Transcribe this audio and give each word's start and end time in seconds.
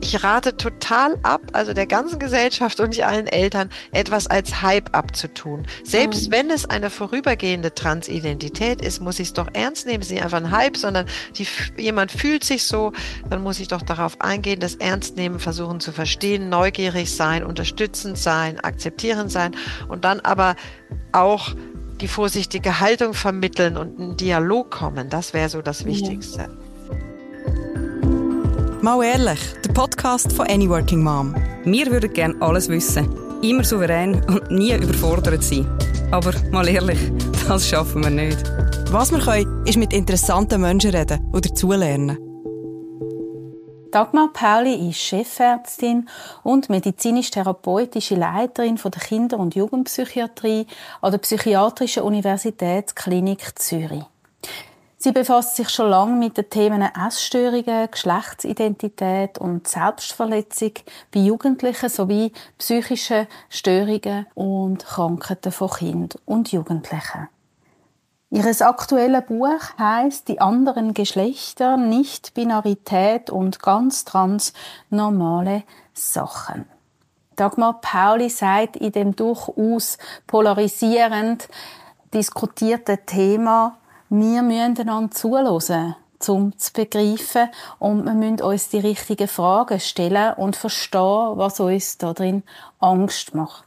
ich 0.00 0.22
rate 0.24 0.56
total 0.56 1.18
ab, 1.22 1.42
also 1.52 1.72
der 1.74 1.86
ganzen 1.86 2.18
Gesellschaft 2.18 2.80
und 2.80 2.90
nicht 2.90 3.04
allen 3.04 3.26
Eltern, 3.26 3.70
etwas 3.92 4.26
als 4.26 4.62
Hype 4.62 4.94
abzutun. 4.96 5.66
Selbst 5.84 6.28
mhm. 6.28 6.32
wenn 6.32 6.50
es 6.50 6.68
eine 6.68 6.90
vorübergehende 6.90 7.74
Transidentität 7.74 8.82
ist, 8.82 9.00
muss 9.00 9.18
ich 9.18 9.28
es 9.28 9.34
doch 9.34 9.48
ernst 9.52 9.86
nehmen. 9.86 10.00
Es 10.00 10.08
ist 10.08 10.14
nicht 10.14 10.22
einfach 10.24 10.38
ein 10.38 10.50
Hype, 10.50 10.76
sondern 10.76 11.06
die, 11.36 11.46
jemand 11.76 12.12
fühlt 12.12 12.44
sich 12.44 12.64
so, 12.64 12.92
dann 13.28 13.42
muss 13.42 13.60
ich 13.60 13.68
doch 13.68 13.82
darauf 13.82 14.20
eingehen, 14.20 14.60
das 14.60 14.76
ernst 14.76 15.16
nehmen, 15.16 15.38
versuchen 15.38 15.80
zu 15.80 15.92
verstehen, 15.92 16.48
neugierig 16.48 17.14
sein, 17.14 17.44
unterstützend 17.44 18.18
sein, 18.18 18.58
akzeptierend 18.60 19.30
sein 19.30 19.56
und 19.88 20.04
dann 20.04 20.20
aber 20.20 20.56
auch 21.12 21.54
die 22.00 22.08
vorsichtige 22.08 22.80
Haltung 22.80 23.14
vermitteln 23.14 23.76
und 23.76 24.00
einen 24.00 24.16
Dialog 24.16 24.70
kommen. 24.70 25.10
Das 25.10 25.34
wäre 25.34 25.48
so 25.48 25.60
das 25.60 25.84
Wichtigste. 25.84 26.48
Mhm. 26.48 26.59
Mal 28.82 29.04
ehrlich, 29.04 29.38
der 29.62 29.74
Podcast 29.74 30.32
von 30.32 30.46
Any 30.46 30.66
Working 30.66 31.02
Mom. 31.02 31.34
Wir 31.64 31.90
würden 31.90 32.10
gerne 32.14 32.34
alles 32.40 32.66
wissen, 32.70 33.14
immer 33.42 33.62
souverän 33.62 34.24
und 34.24 34.50
nie 34.50 34.72
überfordert 34.72 35.44
sein. 35.44 35.66
Aber 36.10 36.32
mal 36.50 36.66
ehrlich, 36.66 36.98
das 37.48 37.68
schaffen 37.68 38.02
wir 38.02 38.08
nicht. 38.08 38.42
Was 38.90 39.12
wir 39.12 39.18
können, 39.18 39.66
ist 39.66 39.76
mit 39.76 39.92
interessanten 39.92 40.62
Menschen 40.62 40.92
reden 40.92 41.28
oder 41.30 41.42
dazulernen. 41.42 42.16
Dagmar 43.92 44.32
Pauli 44.32 44.88
ist 44.88 45.00
Chefärztin 45.00 46.08
und 46.42 46.70
medizinisch-therapeutische 46.70 48.14
Leiterin 48.14 48.76
der 48.82 48.90
Kinder- 48.92 49.40
und 49.40 49.54
Jugendpsychiatrie 49.54 50.66
an 51.02 51.10
der 51.10 51.18
Psychiatrischen 51.18 52.04
Universitätsklinik 52.04 53.58
Zürich. 53.58 54.04
Sie 55.02 55.12
befasst 55.12 55.56
sich 55.56 55.70
schon 55.70 55.88
lange 55.88 56.14
mit 56.14 56.36
den 56.36 56.50
Themen 56.50 56.82
Essstörungen, 56.82 57.90
Geschlechtsidentität 57.90 59.38
und 59.38 59.66
Selbstverletzung 59.66 60.72
bei 61.10 61.20
Jugendlichen 61.20 61.88
sowie 61.88 62.34
psychische 62.58 63.26
Störungen 63.48 64.26
und 64.34 64.84
Krankheiten 64.84 65.52
von 65.52 65.70
Kindern 65.70 66.20
und 66.26 66.52
Jugendlichen. 66.52 67.28
Ihres 68.28 68.60
aktuelle 68.60 69.22
Buch 69.22 69.78
heißt 69.78 70.28
Die 70.28 70.42
anderen 70.42 70.92
Geschlechter, 70.92 71.78
Nicht-Binarität 71.78 73.30
und 73.30 73.58
ganz 73.62 74.04
trans 74.04 74.52
normale 74.90 75.62
Sachen. 75.94 76.66
Dagmar 77.36 77.80
Pauli 77.80 78.28
sagt 78.28 78.76
in 78.76 78.92
dem 78.92 79.16
durchaus 79.16 79.96
polarisierend 80.26 81.48
diskutierten 82.12 82.98
Thema 83.06 83.79
wir 84.10 84.42
müssen 84.42 84.76
einander 84.76 85.12
zuhören, 85.12 85.94
um 86.26 86.58
zu 86.58 86.72
begreifen 86.72 87.48
und 87.78 88.04
wir 88.04 88.12
müssen 88.12 88.42
uns 88.42 88.68
die 88.68 88.80
richtigen 88.80 89.28
Fragen 89.28 89.78
stellen 89.78 90.34
und 90.34 90.56
verstehen, 90.56 91.36
was 91.36 91.60
uns 91.60 91.96
da 91.96 92.12
drin 92.12 92.42
Angst 92.80 93.36
macht. 93.36 93.64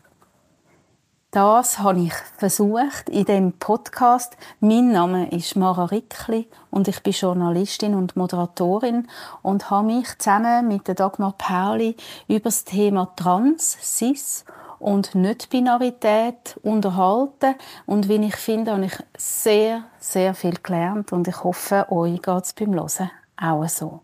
Das 1.31 1.80
habe 1.80 2.02
ich 2.02 2.14
versucht 2.38 3.08
in 3.09 3.23
dem 3.23 3.53
Podcast. 3.53 4.36
Mein 4.59 4.91
Name 4.91 5.30
ist 5.31 5.55
Mara 5.55 5.86
Rickli 5.86 6.49
und 6.69 6.89
ich 6.89 7.02
bin 7.02 7.14
Journalistin 7.14 7.95
und 7.95 8.17
Moderatorin 8.17 9.08
und 9.41 9.69
habe 9.69 9.88
mich 9.88 10.17
zusammen 10.19 10.67
mit 10.67 10.88
Dagmar 10.99 11.36
Pauli 11.38 11.95
über 12.27 12.41
das 12.41 12.66
Thema 12.66 13.14
Trans, 13.16 13.77
Cis 13.81 14.44
und 14.84 15.16
Nicht-Binarität 15.16 16.59
unterhalten. 16.62 17.56
Und 17.86 18.09
wie 18.09 18.26
ich 18.26 18.36
finde, 18.36 18.73
habe 18.73 18.86
ich 18.86 18.98
sehr, 19.17 19.86
sehr 19.98 20.34
viel 20.34 20.58
gelernt 20.62 21.14
und 21.14 21.28
ich 21.28 21.44
hoffe, 21.44 21.88
euch 21.89 22.22
geht 22.22 22.44
es 22.44 22.53
beim 22.53 22.73
Hören 22.73 23.09
auch 23.38 23.67
so. 23.67 24.02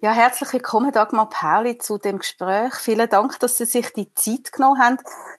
Ja, 0.00 0.12
herzlich 0.12 0.52
willkommen, 0.52 0.92
Dagmar 0.92 1.30
Pauli, 1.30 1.78
zu 1.78 1.96
dem 1.96 2.18
Gespräch. 2.18 2.74
Vielen 2.74 3.08
Dank, 3.08 3.38
dass 3.40 3.56
Sie 3.56 3.64
sich 3.64 3.90
die 3.94 4.12
Zeit 4.14 4.52
genommen 4.52 4.78
haben, 4.78 4.98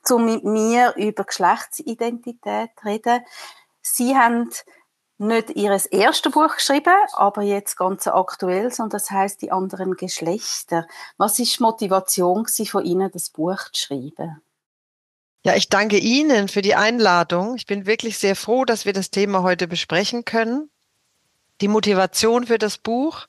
um 0.10 0.26
mit 0.26 0.44
mir 0.44 0.94
über 0.96 1.24
Geschlechtsidentität 1.24 2.72
zu 2.80 2.86
reden. 2.88 3.22
Sie 3.82 4.16
haben 4.16 4.50
nicht 5.18 5.52
ihres 5.52 5.86
erste 5.86 6.30
Buch 6.30 6.56
geschrieben, 6.56 6.94
aber 7.14 7.42
jetzt 7.42 7.78
ganz 7.78 8.08
aktuell, 8.08 8.72
sondern 8.72 9.00
das 9.00 9.12
heißt 9.12 9.42
die 9.42 9.52
anderen 9.52 9.96
Geschlechter. 9.96 10.88
Was 11.18 11.40
ist 11.40 11.58
die 11.58 11.64
Motivation 11.64 12.46
von 12.48 12.84
Ihnen, 12.86 13.10
das 13.12 13.30
Buch 13.30 13.70
zu 13.72 13.86
schreiben? 13.86 14.42
Ja, 15.46 15.56
ich 15.56 15.70
danke 15.70 15.98
Ihnen 15.98 16.48
für 16.48 16.62
die 16.62 16.76
Einladung. 16.76 17.56
Ich 17.56 17.66
bin 17.66 17.86
wirklich 17.86 18.18
sehr 18.18 18.36
froh, 18.36 18.66
dass 18.66 18.86
wir 18.86 18.94
das 18.94 19.12
Thema 19.12 19.44
heute 19.44 19.68
besprechen 19.68 20.26
können. 20.26 20.70
Die 21.62 21.68
Motivation 21.68 22.48
für 22.48 22.58
das 22.58 22.78
Buch 22.78 23.28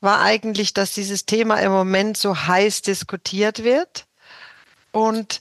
war 0.00 0.20
eigentlich, 0.20 0.74
dass 0.74 0.94
dieses 0.94 1.24
Thema 1.24 1.56
im 1.60 1.72
Moment 1.72 2.16
so 2.16 2.36
heiß 2.36 2.82
diskutiert 2.82 3.64
wird 3.64 4.06
und 4.92 5.40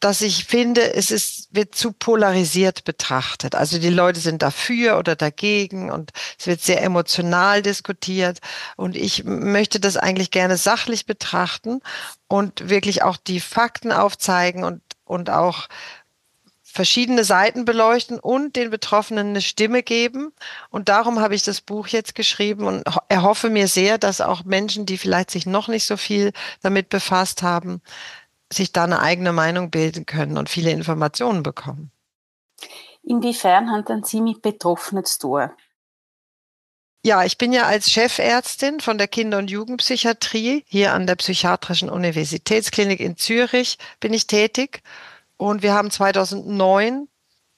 dass 0.00 0.20
ich 0.20 0.44
finde, 0.44 0.94
es 0.94 1.10
ist, 1.10 1.48
wird 1.50 1.74
zu 1.74 1.92
polarisiert 1.92 2.84
betrachtet. 2.84 3.54
Also 3.54 3.78
die 3.78 3.90
Leute 3.90 4.20
sind 4.20 4.42
dafür 4.42 4.98
oder 4.98 5.16
dagegen 5.16 5.90
und 5.90 6.12
es 6.38 6.46
wird 6.46 6.60
sehr 6.60 6.82
emotional 6.82 7.62
diskutiert. 7.62 8.38
Und 8.76 8.96
ich 8.96 9.24
möchte 9.24 9.80
das 9.80 9.96
eigentlich 9.96 10.30
gerne 10.30 10.56
sachlich 10.56 11.06
betrachten 11.06 11.80
und 12.28 12.68
wirklich 12.68 13.02
auch 13.02 13.16
die 13.16 13.40
Fakten 13.40 13.90
aufzeigen 13.90 14.62
und, 14.62 14.82
und 15.04 15.30
auch 15.30 15.68
verschiedene 16.62 17.24
Seiten 17.24 17.64
beleuchten 17.64 18.20
und 18.20 18.54
den 18.54 18.70
Betroffenen 18.70 19.30
eine 19.30 19.40
Stimme 19.40 19.82
geben. 19.82 20.32
Und 20.70 20.88
darum 20.88 21.18
habe 21.18 21.34
ich 21.34 21.42
das 21.42 21.60
Buch 21.60 21.88
jetzt 21.88 22.14
geschrieben 22.14 22.66
und 22.66 22.84
erhoffe 23.08 23.50
mir 23.50 23.66
sehr, 23.66 23.98
dass 23.98 24.20
auch 24.20 24.44
Menschen, 24.44 24.86
die 24.86 24.96
vielleicht 24.96 25.32
sich 25.32 25.44
noch 25.44 25.66
nicht 25.66 25.86
so 25.86 25.96
viel 25.96 26.30
damit 26.62 26.88
befasst 26.88 27.42
haben, 27.42 27.82
sich 28.52 28.72
da 28.72 28.84
eine 28.84 29.00
eigene 29.00 29.32
Meinung 29.32 29.70
bilden 29.70 30.06
können 30.06 30.38
und 30.38 30.48
viele 30.48 30.70
Informationen 30.70 31.42
bekommen. 31.42 31.90
Inwiefern 33.02 33.70
haben 33.70 33.84
dann 33.84 34.04
Sie 34.04 34.20
mit 34.20 34.42
Betroffenen 34.42 35.04
zu 35.04 35.18
tun? 35.18 35.50
Ja, 37.04 37.24
ich 37.24 37.38
bin 37.38 37.52
ja 37.52 37.64
als 37.64 37.90
Chefärztin 37.90 38.80
von 38.80 38.98
der 38.98 39.08
Kinder- 39.08 39.38
und 39.38 39.50
Jugendpsychiatrie 39.50 40.64
hier 40.66 40.92
an 40.92 41.06
der 41.06 41.14
Psychiatrischen 41.14 41.88
Universitätsklinik 41.88 43.00
in 43.00 43.16
Zürich 43.16 43.78
bin 44.00 44.12
ich 44.12 44.26
tätig. 44.26 44.82
Und 45.36 45.62
wir 45.62 45.74
haben 45.74 45.90
2009 45.90 47.08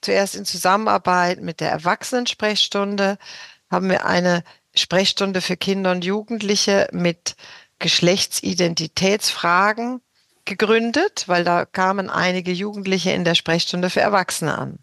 zuerst 0.02 0.36
in 0.36 0.44
Zusammenarbeit 0.44 1.40
mit 1.40 1.60
der 1.60 1.70
Erwachsenensprechstunde 1.70 3.18
haben 3.70 3.88
wir 3.88 4.04
eine 4.04 4.44
Sprechstunde 4.74 5.40
für 5.40 5.56
Kinder 5.56 5.92
und 5.92 6.04
Jugendliche 6.04 6.88
mit 6.92 7.34
Geschlechtsidentitätsfragen 7.78 10.02
gegründet, 10.50 11.24
weil 11.28 11.44
da 11.44 11.64
kamen 11.64 12.10
einige 12.10 12.52
Jugendliche 12.52 13.12
in 13.12 13.24
der 13.24 13.34
Sprechstunde 13.34 13.88
für 13.88 14.00
Erwachsene 14.00 14.58
an. 14.58 14.78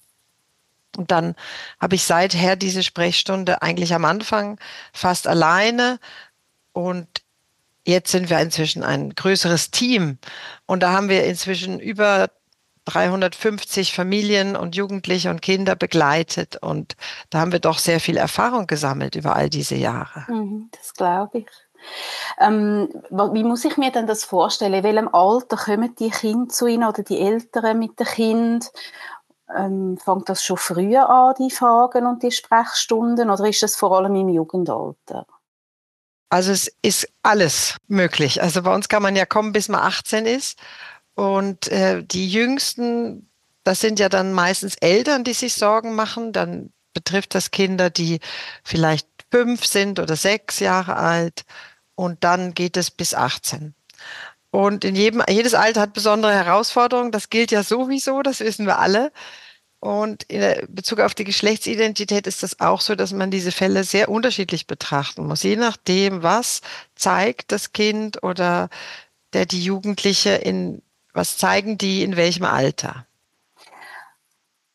Und 0.96 1.12
dann 1.12 1.36
habe 1.80 1.96
ich 1.96 2.04
seither 2.06 2.56
diese 2.56 2.82
Sprechstunde 2.82 3.62
eigentlich 3.62 3.94
am 3.94 4.06
Anfang 4.06 4.60
fast 4.94 5.28
alleine 5.28 6.00
und 6.72 7.08
jetzt 7.86 8.12
sind 8.12 8.30
wir 8.30 8.40
inzwischen 8.40 8.84
ein 8.84 9.14
größeres 9.14 9.70
Team 9.70 10.18
und 10.66 10.82
da 10.82 10.94
haben 10.94 11.10
wir 11.10 11.26
inzwischen 11.26 11.80
über 11.80 12.30
350 12.86 13.94
Familien 13.94 14.56
und 14.56 14.76
Jugendliche 14.76 15.30
und 15.30 15.42
Kinder 15.42 15.76
begleitet 15.76 16.56
und 16.56 16.96
da 17.30 17.42
haben 17.42 17.52
wir 17.52 17.60
doch 17.60 17.80
sehr 17.80 18.00
viel 18.00 18.16
Erfahrung 18.18 18.66
gesammelt 18.66 19.16
über 19.16 19.36
all 19.36 19.50
diese 19.50 19.76
Jahre. 19.76 20.26
Mhm, 20.32 20.70
das 20.72 20.94
glaube 20.94 21.40
ich. 21.40 21.48
Ähm, 22.40 22.90
wie 23.10 23.44
muss 23.44 23.66
ich 23.66 23.78
mir 23.78 23.92
denn 23.92 24.08
das 24.08 24.24
vorstellen? 24.24 24.74
In 24.74 24.84
welchem 24.84 25.14
Alter 25.14 25.58
kommen 25.58 25.96
die 25.96 26.10
Kinder 26.10 26.50
zu 26.50 26.68
Ihnen 26.68 26.88
oder 26.88 27.04
die 27.04 27.20
Eltern 27.20 27.80
mit 27.80 28.00
dem 28.00 28.06
Kind? 28.06 28.72
Ähm, 29.56 29.98
fängt 29.98 30.30
das 30.30 30.44
schon 30.44 30.58
früher 30.58 31.10
an, 31.10 31.36
die 31.40 31.52
Fragen 31.52 32.06
und 32.06 32.22
die 32.22 32.32
Sprechstunden, 32.32 33.30
oder 33.30 33.48
ist 33.48 33.64
das 33.64 33.76
vor 33.76 33.98
allem 33.98 34.16
im 34.16 34.30
Jugendalter? 34.30 35.26
Also 36.30 36.52
es 36.52 36.68
ist 36.82 37.08
alles 37.24 37.78
möglich. 37.88 38.42
Also 38.42 38.62
bei 38.62 38.74
uns 38.76 38.90
kann 38.90 39.02
man 39.02 39.16
ja 39.16 39.26
kommen, 39.26 39.54
bis 39.54 39.70
man 39.70 39.82
18 39.82 40.26
ist. 40.26 40.60
Und 41.16 41.70
äh, 41.70 42.04
die 42.04 42.30
Jüngsten, 42.30 43.30
das 43.64 43.80
sind 43.80 44.00
ja 44.00 44.10
dann 44.10 44.34
meistens 44.34 44.76
Eltern, 44.76 45.24
die 45.24 45.34
sich 45.34 45.54
Sorgen 45.56 45.96
machen. 45.96 46.34
Dann 46.34 46.74
betrifft 46.94 47.34
das 47.34 47.52
Kinder, 47.52 47.90
die 47.90 48.20
vielleicht 48.64 49.08
fünf 49.32 49.66
sind 49.66 50.00
oder 50.00 50.16
sechs 50.16 50.60
Jahre 50.60 50.98
alt 50.98 51.46
und 51.98 52.24
dann 52.24 52.54
geht 52.54 52.78
es 52.78 52.92
bis 52.92 53.16
18. 53.16 53.74
Und 54.52 54.86
in 54.86 54.96
jedem, 54.96 55.24
jedes 55.28 55.56
Alter 55.56 55.82
hat 55.82 55.94
besondere 55.94 56.32
Herausforderungen. 56.34 57.12
Das 57.12 57.30
gilt 57.30 57.52
ja 57.52 57.64
sowieso, 57.64 58.22
das 58.22 58.40
wissen 58.40 58.68
wir 58.68 58.78
alle. 58.78 59.12
Und 59.80 60.24
in 60.24 60.68
Bezug 60.70 61.00
auf 61.00 61.16
die 61.16 61.24
Geschlechtsidentität 61.24 62.28
ist 62.28 62.44
das 62.44 62.60
auch 62.60 62.82
so, 62.82 62.96
dass 62.96 63.14
man 63.14 63.32
diese 63.32 63.52
Fälle 63.52 63.84
sehr 63.84 64.10
unterschiedlich 64.10 64.68
betrachten 64.68 65.26
muss. 65.26 65.44
Je 65.44 65.56
nachdem, 65.56 66.22
was 66.22 66.62
zeigt 66.96 67.52
das 67.52 67.74
Kind 67.74 68.24
oder 68.24 68.70
der 69.34 69.46
die 69.48 69.64
Jugendliche 69.64 70.36
in, 70.36 70.84
was 71.14 71.38
zeigen 71.38 71.78
die 71.80 72.04
in 72.04 72.16
welchem 72.16 72.46
Alter. 72.46 73.08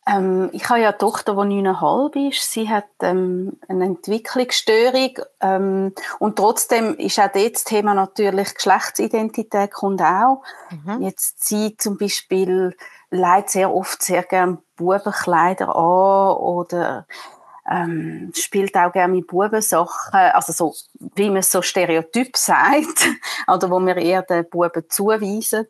Ähm, 0.07 0.51
ich 0.53 0.69
habe 0.69 0.81
ja 0.81 0.89
eine 0.89 0.99
Tochter, 0.99 1.35
die 1.35 1.55
neuneinhalb 1.55 2.17
ist. 2.17 2.51
Sie 2.51 2.69
hat 2.69 2.87
ähm, 3.03 3.59
eine 3.69 3.85
Entwicklungsstörung. 3.85 5.19
Ähm, 5.41 5.95
und 6.19 6.37
trotzdem 6.37 6.97
ist 6.97 7.21
auch 7.21 7.29
dort 7.33 7.55
das 7.55 7.65
Thema 7.65 7.95
natürlich 7.95 8.55
Geschlechtsidentität 8.55 9.73
kommt 9.73 10.03
auch. 10.03 10.43
Mhm. 10.71 11.03
Jetzt 11.03 11.45
sie 11.45 11.77
zum 11.77 11.99
Beispiel 11.99 12.77
leidet 13.11 13.51
sehr 13.51 13.73
oft 13.73 14.03
sehr 14.03 14.25
gern 14.25 14.59
Bubenkleider 14.77 15.69
an 15.69 16.37
oder 16.37 17.07
ähm, 17.71 18.33
spielt 18.35 18.77
auch 18.77 18.93
gerne 18.93 19.15
mit 19.15 19.29
Bubensachen, 19.29 20.19
also 20.33 20.53
so, 20.53 20.75
wie 21.15 21.31
man 21.31 21.43
so 21.43 21.63
stereotyp 21.63 22.37
sagt, 22.37 23.09
oder 23.47 23.71
wo 23.71 23.79
wir 23.79 23.97
eher 23.97 24.23
den 24.23 24.49
Buben 24.49 24.85
zuweisen. 24.89 25.67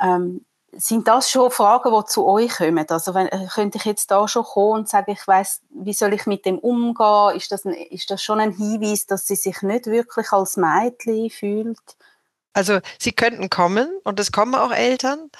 Ähm, 0.00 0.44
sind 0.72 1.08
das 1.08 1.30
schon 1.30 1.50
Fragen, 1.50 1.92
die 1.92 2.04
zu 2.06 2.26
euch 2.26 2.56
kommen? 2.58 2.86
Also 2.88 3.14
wenn, 3.14 3.28
äh, 3.28 3.46
könnte 3.52 3.78
ich 3.78 3.84
jetzt 3.84 4.10
da 4.10 4.28
schon 4.28 4.44
kommen 4.44 4.80
und 4.80 4.88
sagen, 4.88 5.10
ich 5.10 5.26
weiß, 5.26 5.62
wie 5.70 5.92
soll 5.92 6.12
ich 6.14 6.26
mit 6.26 6.44
dem 6.44 6.58
umgehen? 6.58 7.36
Ist 7.36 7.50
das, 7.52 7.64
ein, 7.64 7.72
ist 7.72 8.10
das 8.10 8.22
schon 8.22 8.40
ein 8.40 8.52
Hinweis, 8.52 9.06
dass 9.06 9.26
sie 9.26 9.36
sich 9.36 9.62
nicht 9.62 9.86
wirklich 9.86 10.30
als 10.32 10.56
Mädchen 10.56 11.30
fühlt? 11.30 11.78
Also 12.52 12.80
sie 12.98 13.12
könnten 13.12 13.50
kommen 13.50 13.88
und 14.04 14.20
es 14.20 14.32
kommen 14.32 14.54
auch 14.54 14.72
Eltern 14.72 15.30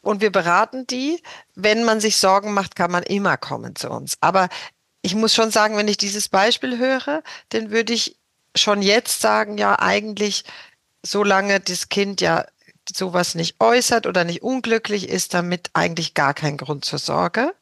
und 0.00 0.20
wir 0.20 0.30
beraten 0.30 0.86
die. 0.86 1.22
Wenn 1.54 1.84
man 1.84 2.00
sich 2.00 2.16
Sorgen 2.16 2.52
macht, 2.52 2.76
kann 2.76 2.90
man 2.90 3.02
immer 3.02 3.36
kommen 3.36 3.74
zu 3.74 3.90
uns. 3.90 4.16
Aber 4.20 4.48
ich 5.02 5.14
muss 5.14 5.34
schon 5.34 5.50
sagen, 5.50 5.76
wenn 5.76 5.88
ich 5.88 5.96
dieses 5.96 6.28
Beispiel 6.28 6.78
höre, 6.78 7.22
dann 7.50 7.70
würde 7.70 7.92
ich 7.92 8.16
schon 8.54 8.82
jetzt 8.82 9.20
sagen, 9.20 9.58
ja, 9.58 9.78
eigentlich, 9.78 10.44
solange 11.02 11.58
das 11.60 11.88
Kind 11.88 12.20
ja 12.20 12.44
sowas 12.96 13.34
nicht 13.34 13.56
äußert 13.60 14.06
oder 14.06 14.24
nicht 14.24 14.42
unglücklich 14.42 15.08
ist, 15.08 15.34
damit 15.34 15.70
eigentlich 15.74 16.14
gar 16.14 16.34
kein 16.34 16.56
Grund 16.56 16.84
zur 16.84 16.98
Sorge. 16.98 17.54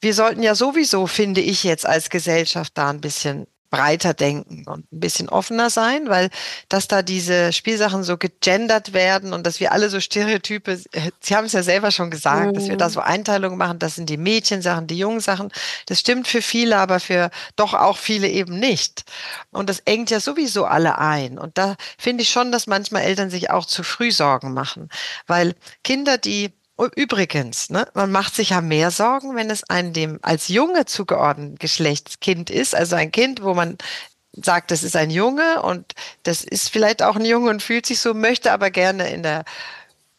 Wir 0.00 0.14
sollten 0.14 0.42
ja 0.42 0.54
sowieso, 0.54 1.06
finde 1.06 1.40
ich 1.40 1.64
jetzt 1.64 1.86
als 1.86 2.10
Gesellschaft 2.10 2.72
da 2.76 2.90
ein 2.90 3.00
bisschen 3.00 3.46
breiter 3.70 4.14
denken 4.14 4.64
und 4.66 4.90
ein 4.92 5.00
bisschen 5.00 5.28
offener 5.28 5.70
sein, 5.70 6.08
weil 6.08 6.30
dass 6.68 6.88
da 6.88 7.02
diese 7.02 7.52
Spielsachen 7.52 8.02
so 8.02 8.16
gegendert 8.16 8.92
werden 8.92 9.32
und 9.32 9.46
dass 9.46 9.60
wir 9.60 9.72
alle 9.72 9.90
so 9.90 10.00
Stereotype, 10.00 10.78
Sie 11.20 11.36
haben 11.36 11.46
es 11.46 11.52
ja 11.52 11.62
selber 11.62 11.90
schon 11.90 12.10
gesagt, 12.10 12.46
mhm. 12.46 12.54
dass 12.54 12.68
wir 12.68 12.76
da 12.76 12.88
mhm. 12.88 12.92
so 12.92 13.00
Einteilungen 13.00 13.58
machen, 13.58 13.78
das 13.78 13.96
sind 13.96 14.08
die 14.08 14.16
Mädchensachen, 14.16 14.86
die 14.86 14.98
Jungsachen. 14.98 15.50
Das 15.86 16.00
stimmt 16.00 16.28
für 16.28 16.42
viele, 16.42 16.78
aber 16.78 17.00
für 17.00 17.30
doch 17.56 17.74
auch 17.74 17.98
viele 17.98 18.28
eben 18.28 18.58
nicht. 18.58 19.04
Und 19.50 19.68
das 19.68 19.80
engt 19.80 20.10
ja 20.10 20.20
sowieso 20.20 20.64
alle 20.64 20.98
ein. 20.98 21.38
Und 21.38 21.58
da 21.58 21.76
finde 21.98 22.22
ich 22.22 22.30
schon, 22.30 22.52
dass 22.52 22.66
manchmal 22.66 23.02
Eltern 23.02 23.30
sich 23.30 23.50
auch 23.50 23.66
zu 23.66 23.82
früh 23.82 24.10
Sorgen 24.12 24.54
machen, 24.54 24.88
weil 25.26 25.54
Kinder, 25.84 26.18
die 26.18 26.52
Übrigens, 26.94 27.70
ne, 27.70 27.88
man 27.94 28.12
macht 28.12 28.36
sich 28.36 28.50
ja 28.50 28.60
mehr 28.60 28.92
Sorgen, 28.92 29.34
wenn 29.34 29.50
es 29.50 29.64
ein 29.68 29.92
dem 29.92 30.20
als 30.22 30.46
Junge 30.48 30.84
zugeordneten 30.86 31.56
Geschlechtskind 31.58 32.50
ist, 32.50 32.74
also 32.74 32.94
ein 32.94 33.10
Kind, 33.10 33.42
wo 33.42 33.52
man 33.54 33.78
sagt, 34.32 34.70
das 34.70 34.84
ist 34.84 34.94
ein 34.94 35.10
Junge 35.10 35.62
und 35.62 35.94
das 36.22 36.44
ist 36.44 36.70
vielleicht 36.70 37.02
auch 37.02 37.16
ein 37.16 37.24
Junge 37.24 37.50
und 37.50 37.62
fühlt 37.62 37.86
sich 37.86 37.98
so, 37.98 38.14
möchte 38.14 38.52
aber 38.52 38.70
gerne 38.70 39.10
in 39.10 39.24
der 39.24 39.44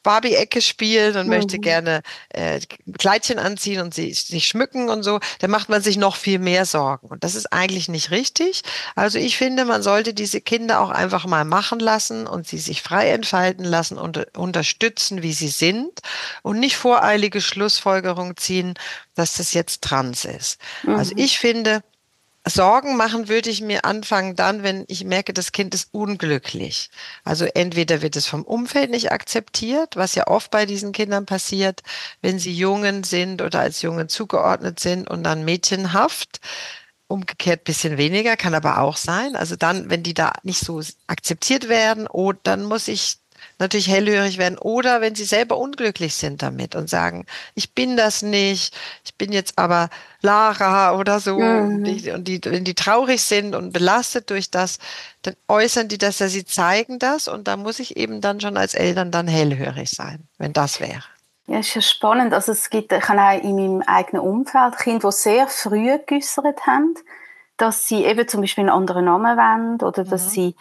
Barbie-Ecke 0.03 0.61
spielen 0.61 1.17
und 1.17 1.27
mhm. 1.27 1.33
möchte 1.33 1.59
gerne 1.59 2.01
äh, 2.29 2.59
Kleidchen 2.97 3.39
anziehen 3.39 3.81
und 3.81 3.93
sie, 3.93 4.13
sich 4.13 4.45
schmücken 4.45 4.89
und 4.89 5.03
so, 5.03 5.19
dann 5.39 5.51
macht 5.51 5.69
man 5.69 5.81
sich 5.81 5.97
noch 5.97 6.15
viel 6.15 6.39
mehr 6.39 6.65
Sorgen. 6.65 7.07
Und 7.07 7.23
das 7.23 7.35
ist 7.35 7.51
eigentlich 7.51 7.89
nicht 7.89 8.11
richtig. 8.11 8.61
Also 8.95 9.19
ich 9.19 9.37
finde, 9.37 9.65
man 9.65 9.81
sollte 9.83 10.13
diese 10.13 10.41
Kinder 10.41 10.79
auch 10.81 10.89
einfach 10.89 11.25
mal 11.25 11.45
machen 11.45 11.79
lassen 11.79 12.27
und 12.27 12.47
sie 12.47 12.59
sich 12.59 12.81
frei 12.81 13.09
entfalten 13.09 13.65
lassen 13.65 13.97
und 13.97 14.37
unterstützen, 14.37 15.21
wie 15.21 15.33
sie 15.33 15.49
sind 15.49 15.99
und 16.43 16.59
nicht 16.59 16.77
voreilige 16.77 17.41
Schlussfolgerungen 17.41 18.37
ziehen, 18.37 18.75
dass 19.15 19.35
das 19.35 19.53
jetzt 19.53 19.83
trans 19.83 20.25
ist. 20.25 20.59
Also 20.83 20.91
mhm. 20.91 21.09
Also 21.09 21.13
ich 21.15 21.39
finde, 21.39 21.81
Sorgen 22.49 22.97
machen 22.97 23.27
würde 23.29 23.49
ich 23.49 23.61
mir 23.61 23.85
anfangen 23.85 24.35
dann, 24.35 24.63
wenn 24.63 24.85
ich 24.87 25.03
merke, 25.03 25.33
das 25.33 25.51
Kind 25.51 25.73
ist 25.73 25.89
unglücklich. 25.93 26.89
Also 27.23 27.45
entweder 27.45 28.01
wird 28.01 28.15
es 28.15 28.25
vom 28.25 28.43
Umfeld 28.43 28.89
nicht 28.91 29.11
akzeptiert, 29.11 29.95
was 29.95 30.15
ja 30.15 30.27
oft 30.27 30.51
bei 30.51 30.65
diesen 30.65 30.91
Kindern 30.91 31.25
passiert, 31.25 31.81
wenn 32.21 32.39
sie 32.39 32.53
Jungen 32.53 33.03
sind 33.03 33.41
oder 33.41 33.59
als 33.59 33.81
Jungen 33.81 34.09
zugeordnet 34.09 34.79
sind 34.79 35.09
und 35.09 35.23
dann 35.23 35.45
mädchenhaft. 35.45 36.39
Umgekehrt 37.07 37.63
bisschen 37.63 37.97
weniger, 37.97 38.37
kann 38.37 38.53
aber 38.53 38.79
auch 38.79 38.97
sein. 38.97 39.35
Also 39.35 39.55
dann, 39.55 39.89
wenn 39.89 40.03
die 40.03 40.13
da 40.13 40.33
nicht 40.43 40.59
so 40.59 40.81
akzeptiert 41.07 41.69
werden, 41.69 42.07
oh, 42.07 42.33
dann 42.33 42.63
muss 42.65 42.87
ich 42.87 43.18
natürlich 43.59 43.89
hellhörig 43.89 44.37
werden 44.37 44.57
oder 44.57 45.01
wenn 45.01 45.15
sie 45.15 45.25
selber 45.25 45.57
unglücklich 45.57 46.15
sind 46.15 46.41
damit 46.41 46.75
und 46.75 46.89
sagen, 46.89 47.25
ich 47.55 47.73
bin 47.73 47.97
das 47.97 48.21
nicht, 48.21 48.75
ich 49.05 49.15
bin 49.15 49.31
jetzt 49.31 49.57
aber 49.57 49.89
Lara 50.21 50.97
oder 50.97 51.19
so 51.19 51.37
mhm. 51.39 51.75
und, 51.75 51.83
die, 51.83 52.11
und 52.11 52.27
die, 52.27 52.41
wenn 52.45 52.63
die 52.63 52.73
traurig 52.73 53.21
sind 53.21 53.55
und 53.55 53.71
belastet 53.73 54.29
durch 54.29 54.49
das, 54.49 54.79
dann 55.21 55.35
äußern 55.47 55.87
die 55.87 55.97
das 55.97 56.19
ja, 56.19 56.29
sie 56.29 56.45
zeigen 56.45 56.99
das 56.99 57.27
und 57.27 57.47
da 57.47 57.57
muss 57.57 57.79
ich 57.79 57.97
eben 57.97 58.21
dann 58.21 58.39
schon 58.39 58.57
als 58.57 58.73
Eltern 58.73 59.11
dann 59.11 59.27
hellhörig 59.27 59.89
sein, 59.89 60.27
wenn 60.37 60.53
das 60.53 60.79
wäre. 60.79 61.03
Ja, 61.47 61.59
ist 61.59 61.73
ja 61.73 61.81
spannend. 61.81 62.33
Also 62.33 62.51
es 62.51 62.69
gibt, 62.69 62.93
ich 62.93 63.09
habe 63.09 63.21
auch 63.21 63.43
in 63.43 63.55
meinem 63.55 63.81
eigenen 63.81 64.21
Umfeld 64.21 64.77
Kinder, 64.77 65.09
die 65.09 65.15
sehr 65.15 65.47
früh 65.47 65.97
geäußert 66.05 66.67
haben, 66.67 66.93
dass 67.57 67.87
sie 67.87 68.05
eben 68.05 68.27
zum 68.27 68.41
Beispiel 68.41 68.61
einen 68.61 68.69
anderen 68.69 69.05
Namen 69.05 69.35
wollen 69.35 69.81
oder 69.81 70.03
dass 70.03 70.27
mhm. 70.27 70.29
sie, 70.29 70.55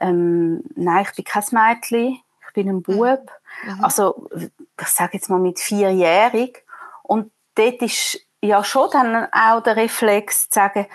ähm, 0.00 0.62
nein, 0.74 1.04
ich 1.06 1.14
bin 1.14 1.24
kein 1.24 1.44
Mädchen, 1.50 2.20
bin 2.62 2.68
ein 2.68 2.76
mhm. 2.76 2.82
Bub. 2.82 3.30
Mhm. 3.64 3.84
Also, 3.84 4.28
ich 4.34 4.88
sage 4.88 5.14
jetzt 5.14 5.30
mal 5.30 5.40
mit 5.40 5.58
vierjährig. 5.58 6.64
Und 7.02 7.30
dort 7.54 7.82
ist 7.82 8.20
ja 8.40 8.62
schon 8.64 8.90
dann 8.90 9.28
auch 9.32 9.62
der 9.62 9.76
Reflex 9.76 10.48
zu 10.48 10.60
sagen, 10.60 10.86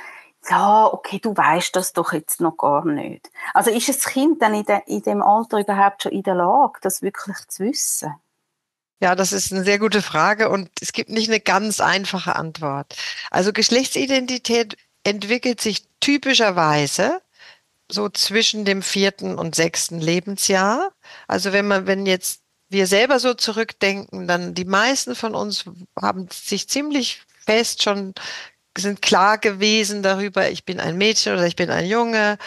ja, 0.49 0.85
okay, 0.85 1.19
du 1.19 1.35
weißt 1.35 1.75
das 1.75 1.93
doch 1.93 2.13
jetzt 2.13 2.39
noch 2.39 2.57
gar 2.57 2.85
nicht. 2.85 3.31
Also 3.55 3.71
ist 3.71 3.89
das 3.89 4.03
Kind 4.03 4.41
dann 4.43 4.53
in, 4.53 4.63
de, 4.63 4.79
in 4.85 5.01
dem 5.01 5.23
Alter 5.23 5.59
überhaupt 5.59 6.03
schon 6.03 6.11
in 6.11 6.21
der 6.21 6.35
Lage, 6.35 6.79
das 6.81 7.01
wirklich 7.01 7.37
zu 7.47 7.63
wissen? 7.63 8.13
Ja, 9.01 9.15
das 9.15 9.33
ist 9.33 9.51
eine 9.51 9.63
sehr 9.63 9.79
gute 9.79 10.03
Frage 10.03 10.49
und 10.49 10.69
es 10.81 10.93
gibt 10.93 11.09
nicht 11.09 11.29
eine 11.29 11.39
ganz 11.39 11.81
einfache 11.81 12.35
Antwort. 12.35 12.95
Also 13.31 13.53
Geschlechtsidentität 13.53 14.77
entwickelt 15.03 15.61
sich 15.61 15.87
typischerweise 15.99 17.21
so 17.89 18.09
zwischen 18.09 18.65
dem 18.65 18.81
vierten 18.81 19.37
und 19.37 19.55
sechsten 19.55 19.99
Lebensjahr. 19.99 20.91
Also 21.27 21.53
wenn 21.53 21.67
man, 21.67 21.87
wenn 21.87 22.05
jetzt 22.05 22.41
wir 22.69 22.87
selber 22.87 23.19
so 23.19 23.33
zurückdenken, 23.33 24.27
dann 24.27 24.53
die 24.53 24.65
meisten 24.65 25.15
von 25.15 25.35
uns 25.35 25.65
haben 25.99 26.27
sich 26.31 26.67
ziemlich 26.67 27.21
fest 27.45 27.83
schon 27.83 28.13
sind 28.77 29.01
klar 29.01 29.37
gewesen 29.37 30.03
darüber, 30.03 30.49
ich 30.49 30.65
bin 30.65 30.79
ein 30.79 30.97
Mädchen 30.97 31.33
oder 31.33 31.47
ich 31.47 31.55
bin 31.55 31.69
ein 31.69 31.85
Junge. 31.85 32.37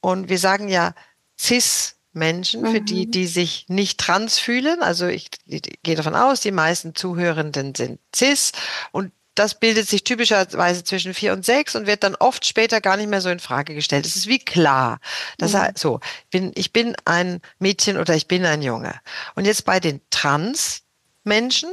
Und 0.00 0.28
wir 0.28 0.38
sagen 0.38 0.68
ja 0.68 0.94
cis 1.38 1.96
Menschen, 2.12 2.64
für 2.66 2.80
die, 2.80 3.06
mhm. 3.06 3.10
die 3.10 3.26
sich 3.26 3.66
nicht 3.68 3.98
trans 3.98 4.38
fühlen. 4.38 4.82
Also 4.82 5.06
ich, 5.06 5.30
ich 5.46 5.62
gehe 5.82 5.96
davon 5.96 6.14
aus, 6.14 6.40
die 6.40 6.52
meisten 6.52 6.94
Zuhörenden 6.94 7.74
sind 7.74 7.98
cis 8.14 8.52
und 8.92 9.12
das 9.34 9.58
bildet 9.58 9.88
sich 9.88 10.04
typischerweise 10.04 10.84
zwischen 10.84 11.14
vier 11.14 11.32
und 11.32 11.44
sechs 11.44 11.74
und 11.74 11.86
wird 11.86 12.04
dann 12.04 12.14
oft 12.14 12.46
später 12.46 12.80
gar 12.80 12.96
nicht 12.96 13.08
mehr 13.08 13.20
so 13.20 13.30
in 13.30 13.40
Frage 13.40 13.74
gestellt. 13.74 14.06
Es 14.06 14.16
ist 14.16 14.28
wie 14.28 14.38
klar. 14.38 15.00
Das 15.38 15.52
mhm. 15.52 15.58
heißt, 15.58 15.78
so, 15.78 16.00
bin, 16.30 16.52
ich 16.54 16.72
bin 16.72 16.94
ein 17.04 17.40
Mädchen 17.58 17.96
oder 17.96 18.14
ich 18.14 18.28
bin 18.28 18.44
ein 18.46 18.62
Junge. 18.62 19.00
Und 19.34 19.44
jetzt 19.44 19.64
bei 19.64 19.80
den 19.80 20.00
Trans-Menschen, 20.10 21.70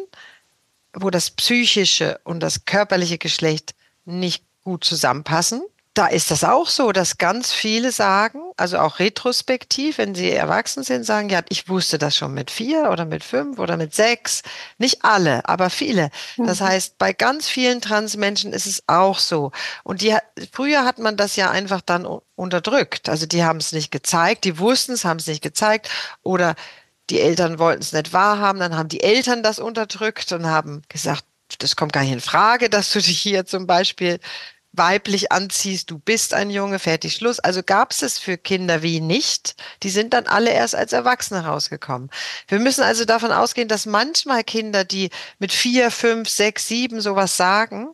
wo 0.93 1.09
das 1.09 1.29
psychische 1.31 2.19
und 2.23 2.39
das 2.39 2.65
körperliche 2.65 3.17
Geschlecht 3.17 3.75
nicht 4.05 4.43
gut 4.63 4.83
zusammenpassen, 4.83 5.61
da 5.93 6.07
ist 6.07 6.31
das 6.31 6.45
auch 6.45 6.69
so, 6.69 6.93
dass 6.93 7.17
ganz 7.17 7.51
viele 7.51 7.91
sagen, 7.91 8.41
also 8.55 8.77
auch 8.79 9.00
retrospektiv, 9.00 9.98
wenn 9.98 10.15
sie 10.15 10.31
erwachsen 10.31 10.83
sind, 10.83 11.05
sagen, 11.05 11.27
ja, 11.27 11.41
ich 11.50 11.67
wusste 11.67 11.98
das 11.98 12.15
schon 12.15 12.33
mit 12.33 12.50
vier 12.50 12.89
oder 12.89 13.03
mit 13.03 13.25
fünf 13.25 13.60
oder 13.60 13.75
mit 13.75 13.93
sechs. 13.93 14.41
Nicht 14.77 15.03
alle, 15.03 15.48
aber 15.50 15.69
viele. 15.69 16.10
Das 16.38 16.62
mhm. 16.62 16.65
heißt, 16.65 16.98
bei 16.98 17.12
ganz 17.12 17.50
vielen 17.50 17.81
Transmenschen 17.81 18.53
ist 18.53 18.67
es 18.67 18.83
auch 18.88 19.19
so. 19.19 19.51
Und 19.83 20.01
die, 20.01 20.15
früher 20.53 20.86
hat 20.86 20.98
man 20.98 21.17
das 21.17 21.36
ja 21.36 21.51
einfach 21.51 21.81
dann 21.81 22.07
unterdrückt. 22.36 23.10
Also 23.10 23.25
die 23.25 23.43
haben 23.43 23.60
es 23.60 23.74
nicht 23.74 23.91
gezeigt, 23.91 24.45
die 24.45 24.60
wussten 24.60 24.93
es, 24.93 25.03
haben 25.03 25.17
es 25.17 25.27
nicht 25.27 25.43
gezeigt 25.43 25.89
oder 26.24 26.55
die 27.10 27.19
Eltern 27.19 27.60
wollten 27.60 27.81
es 27.81 27.91
nicht 27.91 28.13
wahrhaben, 28.13 28.60
dann 28.60 28.77
haben 28.77 28.88
die 28.88 29.03
Eltern 29.03 29.43
das 29.43 29.60
unterdrückt 29.60 30.31
und 30.31 30.45
haben 30.45 30.83
gesagt, 30.88 31.25
das 31.57 31.75
kommt 31.75 31.91
gar 31.91 32.03
nicht 32.03 32.13
in 32.13 32.21
Frage, 32.21 32.69
dass 32.69 32.93
du 32.93 33.01
dich 33.01 33.19
hier 33.19 33.45
zum 33.45 33.67
Beispiel 33.67 34.21
weiblich 34.73 35.31
anziehst, 35.31 35.91
du 35.91 35.99
bist 35.99 36.33
ein 36.33 36.49
Junge, 36.49 36.79
fertig, 36.79 37.13
Schluss. 37.13 37.39
Also 37.39 37.61
gab 37.63 37.91
es 37.91 38.01
es 38.01 38.17
für 38.17 38.37
Kinder 38.37 38.81
wie 38.81 39.01
nicht. 39.01 39.55
Die 39.83 39.89
sind 39.89 40.13
dann 40.13 40.27
alle 40.27 40.51
erst 40.51 40.75
als 40.75 40.93
Erwachsene 40.93 41.45
rausgekommen. 41.45 42.09
Wir 42.47 42.59
müssen 42.59 42.83
also 42.83 43.05
davon 43.05 43.31
ausgehen, 43.31 43.67
dass 43.67 43.85
manchmal 43.85 44.43
Kinder, 44.43 44.83
die 44.83 45.09
mit 45.39 45.51
vier, 45.51 45.91
fünf, 45.91 46.29
sechs, 46.29 46.67
sieben 46.67 47.01
sowas 47.01 47.35
sagen, 47.35 47.89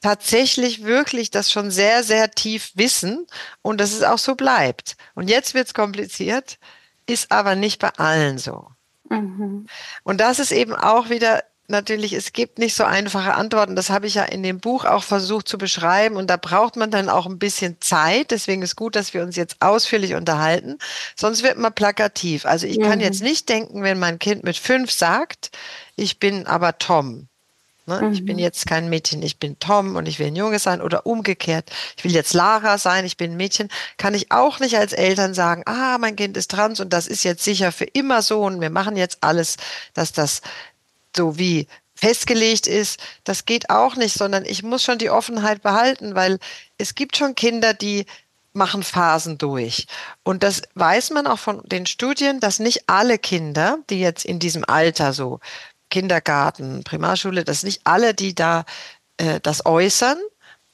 tatsächlich 0.00 0.84
wirklich 0.84 1.30
das 1.30 1.50
schon 1.50 1.70
sehr, 1.70 2.02
sehr 2.02 2.30
tief 2.32 2.72
wissen 2.74 3.26
und 3.62 3.80
dass 3.80 3.92
es 3.92 4.02
auch 4.02 4.18
so 4.18 4.34
bleibt. 4.34 4.96
Und 5.14 5.30
jetzt 5.30 5.54
wird 5.54 5.68
es 5.68 5.74
kompliziert, 5.74 6.58
ist 7.06 7.30
aber 7.30 7.54
nicht 7.54 7.80
bei 7.80 7.90
allen 7.90 8.38
so. 8.38 8.68
Mhm. 9.08 9.66
Und 10.02 10.20
das 10.20 10.40
ist 10.40 10.52
eben 10.52 10.74
auch 10.74 11.08
wieder 11.08 11.44
natürlich, 11.72 12.12
es 12.12 12.32
gibt 12.32 12.60
nicht 12.60 12.76
so 12.76 12.84
einfache 12.84 13.34
Antworten. 13.34 13.74
Das 13.74 13.90
habe 13.90 14.06
ich 14.06 14.14
ja 14.14 14.22
in 14.22 14.44
dem 14.44 14.60
Buch 14.60 14.84
auch 14.84 15.02
versucht 15.02 15.48
zu 15.48 15.58
beschreiben. 15.58 16.16
Und 16.16 16.30
da 16.30 16.36
braucht 16.36 16.76
man 16.76 16.92
dann 16.92 17.08
auch 17.08 17.26
ein 17.26 17.40
bisschen 17.40 17.78
Zeit. 17.80 18.30
Deswegen 18.30 18.62
ist 18.62 18.76
gut, 18.76 18.94
dass 18.94 19.12
wir 19.14 19.22
uns 19.22 19.34
jetzt 19.34 19.56
ausführlich 19.60 20.14
unterhalten. 20.14 20.78
Sonst 21.16 21.42
wird 21.42 21.58
man 21.58 21.72
plakativ. 21.72 22.46
Also 22.46 22.68
ich 22.68 22.78
mhm. 22.78 22.84
kann 22.84 23.00
jetzt 23.00 23.22
nicht 23.22 23.48
denken, 23.48 23.82
wenn 23.82 23.98
mein 23.98 24.20
Kind 24.20 24.44
mit 24.44 24.56
fünf 24.56 24.92
sagt, 24.92 25.50
ich 25.96 26.20
bin 26.20 26.46
aber 26.46 26.78
Tom. 26.78 27.28
Ne? 27.86 28.00
Mhm. 28.00 28.12
Ich 28.12 28.24
bin 28.24 28.36
mhm. 28.36 28.42
jetzt 28.42 28.66
kein 28.66 28.88
Mädchen, 28.88 29.22
ich 29.22 29.38
bin 29.38 29.58
Tom 29.58 29.96
und 29.96 30.06
ich 30.06 30.18
will 30.18 30.28
ein 30.28 30.36
Junge 30.36 30.58
sein 30.58 30.80
oder 30.80 31.04
umgekehrt. 31.04 31.70
Ich 31.96 32.04
will 32.04 32.12
jetzt 32.12 32.32
Lara 32.32 32.78
sein, 32.78 33.04
ich 33.04 33.16
bin 33.16 33.32
ein 33.32 33.36
Mädchen. 33.36 33.68
Kann 33.96 34.14
ich 34.14 34.30
auch 34.30 34.60
nicht 34.60 34.76
als 34.76 34.92
Eltern 34.92 35.34
sagen, 35.34 35.62
ah, 35.66 35.98
mein 35.98 36.14
Kind 36.14 36.36
ist 36.36 36.52
trans 36.52 36.78
und 36.78 36.92
das 36.92 37.08
ist 37.08 37.24
jetzt 37.24 37.42
sicher 37.42 37.72
für 37.72 37.84
immer 37.84 38.22
so 38.22 38.42
und 38.42 38.60
wir 38.60 38.70
machen 38.70 38.96
jetzt 38.96 39.18
alles, 39.22 39.56
dass 39.94 40.12
das 40.12 40.42
so 41.16 41.38
wie 41.38 41.66
festgelegt 41.94 42.66
ist, 42.66 43.00
das 43.24 43.44
geht 43.44 43.70
auch 43.70 43.96
nicht, 43.96 44.14
sondern 44.14 44.44
ich 44.44 44.62
muss 44.62 44.82
schon 44.82 44.98
die 44.98 45.10
Offenheit 45.10 45.62
behalten, 45.62 46.14
weil 46.14 46.38
es 46.78 46.94
gibt 46.94 47.16
schon 47.16 47.34
Kinder, 47.34 47.74
die 47.74 48.06
machen 48.52 48.82
Phasen 48.82 49.38
durch. 49.38 49.86
Und 50.24 50.42
das 50.42 50.62
weiß 50.74 51.10
man 51.10 51.26
auch 51.26 51.38
von 51.38 51.62
den 51.64 51.86
Studien, 51.86 52.40
dass 52.40 52.58
nicht 52.58 52.88
alle 52.88 53.18
Kinder, 53.18 53.78
die 53.88 54.00
jetzt 54.00 54.24
in 54.24 54.38
diesem 54.38 54.64
Alter 54.66 55.12
so 55.12 55.40
Kindergarten, 55.90 56.84
Primarschule, 56.84 57.44
dass 57.44 57.62
nicht 57.62 57.82
alle, 57.84 58.14
die 58.14 58.34
da 58.34 58.64
äh, 59.18 59.40
das 59.40 59.64
äußern, 59.64 60.18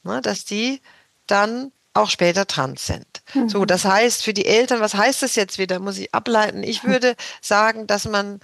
ne, 0.04 0.20
dass 0.22 0.44
die 0.44 0.80
dann 1.26 1.72
auch 1.92 2.10
später 2.10 2.46
trans 2.46 2.86
sind. 2.86 3.06
Mhm. 3.34 3.48
So, 3.48 3.64
das 3.64 3.84
heißt 3.84 4.22
für 4.22 4.32
die 4.32 4.46
Eltern, 4.46 4.80
was 4.80 4.94
heißt 4.94 5.22
das 5.22 5.34
jetzt 5.34 5.58
wieder? 5.58 5.78
Muss 5.80 5.98
ich 5.98 6.14
ableiten? 6.14 6.62
Ich 6.62 6.84
würde 6.84 7.16
sagen, 7.40 7.86
dass 7.86 8.06
man 8.06 8.40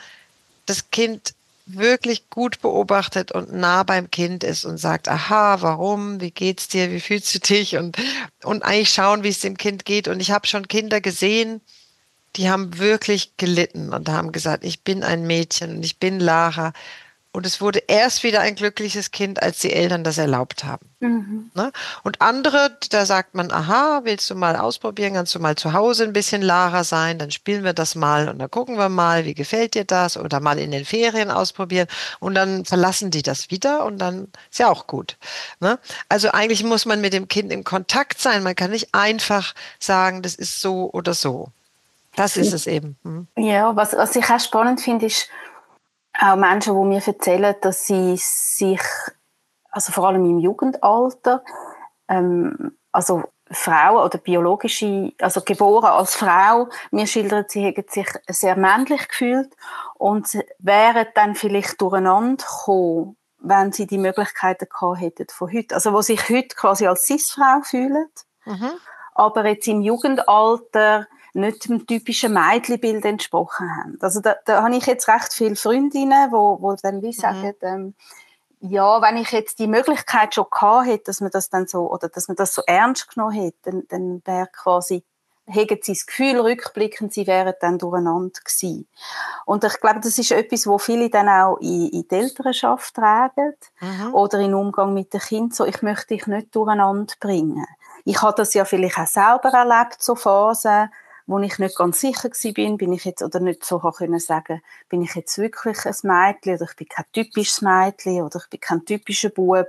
das 0.66 0.90
Kind 0.90 1.34
wirklich 1.66 2.28
gut 2.28 2.61
beobachtet 2.61 3.33
und 3.33 3.52
nah 3.52 3.83
beim 3.85 4.11
Kind 4.11 4.44
ist 4.44 4.64
und 4.64 4.76
sagt, 4.76 5.09
aha, 5.09 5.62
warum, 5.62 6.21
wie 6.21 6.30
geht's 6.30 6.68
dir, 6.68 6.90
wie 6.90 7.00
fühlst 7.00 7.35
du 7.35 7.38
dich 7.38 7.76
und, 7.76 7.97
und 8.42 8.62
eigentlich 8.62 8.90
schauen, 8.90 9.23
wie 9.23 9.28
es 9.28 9.40
dem 9.40 9.56
Kind 9.56 9.85
geht. 9.85 10.09
Und 10.09 10.21
ich 10.21 10.30
habe 10.30 10.47
schon 10.47 10.68
Kinder 10.68 11.00
gesehen, 11.00 11.62
die 12.37 12.50
haben 12.50 12.78
wirklich 12.78 13.37
gelitten 13.37 13.92
und 13.94 14.09
haben 14.09 14.33
gesagt, 14.33 14.64
ich 14.64 14.83
bin 14.83 15.02
ein 15.02 15.26
Mädchen 15.26 15.76
und 15.76 15.85
ich 15.85 15.99
bin 15.99 16.21
Lara. 16.21 16.73
Und 17.34 17.46
es 17.46 17.60
wurde 17.60 17.82
erst 17.88 18.22
wieder 18.22 18.42
ein 18.42 18.54
glückliches 18.54 19.10
Kind, 19.10 19.42
als 19.42 19.58
die 19.58 19.72
Eltern 19.72 20.04
das 20.04 20.18
erlaubt 20.18 20.62
haben. 20.62 20.88
Mhm. 21.00 21.50
Ne? 21.52 21.72
Und 22.04 22.20
andere, 22.20 22.78
da 22.90 23.06
sagt 23.06 23.34
man, 23.34 23.50
aha, 23.50 24.02
willst 24.04 24.30
du 24.30 24.36
mal 24.36 24.54
ausprobieren, 24.54 25.14
kannst 25.14 25.34
du 25.34 25.40
mal 25.40 25.56
zu 25.56 25.72
Hause 25.72 26.04
ein 26.04 26.12
bisschen 26.12 26.42
Lara 26.42 26.84
sein, 26.84 27.18
dann 27.18 27.32
spielen 27.32 27.64
wir 27.64 27.72
das 27.72 27.96
mal 27.96 28.28
und 28.28 28.38
dann 28.38 28.52
gucken 28.52 28.78
wir 28.78 28.88
mal, 28.88 29.24
wie 29.24 29.34
gefällt 29.34 29.74
dir 29.74 29.84
das 29.84 30.16
oder 30.16 30.38
mal 30.38 30.60
in 30.60 30.70
den 30.70 30.84
Ferien 30.84 31.32
ausprobieren 31.32 31.88
und 32.20 32.36
dann 32.36 32.64
verlassen 32.64 33.10
die 33.10 33.22
das 33.22 33.50
wieder 33.50 33.84
und 33.84 33.98
dann 33.98 34.28
ist 34.52 34.60
ja 34.60 34.70
auch 34.70 34.86
gut. 34.86 35.16
Ne? 35.58 35.80
Also 36.08 36.30
eigentlich 36.30 36.62
muss 36.62 36.86
man 36.86 37.00
mit 37.00 37.12
dem 37.12 37.26
Kind 37.26 37.52
in 37.52 37.64
Kontakt 37.64 38.20
sein. 38.20 38.44
Man 38.44 38.54
kann 38.54 38.70
nicht 38.70 38.94
einfach 38.94 39.56
sagen, 39.80 40.22
das 40.22 40.36
ist 40.36 40.60
so 40.60 40.88
oder 40.92 41.14
so. 41.14 41.48
Das 42.16 42.36
ist 42.36 42.52
es 42.52 42.68
eben. 42.68 42.96
Mhm. 43.02 43.26
Ja, 43.36 43.74
was, 43.74 43.92
was 43.94 44.14
ich 44.14 44.24
auch 44.30 44.38
spannend 44.38 44.80
finde, 44.80 45.06
ist, 45.06 45.28
auch 46.21 46.37
Menschen, 46.37 46.75
die 46.75 46.88
mir 46.88 47.06
erzählen, 47.06 47.54
dass 47.61 47.87
sie 47.87 48.16
sich, 48.16 48.80
also 49.71 49.92
vor 49.92 50.09
allem 50.09 50.25
im 50.25 50.38
Jugendalter, 50.38 51.44
ähm, 52.09 52.76
also 52.92 53.25
Frauen 53.50 54.04
oder 54.04 54.18
biologische, 54.18 55.12
also 55.21 55.42
geboren 55.42 55.90
als 55.90 56.14
Frau, 56.14 56.68
mir 56.90 57.06
schildert, 57.06 57.50
sie 57.50 57.62
hätten 57.62 57.85
sich 57.88 58.09
sehr 58.28 58.56
männlich 58.56 59.09
gefühlt 59.09 59.54
und 59.97 60.26
wären 60.59 61.06
dann 61.14 61.35
vielleicht 61.35 61.80
durcheinander 61.80 62.44
gekommen, 62.44 63.16
wenn 63.38 63.73
sie 63.73 63.87
die 63.87 63.99
Möglichkeiten 63.99 64.66
gehabt 64.68 65.00
hätten 65.00 65.26
von 65.30 65.52
heute. 65.52 65.75
Also 65.75 65.92
wo 65.92 66.00
sich 66.00 66.28
heute 66.30 66.56
quasi 66.56 66.87
als 66.87 67.06
Cis-Frau 67.06 67.61
fühlen, 67.62 68.09
mhm. 68.47 68.71
aber 69.14 69.47
jetzt 69.47 69.68
im 69.68 69.83
Jugendalter 69.83 71.06
nicht 71.34 71.68
dem 71.68 71.86
typischen 71.86 72.32
Mädchenbild 72.32 73.04
entsprochen 73.04 73.68
haben. 73.76 73.98
Also 74.00 74.20
da, 74.20 74.36
da 74.44 74.62
habe 74.62 74.76
ich 74.76 74.86
jetzt 74.86 75.08
recht 75.08 75.32
viele 75.32 75.56
Freundinnen, 75.56 76.30
wo, 76.32 76.58
wo 76.60 76.74
dann 76.80 77.02
wie 77.02 77.08
mhm. 77.08 77.12
sagen, 77.12 77.54
ähm, 77.60 77.94
ja, 78.60 79.02
wenn 79.02 79.18
ich 79.18 79.30
jetzt 79.30 79.58
die 79.58 79.66
Möglichkeit 79.66 80.34
schon 80.34 80.46
gehabt 80.50 80.86
hätte, 80.86 81.04
dass 81.04 81.20
man 81.20 81.30
das 81.30 81.50
dann 81.50 81.66
so, 81.66 81.90
oder 81.90 82.08
dass 82.08 82.28
man 82.28 82.36
das 82.36 82.54
so 82.54 82.62
ernst 82.66 83.12
genommen 83.12 83.34
hätte, 83.34 83.58
dann, 83.64 83.82
dann 83.88 84.22
wäre 84.24 84.48
quasi, 84.52 85.04
hegen 85.46 85.78
sie 85.82 85.92
das 85.92 86.06
Gefühl, 86.06 86.40
rückblickend, 86.40 87.12
sie 87.12 87.26
wären 87.26 87.52
dann 87.60 87.78
durcheinander 87.78 88.40
gewesen. 88.42 88.88
Und 89.44 89.64
ich 89.64 89.80
glaube, 89.80 90.00
das 90.00 90.16
ist 90.16 90.30
etwas, 90.30 90.66
wo 90.66 90.78
viele 90.78 91.10
dann 91.10 91.28
auch 91.28 91.58
in, 91.58 91.90
in 91.90 92.08
die 92.08 92.14
Elternschaft 92.14 92.94
tragen, 92.94 93.54
mhm. 93.80 94.14
oder 94.14 94.38
in 94.38 94.54
Umgang 94.54 94.94
mit 94.94 95.12
den 95.12 95.20
Kindern, 95.20 95.50
so, 95.50 95.66
ich 95.66 95.82
möchte 95.82 96.14
dich 96.14 96.26
nicht 96.26 96.54
durcheinander 96.54 97.12
bringen. 97.20 97.66
Ich 98.06 98.22
habe 98.22 98.34
das 98.36 98.54
ja 98.54 98.64
vielleicht 98.64 98.98
auch 98.98 99.06
selber 99.06 99.50
erlebt, 99.50 100.02
so 100.02 100.14
Phasen, 100.14 100.90
wo 101.26 101.38
ich 101.38 101.58
nicht 101.58 101.76
ganz 101.76 102.00
sicher 102.00 102.30
bin, 102.52 102.76
bin 102.76 102.92
ich 102.92 103.04
jetzt, 103.04 103.22
oder 103.22 103.40
nicht 103.40 103.64
so 103.64 103.78
können 103.78 104.18
sagen, 104.18 104.62
bin 104.88 105.02
ich 105.02 105.14
jetzt 105.14 105.38
wirklich 105.38 105.78
ein 105.86 105.94
Mädchen 106.02 106.56
oder 106.56 106.66
ich 106.70 106.76
bin 106.76 106.88
kein 106.88 107.06
typisches 107.12 107.62
Mädchen 107.62 108.22
oder 108.22 108.38
ich 108.38 108.50
bin 108.50 108.60
kein 108.60 108.84
typischer 108.84 109.30
Bub 109.30 109.68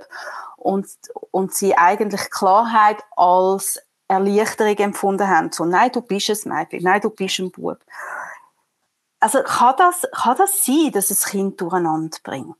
und, 0.56 0.86
und 1.30 1.54
sie 1.54 1.76
eigentlich 1.76 2.30
Klarheit 2.30 3.02
als 3.16 3.80
Erleichterung 4.08 4.76
empfunden 4.76 5.28
haben. 5.28 5.50
So, 5.50 5.64
nein, 5.64 5.90
du 5.92 6.02
bist 6.02 6.30
ein 6.30 6.52
Mädchen, 6.52 6.82
nein, 6.82 7.00
du 7.00 7.10
bist 7.10 7.38
ein 7.38 7.50
Bub. 7.50 7.78
Also 9.18 9.42
kann 9.42 9.74
das, 9.78 10.06
kann 10.12 10.36
das 10.36 10.64
sein, 10.64 10.90
dass 10.92 11.10
es 11.10 11.24
Kind 11.24 11.60
durcheinander 11.60 12.18
bringt? 12.22 12.56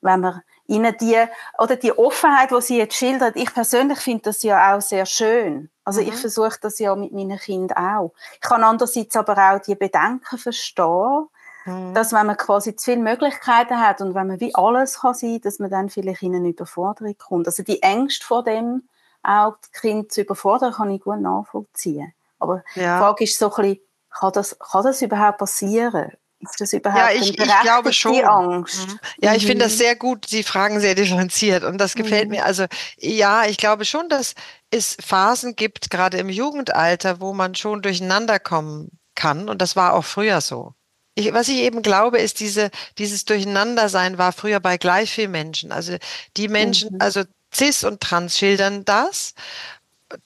Wenn 0.00 0.20
man 0.20 0.42
ihnen 0.66 0.94
die, 1.00 1.16
oder 1.58 1.76
die 1.76 1.96
Offenheit, 1.96 2.50
die 2.50 2.60
sie 2.60 2.78
jetzt 2.78 2.96
schildert, 2.96 3.36
ich 3.36 3.52
persönlich 3.52 3.98
finde 3.98 4.24
das 4.24 4.42
ja 4.42 4.74
auch 4.74 4.80
sehr 4.80 5.06
schön. 5.06 5.70
Also 5.84 6.00
mhm. 6.00 6.08
ich 6.08 6.14
versuche 6.14 6.58
das 6.60 6.78
ja 6.78 6.94
mit 6.96 7.12
meinen 7.12 7.38
Kindern 7.38 7.78
auch. 7.78 8.12
Ich 8.34 8.40
kann 8.40 8.64
andererseits 8.64 9.16
aber 9.16 9.36
auch 9.36 9.60
die 9.60 9.76
Bedenken 9.76 10.38
verstehen, 10.38 11.28
mhm. 11.64 11.94
dass 11.94 12.12
wenn 12.12 12.26
man 12.26 12.36
quasi 12.36 12.74
zu 12.74 12.90
viele 12.90 13.02
Möglichkeiten 13.02 13.78
hat 13.78 14.00
und 14.00 14.14
wenn 14.14 14.26
man 14.26 14.40
wie 14.40 14.54
alles 14.54 15.00
kann 15.00 15.14
sein, 15.14 15.40
dass 15.40 15.58
man 15.58 15.70
dann 15.70 15.88
vielleicht 15.88 16.22
in 16.22 16.34
eine 16.34 16.48
Überforderung 16.48 17.16
kommt. 17.16 17.46
Also 17.46 17.62
die 17.62 17.82
Ängste 17.82 18.26
vor 18.26 18.42
dem, 18.42 18.88
auch 19.22 19.56
das 19.60 19.72
Kind 19.80 20.12
zu 20.12 20.22
überfordern, 20.22 20.72
kann 20.72 20.90
ich 20.90 21.02
gut 21.02 21.20
nachvollziehen. 21.20 22.12
Aber 22.38 22.62
ja. 22.74 22.96
die 22.96 23.00
Frage 23.00 23.24
ist 23.24 23.38
so 23.38 23.52
ein 23.54 23.62
bisschen, 23.62 23.80
kann 24.10 24.32
das, 24.32 24.58
kann 24.58 24.84
das 24.84 25.02
überhaupt 25.02 25.38
passieren? 25.38 26.12
Ist 26.50 26.60
das 26.60 26.72
überhaupt 26.72 27.00
ja, 27.00 27.10
ich, 27.10 27.38
ich 27.38 27.60
glaube 27.62 27.92
schon. 27.92 28.24
Angst? 28.24 28.86
Mhm. 28.86 28.98
Ja, 29.20 29.34
ich 29.34 29.46
finde 29.46 29.64
das 29.64 29.74
mhm. 29.74 29.78
sehr 29.78 29.96
gut. 29.96 30.26
Sie 30.28 30.42
fragen 30.42 30.80
sehr 30.80 30.94
differenziert 30.94 31.64
und 31.64 31.78
das 31.78 31.94
gefällt 31.94 32.24
mhm. 32.24 32.36
mir. 32.36 32.44
Also 32.44 32.66
ja, 32.98 33.44
ich 33.46 33.56
glaube 33.56 33.84
schon, 33.84 34.08
dass 34.08 34.34
es 34.70 34.96
Phasen 35.04 35.56
gibt, 35.56 35.90
gerade 35.90 36.18
im 36.18 36.28
Jugendalter, 36.28 37.20
wo 37.20 37.32
man 37.32 37.54
schon 37.54 37.82
durcheinander 37.82 38.38
kommen 38.38 38.98
kann 39.14 39.48
und 39.48 39.62
das 39.62 39.76
war 39.76 39.94
auch 39.94 40.04
früher 40.04 40.40
so. 40.40 40.74
Ich, 41.14 41.32
was 41.32 41.48
ich 41.48 41.58
eben 41.58 41.80
glaube, 41.82 42.18
ist 42.18 42.40
diese, 42.40 42.70
dieses 42.98 43.24
Durcheinandersein 43.24 44.18
war 44.18 44.32
früher 44.32 44.60
bei 44.60 44.76
gleich 44.76 45.10
vielen 45.10 45.30
Menschen. 45.30 45.72
Also 45.72 45.96
die 46.36 46.48
Menschen, 46.48 46.92
mhm. 46.92 47.00
also 47.00 47.22
Cis 47.54 47.84
und 47.84 48.02
Trans 48.02 48.36
schildern 48.36 48.84
das 48.84 49.32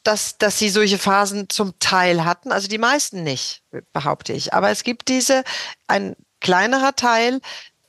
dass, 0.02 0.38
dass 0.38 0.58
sie 0.58 0.68
solche 0.68 0.98
Phasen 0.98 1.48
zum 1.48 1.78
Teil 1.78 2.24
hatten. 2.24 2.52
Also 2.52 2.68
die 2.68 2.78
meisten 2.78 3.22
nicht, 3.22 3.62
behaupte 3.92 4.32
ich. 4.32 4.52
Aber 4.54 4.70
es 4.70 4.82
gibt 4.82 5.08
diese, 5.08 5.44
ein 5.86 6.16
kleinerer 6.40 6.94
Teil 6.96 7.40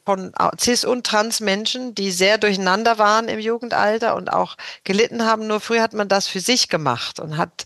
von 0.05 0.33
Cis- 0.57 0.85
und 0.85 1.05
Trans-Menschen, 1.05 1.93
die 1.95 2.11
sehr 2.11 2.37
durcheinander 2.37 2.97
waren 2.97 3.27
im 3.27 3.39
Jugendalter 3.39 4.15
und 4.15 4.31
auch 4.31 4.57
gelitten 4.83 5.25
haben. 5.25 5.47
Nur 5.47 5.59
früher 5.59 5.81
hat 5.81 5.93
man 5.93 6.07
das 6.07 6.27
für 6.27 6.39
sich 6.39 6.69
gemacht 6.69 7.19
und 7.19 7.37
hat 7.37 7.65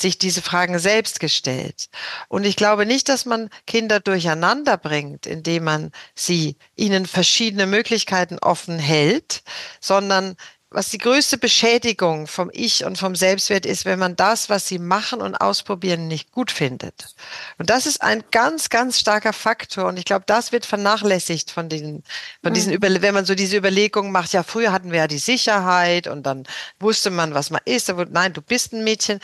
sich 0.00 0.18
diese 0.18 0.42
Fragen 0.42 0.78
selbst 0.78 1.20
gestellt. 1.20 1.88
Und 2.28 2.44
ich 2.44 2.56
glaube 2.56 2.86
nicht, 2.86 3.08
dass 3.08 3.26
man 3.26 3.50
Kinder 3.66 4.00
durcheinander 4.00 4.78
bringt, 4.78 5.26
indem 5.26 5.64
man 5.64 5.92
sie 6.14 6.56
ihnen 6.74 7.06
verschiedene 7.06 7.66
Möglichkeiten 7.66 8.38
offen 8.38 8.78
hält, 8.78 9.42
sondern 9.80 10.36
was 10.72 10.88
die 10.90 10.98
größte 10.98 11.36
Beschädigung 11.36 12.28
vom 12.28 12.48
Ich 12.52 12.84
und 12.84 12.96
vom 12.96 13.16
Selbstwert 13.16 13.66
ist, 13.66 13.84
wenn 13.84 13.98
man 13.98 14.14
das, 14.14 14.48
was 14.48 14.68
sie 14.68 14.78
machen 14.78 15.20
und 15.20 15.34
ausprobieren, 15.34 16.06
nicht 16.06 16.30
gut 16.30 16.52
findet. 16.52 17.14
Und 17.58 17.70
das 17.70 17.86
ist 17.86 18.02
ein 18.02 18.22
ganz, 18.30 18.68
ganz 18.68 19.00
starker 19.00 19.32
Faktor. 19.32 19.86
Und 19.86 19.98
ich 19.98 20.04
glaube, 20.04 20.24
das 20.26 20.52
wird 20.52 20.64
vernachlässigt 20.66 21.50
von 21.50 21.68
diesen, 21.68 22.04
von 22.42 22.54
diesen, 22.54 22.74
mhm. 22.74 23.02
wenn 23.02 23.14
man 23.14 23.24
so 23.24 23.34
diese 23.34 23.56
Überlegungen 23.56 24.12
macht. 24.12 24.32
Ja, 24.32 24.44
früher 24.44 24.70
hatten 24.70 24.92
wir 24.92 25.00
ja 25.00 25.06
die 25.08 25.18
Sicherheit 25.18 26.06
und 26.06 26.22
dann 26.22 26.44
wusste 26.78 27.10
man, 27.10 27.34
was 27.34 27.50
man 27.50 27.62
ist. 27.64 27.90
Aber 27.90 28.06
nein, 28.06 28.32
du 28.32 28.40
bist 28.40 28.72
ein 28.72 28.84
Mädchen. 28.84 29.18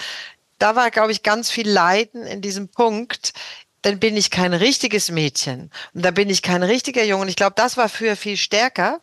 Da 0.58 0.74
war, 0.74 0.90
glaube 0.90 1.12
ich, 1.12 1.22
ganz 1.22 1.50
viel 1.50 1.68
Leiden 1.68 2.24
in 2.24 2.40
diesem 2.40 2.68
Punkt, 2.68 3.34
dann 3.82 4.00
bin 4.00 4.16
ich 4.16 4.32
kein 4.32 4.52
richtiges 4.52 5.12
Mädchen 5.12 5.70
und 5.94 6.04
da 6.04 6.10
bin 6.10 6.28
ich 6.28 6.42
kein 6.42 6.64
richtiger 6.64 7.04
Junge. 7.04 7.22
Und 7.22 7.28
ich 7.28 7.36
glaube, 7.36 7.54
das 7.54 7.76
war 7.76 7.88
früher 7.88 8.16
viel 8.16 8.36
stärker 8.36 9.00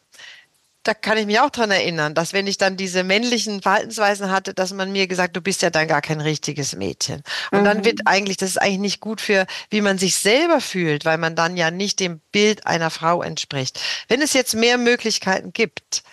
da 0.84 0.94
kann 0.94 1.18
ich 1.18 1.26
mich 1.26 1.40
auch 1.40 1.50
dran 1.50 1.72
erinnern, 1.72 2.14
dass 2.14 2.34
wenn 2.34 2.46
ich 2.46 2.58
dann 2.58 2.76
diese 2.76 3.04
männlichen 3.04 3.62
Verhaltensweisen 3.62 4.30
hatte, 4.30 4.54
dass 4.54 4.74
man 4.74 4.92
mir 4.92 5.08
gesagt, 5.08 5.36
du 5.36 5.42
bist 5.42 5.62
ja 5.62 5.70
dann 5.70 5.88
gar 5.88 6.02
kein 6.02 6.20
richtiges 6.20 6.76
Mädchen. 6.76 7.24
Und 7.52 7.62
mhm. 7.62 7.66
dann 7.66 7.86
wird 7.86 8.02
eigentlich, 8.06 8.38
das 8.38 8.50
ist 8.50 8.62
eigentlich 8.62 8.80
nicht 8.80 9.00
gut 9.00 9.22
für, 9.22 9.46
wie 9.70 9.82
man 9.82 9.98
sich 9.98 10.18
selber 10.18 10.60
fühlt, 10.60 11.06
weil 11.06 11.18
man 11.18 11.36
dann 11.36 11.56
ja 11.56 11.72
nicht 11.72 12.02
dem 12.02 12.20
Bild 12.32 12.68
einer 12.68 12.90
Frau 12.90 13.24
entspricht. 13.24 13.80
Wenn 14.10 14.22
es 14.22 14.34
jetzt 14.34 14.56
mehr 14.56 14.78
Möglichkeiten 14.78 15.54
gibt, 15.54 16.04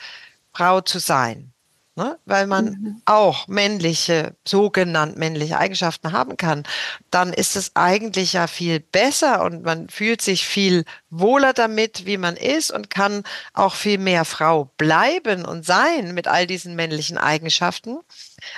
Frau 0.52 0.80
zu 0.80 1.00
sein, 1.00 1.52
ne? 1.96 2.18
weil 2.24 2.46
man 2.46 2.64
mhm. 2.64 3.02
auch 3.04 3.48
männliche, 3.48 4.34
sogenannt 4.46 5.16
männliche 5.16 5.58
Eigenschaften 5.58 6.12
haben 6.12 6.36
kann, 6.36 6.64
dann 7.10 7.32
ist 7.32 7.56
es 7.56 7.72
eigentlich 7.74 8.32
ja 8.32 8.46
viel 8.46 8.80
besser 8.80 9.42
und 9.44 9.62
man 9.62 9.88
fühlt 9.88 10.22
sich 10.22 10.46
viel 10.46 10.84
wohler 11.10 11.52
damit, 11.52 12.06
wie 12.06 12.16
man 12.16 12.36
ist 12.36 12.70
und 12.70 12.90
kann 12.90 13.24
auch 13.52 13.74
viel 13.74 13.98
mehr 13.98 14.24
Frau 14.24 14.70
bleiben 14.76 15.44
und 15.44 15.64
sein 15.64 16.14
mit 16.14 16.28
all 16.28 16.46
diesen 16.46 16.74
männlichen 16.74 17.18
Eigenschaften. 17.18 17.98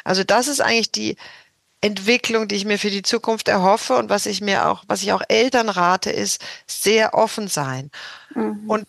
Also 0.04 0.24
das 0.24 0.48
ist 0.48 0.60
eigentlich 0.60 0.92
die 0.92 1.16
Entwicklung, 1.80 2.46
die 2.46 2.54
ich 2.54 2.64
mir 2.64 2.78
für 2.78 2.90
die 2.90 3.02
Zukunft 3.02 3.48
erhoffe 3.48 3.96
und 3.96 4.08
was 4.08 4.26
ich 4.26 4.40
mir 4.40 4.68
auch, 4.68 4.84
was 4.86 5.02
ich 5.02 5.12
auch 5.12 5.22
Eltern 5.28 5.68
rate, 5.68 6.10
ist 6.10 6.40
sehr 6.66 7.14
offen 7.14 7.48
sein. 7.48 7.90
Mhm. 8.34 8.70
Und 8.70 8.86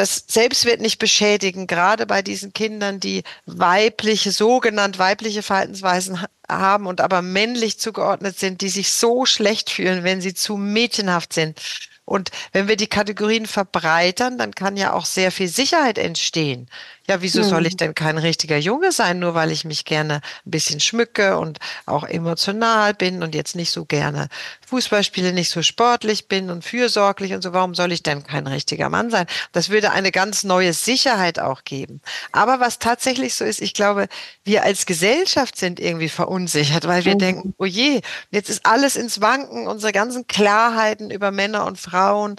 das 0.00 0.24
Selbstwert 0.28 0.80
nicht 0.80 0.98
beschädigen, 0.98 1.66
gerade 1.66 2.06
bei 2.06 2.22
diesen 2.22 2.54
Kindern, 2.54 3.00
die 3.00 3.22
weibliche, 3.44 4.32
sogenannt 4.32 4.98
weibliche 4.98 5.42
Verhaltensweisen 5.42 6.24
haben 6.48 6.86
und 6.86 7.02
aber 7.02 7.20
männlich 7.20 7.78
zugeordnet 7.78 8.38
sind, 8.38 8.62
die 8.62 8.70
sich 8.70 8.92
so 8.92 9.26
schlecht 9.26 9.68
fühlen, 9.68 10.02
wenn 10.02 10.22
sie 10.22 10.32
zu 10.32 10.56
mädchenhaft 10.56 11.34
sind. 11.34 11.60
Und 12.06 12.30
wenn 12.52 12.66
wir 12.66 12.76
die 12.76 12.88
Kategorien 12.88 13.46
verbreitern, 13.46 14.38
dann 14.38 14.52
kann 14.54 14.76
ja 14.76 14.94
auch 14.94 15.04
sehr 15.04 15.30
viel 15.30 15.46
Sicherheit 15.48 15.98
entstehen. 15.98 16.68
Ja, 17.06 17.22
wieso 17.22 17.42
soll 17.42 17.66
ich 17.66 17.74
hm. 17.74 17.78
denn 17.78 17.94
kein 17.94 18.18
richtiger 18.18 18.56
Junge 18.56 18.90
sein, 18.90 19.18
nur 19.18 19.34
weil 19.34 19.52
ich 19.52 19.64
mich 19.64 19.84
gerne 19.84 20.22
ein 20.46 20.50
bisschen 20.50 20.80
schmücke 20.80 21.38
und 21.38 21.58
auch 21.86 22.04
emotional 22.04 22.94
bin 22.94 23.22
und 23.22 23.34
jetzt 23.34 23.54
nicht 23.54 23.70
so 23.70 23.84
gerne 23.84 24.28
Fußball 24.70 25.02
spiele, 25.02 25.32
nicht 25.32 25.50
so 25.50 25.62
sportlich 25.62 26.28
bin 26.28 26.48
und 26.48 26.64
fürsorglich 26.64 27.32
und 27.32 27.42
so. 27.42 27.52
Warum 27.52 27.74
soll 27.74 27.90
ich 27.90 28.04
denn 28.04 28.22
kein 28.22 28.46
richtiger 28.46 28.88
Mann 28.88 29.10
sein? 29.10 29.26
Das 29.50 29.68
würde 29.68 29.90
eine 29.90 30.12
ganz 30.12 30.44
neue 30.44 30.72
Sicherheit 30.72 31.40
auch 31.40 31.64
geben. 31.64 32.00
Aber 32.30 32.60
was 32.60 32.78
tatsächlich 32.78 33.34
so 33.34 33.44
ist, 33.44 33.60
ich 33.60 33.74
glaube, 33.74 34.06
wir 34.44 34.62
als 34.62 34.86
Gesellschaft 34.86 35.58
sind 35.58 35.80
irgendwie 35.80 36.08
verunsichert, 36.08 36.86
weil 36.86 37.04
wir 37.04 37.14
mhm. 37.14 37.18
denken, 37.18 37.54
oh 37.58 37.64
je, 37.64 38.00
jetzt 38.30 38.48
ist 38.48 38.64
alles 38.64 38.94
ins 38.94 39.20
Wanken, 39.20 39.66
unsere 39.66 39.92
ganzen 39.92 40.28
Klarheiten 40.28 41.10
über 41.10 41.32
Männer 41.32 41.66
und 41.66 41.78
Frauen, 41.80 42.36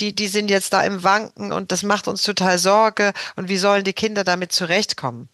die, 0.00 0.14
die 0.14 0.28
sind 0.28 0.50
jetzt 0.50 0.72
da 0.72 0.82
im 0.82 1.02
Wanken 1.02 1.52
und 1.52 1.70
das 1.70 1.82
macht 1.82 2.08
uns 2.08 2.22
total 2.22 2.58
Sorge. 2.58 3.12
Und 3.36 3.50
wie 3.50 3.58
sollen 3.58 3.84
die 3.84 3.92
Kinder 3.92 4.24
damit 4.24 4.52
zurechtkommen? 4.52 5.28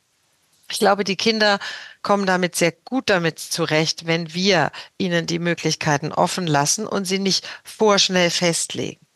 Ich 0.69 0.79
glaube, 0.79 1.05
die 1.05 1.17
Kinder 1.17 1.59
kommen 2.03 2.27
damit 2.27 2.57
sehr 2.57 2.73
gut 2.73 3.11
damit 3.11 3.39
zurecht, 3.39 4.07
wenn 4.07 4.33
wir 4.35 4.71
ihnen 4.99 5.27
die 5.27 5.39
Möglichkeiten 5.39 6.13
offen 6.13 6.47
lassen 6.47 6.87
und 6.87 7.05
sie 7.05 7.19
nicht 7.19 7.47
vorschnell 7.65 8.31
festlegen. 8.31 9.07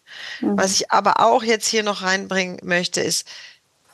Mhm. 0.41 0.59
Was 0.59 0.73
ich 0.73 0.91
aber 0.91 1.21
auch 1.21 1.43
jetzt 1.43 1.67
hier 1.67 1.83
noch 1.83 2.03
reinbringen 2.03 2.59
möchte, 2.63 3.01
ist, 3.01 3.29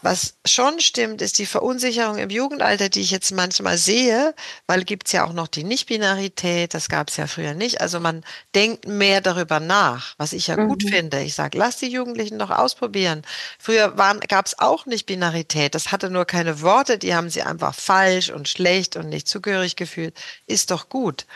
was 0.03 0.35
schon 0.47 0.81
stimmt, 0.81 1.23
ist 1.23 1.39
die 1.39 1.47
Verunsicherung 1.47 2.19
im 2.19 2.31
Jugendalter, 2.31 2.89
die 2.89 3.01
ich 3.01 3.11
jetzt 3.11 3.33
manchmal 3.33 3.77
sehe, 3.77 4.35
weil 4.67 4.85
gibt's 4.85 5.13
ja 5.13 5.25
auch 5.25 5.33
noch 5.33 5.49
die 5.49 5.65
Nichtbinarität, 5.65 6.75
das 6.75 6.89
gab's 6.89 7.17
ja 7.17 7.27
früher 7.27 7.55
nicht. 7.55 7.81
Also 7.81 8.01
man 8.01 8.25
denkt 8.55 8.87
mehr 8.87 9.21
darüber 9.21 9.61
nach, 9.61 10.15
was 10.17 10.33
ich 10.33 10.47
ja 10.47 10.57
mhm. 10.57 10.69
gut 10.69 10.83
finde. 10.89 11.21
Ich 11.23 11.35
sage, 11.35 11.59
lass 11.59 11.79
die 11.79 11.89
Jugendlichen 11.91 12.39
doch 12.39 12.51
ausprobieren. 12.51 13.23
Früher 13.59 13.91
gab's 14.29 14.59
auch 14.59 14.87
Nichtbinarität, 14.87 15.75
das 15.75 15.93
hatte 15.93 16.11
nur 16.11 16.25
keine 16.25 16.63
Worte, 16.63 16.99
die 16.99 17.15
haben 17.15 17.31
sie 17.31 17.43
einfach 17.43 17.75
falsch 17.75 18.31
und 18.31 18.49
schlecht 18.49 18.97
und 18.97 19.09
nicht 19.09 19.29
zugehörig 19.29 19.77
gefühlt. 19.77 20.15
Ist 20.47 20.71
doch 20.71 20.89
gut. 20.89 21.27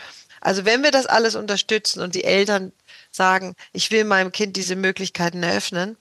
Also 0.41 0.65
wenn 0.65 0.83
wir 0.83 0.91
das 0.91 1.07
alles 1.07 1.35
unterstützen 1.35 2.01
und 2.01 2.13
die 2.13 2.23
Eltern 2.23 2.71
sagen, 3.11 3.55
ich 3.73 3.91
will 3.91 4.03
meinem 4.03 4.31
Kind 4.31 4.55
diese 4.57 4.75
Möglichkeiten 4.75 5.41
eröffnen, 5.41 5.97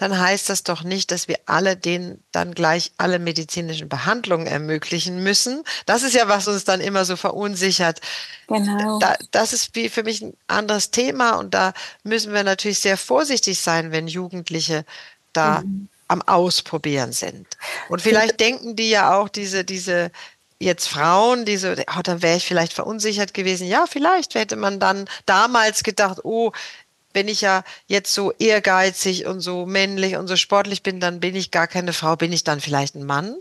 dann 0.00 0.18
heißt 0.18 0.48
das 0.48 0.62
doch 0.62 0.82
nicht, 0.82 1.10
dass 1.10 1.28
wir 1.28 1.38
alle 1.44 1.76
denen 1.76 2.24
dann 2.32 2.54
gleich 2.54 2.90
alle 2.96 3.18
medizinischen 3.18 3.90
Behandlungen 3.90 4.46
ermöglichen 4.46 5.22
müssen. 5.22 5.62
Das 5.84 6.02
ist 6.02 6.14
ja, 6.14 6.26
was 6.26 6.48
uns 6.48 6.64
dann 6.64 6.80
immer 6.80 7.04
so 7.04 7.16
verunsichert. 7.16 8.00
Genau. 8.48 8.98
Da, 8.98 9.14
das 9.30 9.52
ist 9.52 9.74
wie 9.74 9.90
für 9.90 10.02
mich 10.02 10.22
ein 10.22 10.32
anderes 10.46 10.90
Thema 10.90 11.32
und 11.32 11.52
da 11.52 11.74
müssen 12.02 12.32
wir 12.32 12.42
natürlich 12.44 12.78
sehr 12.78 12.96
vorsichtig 12.96 13.60
sein, 13.60 13.92
wenn 13.92 14.08
Jugendliche 14.08 14.86
da 15.34 15.60
mhm. 15.60 15.90
am 16.08 16.22
Ausprobieren 16.22 17.12
sind. 17.12 17.46
Und 17.90 18.00
vielleicht 18.00 18.40
denken 18.40 18.76
die 18.76 18.88
ja 18.88 19.14
auch 19.18 19.28
diese, 19.28 19.66
diese 19.66 20.10
jetzt 20.58 20.88
Frauen, 20.88 21.44
die 21.46 21.58
so, 21.58 21.72
oh, 21.72 22.00
dann 22.02 22.22
wäre 22.22 22.38
ich 22.38 22.46
vielleicht 22.46 22.72
verunsichert 22.72 23.32
gewesen. 23.34 23.66
Ja, 23.66 23.86
vielleicht 23.86 24.34
hätte 24.34 24.56
man 24.56 24.78
dann 24.78 25.08
damals 25.24 25.82
gedacht, 25.82 26.18
oh, 26.22 26.52
wenn 27.12 27.28
ich 27.28 27.40
ja 27.40 27.64
jetzt 27.86 28.14
so 28.14 28.32
ehrgeizig 28.38 29.26
und 29.26 29.40
so 29.40 29.66
männlich 29.66 30.16
und 30.16 30.28
so 30.28 30.36
sportlich 30.36 30.82
bin, 30.82 31.00
dann 31.00 31.20
bin 31.20 31.34
ich 31.34 31.50
gar 31.50 31.66
keine 31.66 31.92
Frau, 31.92 32.16
bin 32.16 32.32
ich 32.32 32.44
dann 32.44 32.60
vielleicht 32.60 32.94
ein 32.94 33.04
Mann. 33.04 33.36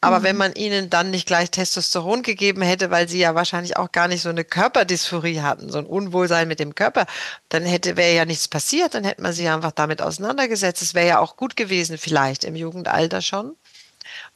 Aber 0.00 0.20
mhm. 0.20 0.22
wenn 0.24 0.36
man 0.36 0.52
ihnen 0.54 0.90
dann 0.90 1.10
nicht 1.10 1.26
gleich 1.26 1.50
Testosteron 1.50 2.22
gegeben 2.22 2.62
hätte, 2.62 2.90
weil 2.90 3.08
sie 3.08 3.18
ja 3.18 3.34
wahrscheinlich 3.34 3.76
auch 3.76 3.92
gar 3.92 4.08
nicht 4.08 4.22
so 4.22 4.28
eine 4.28 4.44
Körperdysphorie 4.44 5.40
hatten, 5.40 5.70
so 5.70 5.78
ein 5.78 5.86
Unwohlsein 5.86 6.48
mit 6.48 6.58
dem 6.58 6.74
Körper, 6.74 7.06
dann 7.48 7.64
hätte, 7.64 7.96
wäre 7.96 8.14
ja 8.14 8.24
nichts 8.24 8.48
passiert, 8.48 8.94
dann 8.94 9.04
hätte 9.04 9.22
man 9.22 9.32
sie 9.32 9.48
einfach 9.48 9.72
damit 9.72 10.02
auseinandergesetzt. 10.02 10.82
Es 10.82 10.94
wäre 10.94 11.06
ja 11.08 11.18
auch 11.20 11.36
gut 11.36 11.56
gewesen, 11.56 11.98
vielleicht 11.98 12.44
im 12.44 12.56
Jugendalter 12.56 13.22
schon. 13.22 13.56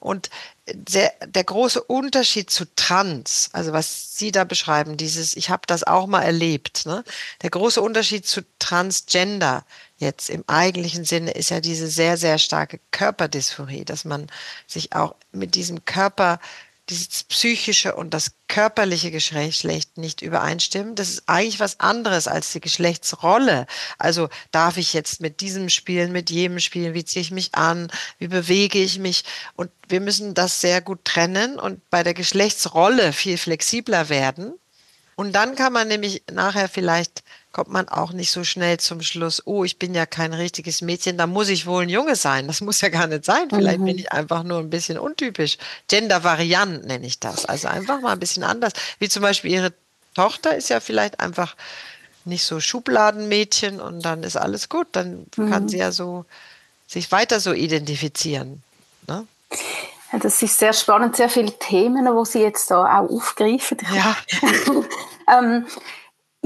Und 0.06 0.30
der, 0.68 1.12
der 1.26 1.42
große 1.42 1.82
Unterschied 1.82 2.48
zu 2.48 2.64
Trans, 2.76 3.50
also 3.52 3.72
was 3.72 4.16
Sie 4.16 4.30
da 4.30 4.44
beschreiben, 4.44 4.96
dieses, 4.96 5.36
ich 5.36 5.50
habe 5.50 5.62
das 5.66 5.82
auch 5.82 6.06
mal 6.06 6.22
erlebt, 6.22 6.86
ne? 6.86 7.02
der 7.42 7.50
große 7.50 7.82
Unterschied 7.82 8.24
zu 8.24 8.42
Transgender 8.60 9.64
jetzt 9.96 10.30
im 10.30 10.44
eigentlichen 10.46 11.04
Sinne 11.04 11.32
ist 11.32 11.50
ja 11.50 11.60
diese 11.60 11.88
sehr, 11.88 12.16
sehr 12.16 12.38
starke 12.38 12.78
Körperdysphorie, 12.92 13.84
dass 13.84 14.04
man 14.04 14.28
sich 14.68 14.92
auch 14.92 15.16
mit 15.32 15.56
diesem 15.56 15.84
Körper 15.84 16.38
dieses 16.88 17.24
psychische 17.24 17.96
und 17.96 18.14
das 18.14 18.32
körperliche 18.48 19.10
Geschlecht 19.10 19.98
nicht 19.98 20.22
übereinstimmen. 20.22 20.94
Das 20.94 21.08
ist 21.08 21.24
eigentlich 21.26 21.58
was 21.58 21.80
anderes 21.80 22.28
als 22.28 22.52
die 22.52 22.60
Geschlechtsrolle. 22.60 23.66
Also 23.98 24.28
darf 24.52 24.76
ich 24.76 24.92
jetzt 24.92 25.20
mit 25.20 25.40
diesem 25.40 25.68
spielen, 25.68 26.12
mit 26.12 26.30
jedem 26.30 26.60
spielen, 26.60 26.94
wie 26.94 27.04
ziehe 27.04 27.22
ich 27.22 27.32
mich 27.32 27.54
an, 27.54 27.88
wie 28.18 28.28
bewege 28.28 28.78
ich 28.78 28.98
mich. 28.98 29.24
Und 29.56 29.70
wir 29.88 30.00
müssen 30.00 30.34
das 30.34 30.60
sehr 30.60 30.80
gut 30.80 31.04
trennen 31.04 31.58
und 31.58 31.88
bei 31.90 32.02
der 32.02 32.14
Geschlechtsrolle 32.14 33.12
viel 33.12 33.36
flexibler 33.36 34.08
werden. 34.08 34.54
Und 35.16 35.32
dann 35.32 35.56
kann 35.56 35.72
man 35.72 35.88
nämlich 35.88 36.22
nachher 36.30 36.68
vielleicht 36.68 37.24
kommt 37.56 37.70
man 37.70 37.88
auch 37.88 38.12
nicht 38.12 38.32
so 38.32 38.44
schnell 38.44 38.76
zum 38.76 39.00
Schluss, 39.00 39.40
oh, 39.46 39.64
ich 39.64 39.78
bin 39.78 39.94
ja 39.94 40.04
kein 40.04 40.34
richtiges 40.34 40.82
Mädchen, 40.82 41.16
da 41.16 41.26
muss 41.26 41.48
ich 41.48 41.64
wohl 41.64 41.84
ein 41.84 41.88
Junge 41.88 42.14
sein. 42.14 42.46
Das 42.48 42.60
muss 42.60 42.82
ja 42.82 42.90
gar 42.90 43.06
nicht 43.06 43.24
sein. 43.24 43.48
Vielleicht 43.48 43.78
mhm. 43.78 43.86
bin 43.86 43.98
ich 43.98 44.12
einfach 44.12 44.42
nur 44.42 44.58
ein 44.58 44.68
bisschen 44.68 44.98
untypisch. 44.98 45.56
Gender-Variant 45.88 46.84
nenne 46.84 47.06
ich 47.06 47.18
das. 47.18 47.46
Also 47.46 47.68
einfach 47.68 48.02
mal 48.02 48.12
ein 48.12 48.20
bisschen 48.20 48.42
anders. 48.42 48.74
Wie 48.98 49.08
zum 49.08 49.22
Beispiel 49.22 49.52
ihre 49.52 49.72
Tochter 50.14 50.54
ist 50.54 50.68
ja 50.68 50.80
vielleicht 50.80 51.18
einfach 51.18 51.56
nicht 52.26 52.44
so 52.44 52.60
Schubladenmädchen 52.60 53.80
und 53.80 54.04
dann 54.04 54.22
ist 54.22 54.36
alles 54.36 54.68
gut. 54.68 54.88
Dann 54.92 55.24
mhm. 55.38 55.50
kann 55.50 55.66
sie 55.70 55.78
ja 55.78 55.92
so 55.92 56.26
sich 56.86 57.10
weiter 57.10 57.40
so 57.40 57.54
identifizieren. 57.54 58.62
Ne? 59.08 59.26
Ja, 60.12 60.18
das 60.18 60.42
ist 60.42 60.58
sehr 60.58 60.74
spannend, 60.74 61.16
sehr 61.16 61.30
viele 61.30 61.58
Themen, 61.58 62.04
wo 62.14 62.22
Sie 62.26 62.42
jetzt 62.42 62.70
da 62.70 63.00
auch 63.00 63.08
aufgreifen. 63.08 63.78
Ja. 63.94 64.14
ähm, 65.38 65.66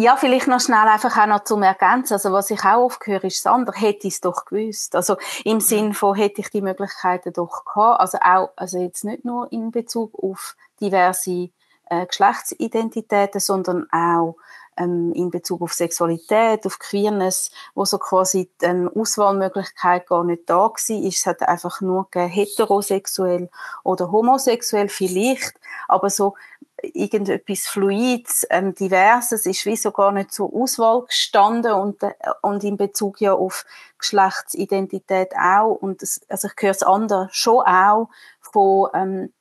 ja, 0.01 0.17
vielleicht 0.17 0.49
noch 0.49 0.61
schnell 0.61 0.89
einfach 0.89 1.17
auch 1.17 1.27
noch 1.27 1.45
zum 1.45 1.63
Ergänzen. 1.63 2.15
Also 2.15 2.33
was 2.33 2.51
ich 2.51 2.65
auch 2.65 2.85
oft 2.85 3.07
höre, 3.07 3.25
ist, 3.25 3.43
Sander, 3.43 3.73
hätte 3.73 4.07
ich 4.07 4.15
es 4.15 4.21
doch 4.21 4.45
gewusst. 4.45 4.97
Also 4.97 5.17
im 5.45 5.61
Sinn 5.61 5.95
von, 5.95 6.15
hätte 6.15 6.41
ich 6.41 6.51
die 6.51 6.63
Möglichkeiten 6.63 7.33
doch 7.33 7.65
gehabt. 7.65 8.01
Also 8.01 8.19
auch, 8.19 8.51
also 8.57 8.79
jetzt 8.79 9.05
nicht 9.05 9.25
nur 9.25 9.51
in 9.53 9.71
Bezug 9.71 10.13
auf 10.23 10.57
diverse 10.81 11.51
äh, 11.91 12.07
Geschlechtsidentitäten, 12.07 13.41
sondern 13.41 13.87
auch 13.93 14.37
ähm, 14.77 15.13
in 15.13 15.31
Bezug 15.31 15.63
auf 15.63 15.73
Sexualität, 15.75 16.65
auf 16.67 16.79
Queerness, 16.79 17.51
wo 17.75 17.85
so 17.85 17.99
quasi 17.99 18.51
die 18.61 18.67
ähm, 18.67 18.91
Auswahlmöglichkeit 18.95 20.07
gar 20.07 20.25
nicht 20.25 20.49
da 20.49 20.71
war. 20.71 20.73
Es 20.79 21.27
hat 21.27 21.43
einfach 21.43 21.81
nur 21.81 22.09
heterosexuell 22.13 23.51
oder 23.85 24.11
homosexuell 24.11 24.89
vielleicht, 24.89 25.55
aber 25.89 26.11
so 26.11 26.35
irgendetwas 26.83 27.67
Fluides, 27.67 28.47
ähm, 28.51 28.75
Diverses 28.75 29.47
ist 29.47 29.67
wie 29.67 29.77
so 29.77 29.91
gar 29.91 30.13
nicht 30.13 30.33
zur 30.33 30.53
Auswahl 30.55 31.05
gestanden 31.07 31.73
und, 31.73 32.03
äh, 32.03 32.13
und 32.43 32.65
in 32.65 32.77
Bezug 32.77 33.21
ja 33.21 33.35
auf 33.35 33.65
Geschlechtsidentität 33.99 35.33
auch. 35.37 35.75
Und 35.75 36.03
das, 36.03 36.21
also 36.29 36.49
ich 36.49 36.63
höre 36.63 36.71
es 36.71 36.83
anders 36.83 37.35
schon 37.35 37.65
auch 37.67 38.09
von, 38.41 38.89
ähm, 38.95 39.33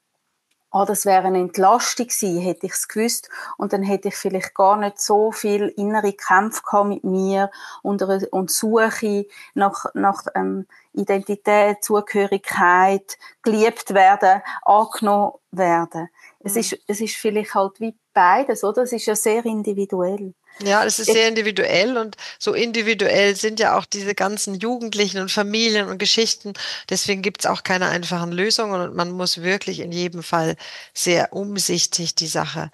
ah, 0.72 0.86
das 0.86 1.06
wäre 1.06 1.26
eine 1.26 1.40
Entlastung 1.40 2.08
gewesen, 2.08 2.42
hätte 2.42 2.66
ich 2.66 2.74
es 2.74 2.88
gewusst. 2.88 3.30
Und 3.58 3.74
dann 3.74 3.84
hätte 3.84 4.10
ich 4.10 4.16
vielleicht 4.16 4.54
gar 4.54 4.78
nicht 4.78 5.00
so 5.00 5.32
viel 5.32 5.68
innere 5.78 6.14
Kämpfe 6.14 6.62
gehabt 6.64 6.90
mit 6.90 7.04
mir 7.04 7.50
und, 7.82 8.02
und 8.02 8.52
Suche 8.52 9.26
nach, 9.54 9.86
nach 9.94 10.24
ähm, 10.36 10.68
Identität, 10.94 11.84
Zugehörigkeit, 11.84 13.18
geliebt 13.42 13.94
werden, 13.94 14.42
angenommen 14.64 15.34
werden. 15.52 16.10
Es, 16.40 16.54
mhm. 16.54 16.60
ist, 16.60 16.80
es 16.88 17.02
ist 17.02 17.16
vielleicht 17.16 17.56
halt 17.56 17.80
wie 17.80 17.96
beides, 18.14 18.64
oder? 18.64 18.84
Es 18.84 18.94
ist 18.94 19.06
ja 19.06 19.16
sehr 19.16 19.46
individuell. 19.46 20.34
Ja, 20.62 20.84
es 20.84 21.00
ist 21.00 21.12
sehr 21.12 21.30
individuell 21.30 21.98
und 21.98 22.18
so 22.38 22.54
individuell 22.54 23.34
sind 23.36 23.62
ja 23.62 23.78
auch 23.78 23.86
diese 23.86 24.14
ganzen 24.14 24.56
Jugendlichen 24.56 25.22
und 25.22 25.32
Familien 25.32 25.88
und 25.88 26.00
Geschichten. 26.00 26.52
Deswegen 26.90 27.22
gibt 27.22 27.42
es 27.42 27.46
auch 27.50 27.64
keine 27.64 27.88
einfachen 27.88 28.34
Lösungen 28.34 28.82
und 28.82 28.94
man 28.96 29.12
muss 29.12 29.42
wirklich 29.42 29.80
in 29.80 29.94
jedem 29.94 30.22
Fall 30.22 30.58
sehr 30.94 31.32
umsichtig 31.32 32.14
die 32.16 32.28
Sache 32.28 32.72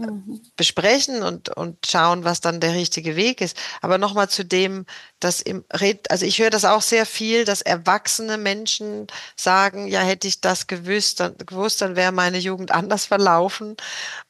mhm. 0.00 0.40
besprechen 0.56 1.22
und, 1.22 1.48
und 1.56 1.86
schauen, 1.86 2.24
was 2.24 2.40
dann 2.40 2.60
der 2.60 2.74
richtige 2.74 3.16
Weg 3.16 3.40
ist. 3.40 3.56
Aber 3.80 3.98
nochmal 3.98 4.28
zu 4.28 4.44
dem, 4.44 4.86
dass 5.20 5.40
im 5.40 5.64
Red, 5.72 6.10
also 6.10 6.24
ich 6.24 6.38
höre 6.38 6.50
das 6.50 6.64
auch 6.64 6.82
sehr 6.82 7.06
viel, 7.06 7.44
dass 7.44 7.62
erwachsene 7.62 8.38
Menschen 8.38 9.06
sagen, 9.36 9.86
ja, 9.86 10.00
hätte 10.00 10.28
ich 10.28 10.40
das 10.40 10.66
gewusst, 10.66 11.20
dann, 11.20 11.36
gewusst, 11.38 11.82
dann 11.82 11.96
wäre 11.96 12.12
meine 12.12 12.38
Jugend 12.38 12.70
anders 12.72 13.06
verlaufen. 13.06 13.76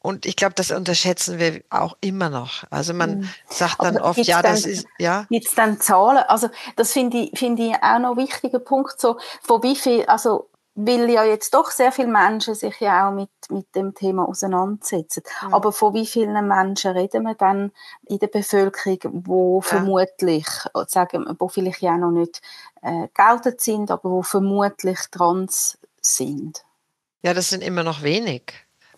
Und 0.01 0.27
ich 0.27 0.37
glaube, 0.37 0.55
das 0.55 0.71
unterschätzen 0.71 1.39
wir 1.39 1.63
auch 1.71 1.97
immer 2.01 2.31
noch. 2.31 2.65
Also 2.71 2.95
man 2.95 3.21
mhm. 3.21 3.31
sagt 3.49 3.83
dann 3.83 3.99
oft, 3.99 4.19
ja, 4.19 4.43
das 4.43 4.65
ist, 4.65 4.87
ja. 4.99 5.27
Jetzt 5.31 5.57
dann 5.57 5.81
Zahlen. 5.81 6.25
Also 6.29 6.49
das 6.77 6.93
finde 6.93 7.19
ich, 7.19 7.39
finde 7.39 7.63
ich 7.63 7.75
auch 7.75 7.99
noch 7.99 8.13
ein 8.13 8.17
wichtiger 8.17 8.59
Punkt, 8.59 9.01
so, 9.01 9.19
von 9.43 9.63
wie 9.63 9.77
viel, 9.77 10.05
also 10.07 10.51
weil 10.87 11.11
ja 11.11 11.25
jetzt 11.25 11.55
doch 11.55 11.71
sehr 11.71 11.93
viele 11.93 12.09
Menschen 12.09 12.55
sich 12.55 12.81
ja 12.81 13.09
auch 13.09 13.13
mit, 13.13 13.31
mit 13.51 13.75
dem 13.75 13.95
Thema 13.95 14.29
auseinandersetzen. 14.29 15.23
Ja. 15.43 15.53
Aber 15.53 15.73
von 15.73 15.95
wie 15.95 16.07
vielen 16.07 16.47
Menschen 16.47 16.93
reden 16.93 17.25
wir 17.25 17.35
dann 17.35 17.73
in 18.07 18.19
der 18.19 18.29
Bevölkerung, 18.29 18.99
wo 19.27 19.61
ja. 19.61 19.69
vermutlich, 19.69 20.47
sagen 20.87 21.25
wir, 21.25 21.37
wo 21.39 21.49
vielleicht 21.49 21.83
ja 21.83 21.97
noch 21.97 22.11
nicht 22.11 22.41
äh, 22.83 23.09
geoutet 23.15 23.61
sind, 23.61 23.91
aber 23.91 24.11
wo 24.11 24.23
vermutlich 24.23 24.99
trans 25.11 25.79
sind? 26.01 26.65
Ja, 27.23 27.35
das 27.35 27.51
sind 27.51 27.63
immer 27.63 27.83
noch 27.83 28.03
wenig. 28.03 28.53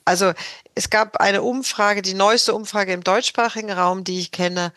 Also 0.05 0.33
es 0.75 0.91
gab 0.91 1.19
eine 1.19 1.43
Umfrage, 1.43 2.03
die 2.03 2.15
neueste 2.15 2.55
Umfrage 2.55 2.93
im 2.93 3.05
deutschsprachigen 3.05 3.71
Raum, 3.71 4.05
die 4.05 4.21
ich 4.21 4.33
kenne, 4.33 4.73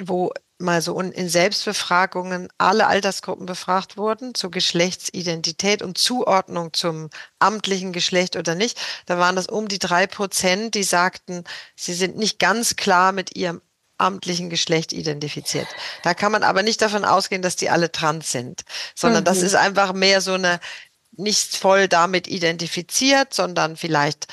wo 0.00 0.32
mal 0.58 0.82
so 0.82 0.98
in 1.00 1.28
Selbstbefragungen 1.28 2.48
alle 2.58 2.88
Altersgruppen 2.88 3.46
befragt 3.46 3.96
wurden 3.96 4.34
zur 4.34 4.50
Geschlechtsidentität 4.50 5.82
und 5.82 5.98
Zuordnung 5.98 6.72
zum 6.72 7.10
amtlichen 7.38 7.92
Geschlecht 7.92 8.36
oder 8.36 8.54
nicht. 8.54 8.78
Da 9.06 9.18
waren 9.18 9.36
das 9.36 9.46
um 9.46 9.68
die 9.68 9.78
drei 9.78 10.06
Prozent, 10.06 10.74
die 10.74 10.82
sagten, 10.82 11.44
sie 11.76 11.94
sind 11.94 12.16
nicht 12.16 12.38
ganz 12.38 12.76
klar 12.76 13.12
mit 13.12 13.36
ihrem 13.36 13.62
amtlichen 13.98 14.50
Geschlecht 14.50 14.92
identifiziert. 14.92 15.66
Da 16.02 16.14
kann 16.14 16.32
man 16.32 16.42
aber 16.42 16.62
nicht 16.62 16.82
davon 16.82 17.04
ausgehen, 17.04 17.42
dass 17.42 17.56
die 17.56 17.70
alle 17.70 17.90
trans 17.90 18.30
sind, 18.30 18.62
sondern 18.94 19.22
mhm. 19.22 19.26
das 19.26 19.42
ist 19.42 19.54
einfach 19.54 19.92
mehr 19.92 20.20
so 20.20 20.34
eine 20.34 20.60
nicht 21.12 21.56
voll 21.56 21.88
damit 21.88 22.28
identifiziert, 22.28 23.34
sondern 23.34 23.76
vielleicht 23.76 24.28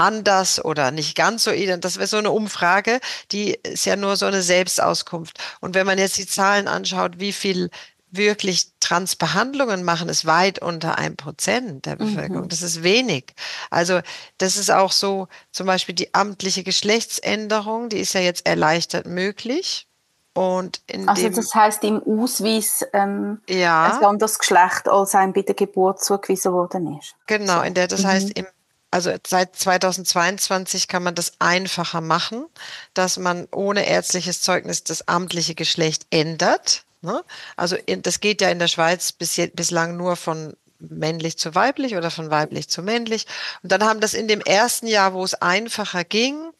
anders 0.00 0.64
oder 0.64 0.90
nicht 0.90 1.14
ganz 1.14 1.44
so 1.44 1.50
ident. 1.50 1.84
Das 1.84 1.96
wäre 1.98 2.06
so 2.06 2.16
eine 2.16 2.30
Umfrage, 2.30 3.00
die 3.32 3.58
ist 3.62 3.84
ja 3.84 3.96
nur 3.96 4.16
so 4.16 4.26
eine 4.26 4.42
Selbstauskunft. 4.42 5.38
Und 5.60 5.74
wenn 5.74 5.86
man 5.86 5.98
jetzt 5.98 6.16
die 6.16 6.26
Zahlen 6.26 6.68
anschaut, 6.68 7.20
wie 7.20 7.32
viel 7.32 7.70
wirklich 8.10 8.72
Transbehandlungen 8.80 9.84
machen, 9.84 10.08
ist 10.08 10.26
weit 10.26 10.60
unter 10.60 10.98
ein 10.98 11.16
Prozent 11.16 11.86
der 11.86 11.94
mhm. 11.94 11.98
Bevölkerung. 11.98 12.44
Mhm. 12.44 12.48
Das 12.48 12.62
ist 12.62 12.82
wenig. 12.82 13.34
Also 13.68 14.00
das 14.38 14.56
ist 14.56 14.70
auch 14.70 14.90
so, 14.90 15.28
zum 15.52 15.66
Beispiel 15.66 15.94
die 15.94 16.12
amtliche 16.14 16.64
Geschlechtsänderung, 16.64 17.90
die 17.90 17.98
ist 17.98 18.14
ja 18.14 18.20
jetzt 18.20 18.46
erleichtert 18.46 19.06
möglich. 19.06 19.86
Und 20.32 20.80
also 21.06 21.28
das 21.28 21.54
heißt 21.54 21.84
im 21.84 22.02
Ausweis 22.02 22.86
ähm, 22.92 23.40
ja, 23.48 23.98
ein 23.98 24.04
anderes 24.04 24.38
Geschlecht 24.38 24.88
als 24.88 25.14
einem 25.14 25.32
bei 25.32 25.42
der 25.42 25.54
Geburt 25.54 26.02
zugewiesen 26.02 26.52
worden 26.52 26.98
ist. 26.98 27.14
Genau, 27.26 27.62
in 27.62 27.74
der, 27.74 27.88
das 27.88 28.02
mhm. 28.02 28.06
heißt 28.06 28.38
im 28.38 28.46
also 28.90 29.12
seit 29.26 29.56
2022 29.56 30.88
kann 30.88 31.02
man 31.02 31.14
das 31.14 31.34
einfacher 31.38 32.00
machen, 32.00 32.46
dass 32.94 33.18
man 33.18 33.46
ohne 33.52 33.86
ärztliches 33.86 34.42
Zeugnis 34.42 34.82
das 34.82 35.06
amtliche 35.06 35.54
Geschlecht 35.54 36.06
ändert. 36.10 36.84
Ne? 37.02 37.22
Also 37.56 37.76
in, 37.76 38.02
das 38.02 38.20
geht 38.20 38.40
ja 38.40 38.50
in 38.50 38.58
der 38.58 38.68
Schweiz 38.68 39.12
bis, 39.12 39.40
bislang 39.54 39.96
nur 39.96 40.16
von 40.16 40.54
männlich 40.80 41.38
zu 41.38 41.54
weiblich 41.54 41.96
oder 41.96 42.10
von 42.10 42.30
weiblich 42.30 42.68
zu 42.68 42.82
männlich. 42.82 43.26
Und 43.62 43.70
dann 43.70 43.84
haben 43.84 44.00
das 44.00 44.14
in 44.14 44.28
dem 44.28 44.40
ersten 44.40 44.86
Jahr, 44.86 45.12
wo 45.14 45.22
es 45.22 45.34
einfacher 45.34 46.04
ging, 46.04 46.50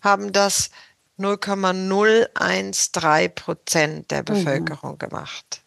haben 0.00 0.32
das 0.32 0.70
0,013 1.16 3.34
Prozent 3.34 4.10
der 4.10 4.20
mhm. 4.20 4.26
Bevölkerung 4.26 4.92
mhm. 4.92 4.98
gemacht. 4.98 5.61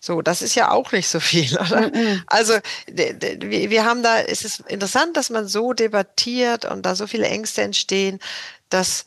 So, 0.00 0.22
das 0.22 0.40
ist 0.40 0.54
ja 0.54 0.70
auch 0.70 0.92
nicht 0.92 1.08
so 1.08 1.20
viel, 1.20 1.56
oder? 1.58 1.88
Mm 1.88 1.92
-mm. 1.92 2.22
Also 2.26 2.54
wir 2.88 3.84
haben 3.84 4.02
da, 4.02 4.20
es 4.20 4.44
ist 4.44 4.60
interessant, 4.60 5.16
dass 5.16 5.30
man 5.30 5.46
so 5.46 5.74
debattiert 5.74 6.64
und 6.64 6.86
da 6.86 6.94
so 6.94 7.06
viele 7.06 7.26
Ängste 7.26 7.62
entstehen. 7.62 8.18
Das 8.70 9.04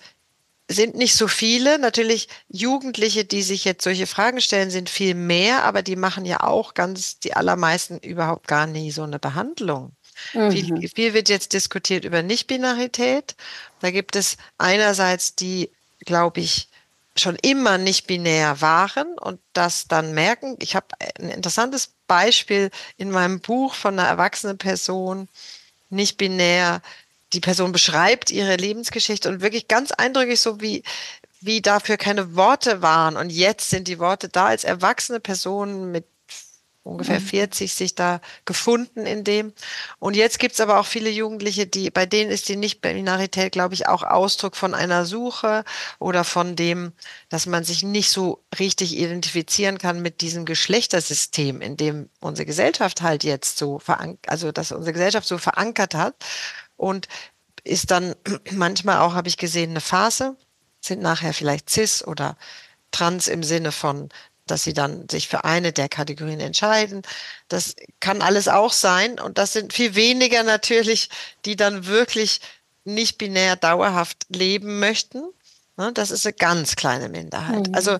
sind 0.69 0.95
nicht 0.95 1.15
so 1.15 1.27
viele. 1.27 1.79
Natürlich 1.79 2.29
Jugendliche, 2.47 3.25
die 3.25 3.41
sich 3.41 3.65
jetzt 3.65 3.84
solche 3.84 4.08
Fragen 4.08 4.39
stellen, 4.39 4.69
sind 4.69 4.89
viel 4.89 5.15
mehr, 5.15 5.63
aber 5.63 5.82
die 5.82 5.95
machen 5.95 6.25
ja 6.25 6.41
auch 6.41 6.73
ganz, 6.73 7.19
die 7.19 7.34
allermeisten 7.34 7.97
überhaupt 7.97 8.47
gar 8.47 8.67
nie 8.67 8.91
so 8.91 9.03
eine 9.03 9.19
Behandlung. 9.19 9.93
Mhm. 10.34 10.51
Viel, 10.51 10.89
viel 10.89 11.13
wird 11.13 11.27
jetzt 11.27 11.53
diskutiert 11.53 12.06
über 12.06 12.21
Nichtbinarität. 12.21 13.36
Da 13.82 13.91
gibt 13.91 14.15
es 14.15 14.38
einerseits 14.58 15.36
die, 15.36 15.71
glaube 15.99 16.39
ich, 16.41 16.69
schon 17.15 17.36
immer 17.36 17.78
nicht 17.78 18.08
binär 18.08 18.62
waren 18.62 19.17
und 19.19 19.39
das 19.54 19.88
dann 19.88 20.13
merken. 20.13 20.56
Ich 20.60 20.76
habe 20.76 20.88
ein 21.19 21.30
interessantes 21.30 21.93
Beispiel 22.08 22.71
in 22.97 23.12
meinem 23.12 23.39
Buch 23.39 23.76
von 23.76 23.97
einer 23.97 24.08
erwachsenen 24.08 24.58
Person, 24.58 25.30
nicht 25.89 26.17
binär. 26.17 26.82
Die 27.34 27.39
Person 27.39 27.71
beschreibt 27.71 28.32
ihre 28.32 28.56
Lebensgeschichte 28.56 29.30
und 29.30 29.41
wirklich 29.41 29.67
ganz 29.67 29.91
eindrücklich 29.91 30.41
so, 30.41 30.60
wie, 30.62 30.84
wie 31.39 31.62
dafür 31.62 31.97
keine 31.97 32.36
Worte 32.36 32.82
waren. 32.82 33.15
Und 33.15 33.30
jetzt 33.30 33.69
sind 33.69 33.88
die 33.88 33.99
Worte 33.99 34.30
da 34.30 34.47
als 34.47 34.63
erwachsene 34.63 35.19
Person 35.19 35.91
mit 35.91 36.06
ungefähr 36.84 37.22
40 37.22 37.72
mhm. 37.72 37.76
sich 37.76 37.96
da 37.96 38.22
gefunden 38.46 39.06
in 39.06 39.24
dem. 39.24 39.54
Und 40.00 40.15
jetzt 40.15 40.39
gibt's 40.39 40.60
aber 40.60 40.80
auch 40.80 40.86
viele 40.86 41.10
Jugendliche, 41.10 41.65
die, 41.65 41.89
bei 41.89 42.06
denen 42.06 42.30
ist 42.30 42.50
die 42.50 42.56
Nicht-Binarität, 42.56 43.54
glaube 43.54 43.74
ich, 43.74 43.88
auch 43.88 44.04
Ausdruck 44.04 44.56
von 44.56 44.74
einer 44.74 45.06
Suche 45.06 45.63
oder 46.00 46.24
von 46.24 46.56
dem, 46.56 46.91
dass 47.30 47.46
man 47.46 47.63
sich 47.63 47.84
nicht 47.84 48.12
so 48.12 48.43
richtig 48.60 48.98
identifizieren 48.98 49.78
kann 49.78 50.02
mit 50.02 50.22
diesem 50.22 50.46
Geschlechtersystem, 50.46 51.62
in 51.62 51.78
dem 51.78 52.10
unsere 52.19 52.46
Gesellschaft 52.46 53.02
halt 53.02 53.24
jetzt 53.24 53.58
so 53.58 53.80
verankert, 53.80 54.30
also 54.30 54.52
dass 54.52 54.72
unsere 54.72 54.93
Gesellschaft 54.93 55.28
so 55.28 55.38
verankert 55.38 55.96
hat. 55.96 56.15
Und 56.76 57.08
ist 57.63 57.91
dann 57.91 58.15
manchmal 58.52 59.00
auch, 59.00 59.13
habe 59.13 59.30
ich 59.30 59.38
gesehen, 59.38 59.72
eine 59.72 59.82
Phase, 59.82 60.36
sind 60.82 61.02
nachher 61.02 61.34
vielleicht 61.34 61.69
cis 61.69 62.06
oder 62.06 62.38
trans 62.91 63.28
im 63.28 63.41
Sinne 63.41 63.72
von 63.72 64.10
dass 64.54 64.63
sie 64.63 64.74
dann 64.74 65.10
sich 65.10 65.28
für 65.28 65.46
eine 65.46 65.74
der 65.74 65.89
Kategorien 65.89 66.39
entscheiden. 66.39 67.02
Das 67.48 67.76
kann 68.00 68.22
alles 68.22 68.48
auch 68.48 68.72
sein. 68.72 69.20
Und 69.20 69.39
das 69.39 69.52
sind 69.52 69.74
viel 69.74 69.96
weniger 69.96 70.44
natürlich, 70.44 71.10
die 71.44 71.56
dann 71.56 71.88
wirklich 71.88 72.39
nicht 72.84 73.18
binär 73.18 73.56
dauerhaft 73.56 74.28
leben 74.30 74.80
möchten. 74.80 75.24
Ne, 75.76 75.92
das 75.92 76.12
ist 76.12 76.28
eine 76.28 76.34
ganz 76.34 76.76
kleine 76.76 77.10
Minderheit. 77.10 77.70
Mhm. 77.70 77.74
Also 77.74 77.98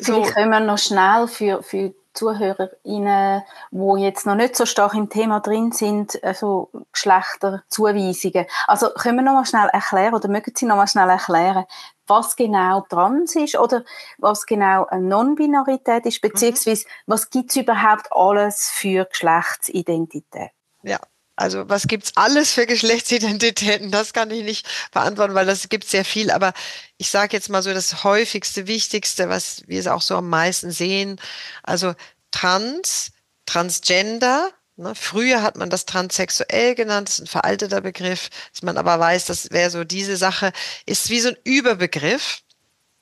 so 0.00 0.14
Vielleicht 0.14 0.36
können 0.36 0.50
wir 0.52 0.60
noch 0.60 0.78
schnell 0.78 1.28
für, 1.28 1.62
für 1.62 1.92
ZuhörerInnen, 2.14 3.42
die 3.70 4.02
jetzt 4.02 4.24
noch 4.24 4.36
nicht 4.36 4.56
so 4.56 4.64
stark 4.64 4.94
im 4.94 5.10
Thema 5.10 5.40
drin 5.40 5.70
sind, 5.72 6.22
also 6.24 6.70
Geschlechterzuweisungen. 6.92 8.46
Also 8.66 8.88
können 8.88 9.16
wir 9.16 9.22
noch 9.22 9.34
mal 9.34 9.44
schnell 9.44 9.68
erklären 9.70 10.14
oder 10.14 10.28
mögen 10.28 10.52
Sie 10.56 10.64
noch 10.64 10.76
mal 10.76 10.86
schnell 10.86 11.10
erklären, 11.10 11.66
was 12.06 12.36
genau 12.36 12.82
trans 12.82 13.34
ist 13.36 13.56
oder 13.56 13.84
was 14.18 14.46
genau 14.46 14.86
eine 14.86 15.06
Non-Binarität 15.06 16.06
ist, 16.06 16.20
beziehungsweise 16.20 16.84
mhm. 16.84 16.90
was 17.06 17.30
gibt 17.30 17.50
es 17.50 17.56
überhaupt 17.56 18.12
alles 18.12 18.70
für 18.70 19.06
Geschlechtsidentität? 19.06 20.50
Ja, 20.82 21.00
also 21.36 21.68
was 21.68 21.88
gibt's 21.88 22.12
alles 22.14 22.52
für 22.52 22.66
Geschlechtsidentitäten? 22.66 23.90
Das 23.90 24.12
kann 24.12 24.30
ich 24.30 24.44
nicht 24.44 24.66
beantworten, 24.92 25.34
weil 25.34 25.46
das 25.46 25.68
gibt 25.68 25.84
sehr 25.84 26.04
viel. 26.04 26.30
Aber 26.30 26.52
ich 26.96 27.10
sage 27.10 27.36
jetzt 27.36 27.48
mal 27.48 27.62
so 27.62 27.74
das 27.74 28.04
häufigste, 28.04 28.66
wichtigste, 28.66 29.28
was 29.28 29.62
wir 29.66 29.80
es 29.80 29.88
auch 29.88 30.02
so 30.02 30.16
am 30.16 30.28
meisten 30.28 30.70
sehen. 30.70 31.20
Also 31.62 31.94
Trans, 32.30 33.10
Transgender. 33.46 34.50
Ne? 34.76 34.94
Früher 34.94 35.42
hat 35.42 35.56
man 35.56 35.70
das 35.70 35.86
transsexuell 35.86 36.74
genannt, 36.74 37.08
das 37.08 37.18
ist 37.18 37.24
ein 37.24 37.26
veralteter 37.28 37.80
Begriff, 37.80 38.30
dass 38.52 38.62
man 38.62 38.76
aber 38.76 38.98
weiß, 38.98 39.26
das 39.26 39.50
wäre 39.50 39.70
so 39.70 39.84
diese 39.84 40.16
Sache, 40.16 40.52
ist 40.86 41.10
wie 41.10 41.20
so 41.20 41.28
ein 41.28 41.36
Überbegriff. 41.44 42.42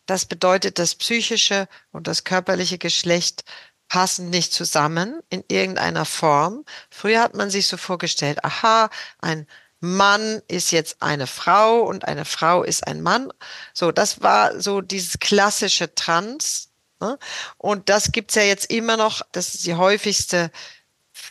Das 0.07 0.27
bedeutet, 0.27 0.79
das 0.79 0.95
psychische 0.95 1.69
und 1.93 2.07
das 2.09 2.25
körperliche 2.25 2.79
Geschlecht 2.79 3.45
passen 3.89 4.31
nicht 4.31 4.53
zusammen 4.53 5.21
in 5.31 5.45
irgendeiner 5.49 6.05
Form. 6.05 6.65
Früher 6.91 7.21
hat 7.21 7.35
man 7.35 7.51
sich 7.51 7.67
so 7.67 7.77
vorgestellt, 7.77 8.45
aha, 8.45 8.91
ein 9.21 9.47
Mann 9.81 10.41
ist 10.49 10.71
jetzt 10.71 11.03
eine 11.03 11.27
Frau 11.27 11.83
und 11.83 12.07
eine 12.07 12.25
Frau 12.25 12.63
ist 12.63 12.87
ein 12.87 13.03
Mann. 13.03 13.33
So, 13.75 13.93
das 13.93 14.23
war 14.23 14.61
so 14.61 14.81
dieses 14.81 15.19
klassische 15.19 15.95
Trans. 15.95 16.71
Ne? 17.01 17.19
Und 17.59 17.89
das 17.89 18.13
gibt's 18.13 18.35
ja 18.37 18.43
jetzt 18.43 18.71
immer 18.71 18.97
noch, 18.97 19.23
das 19.33 19.55
ist 19.55 19.67
die 19.67 19.75
häufigste 19.75 20.51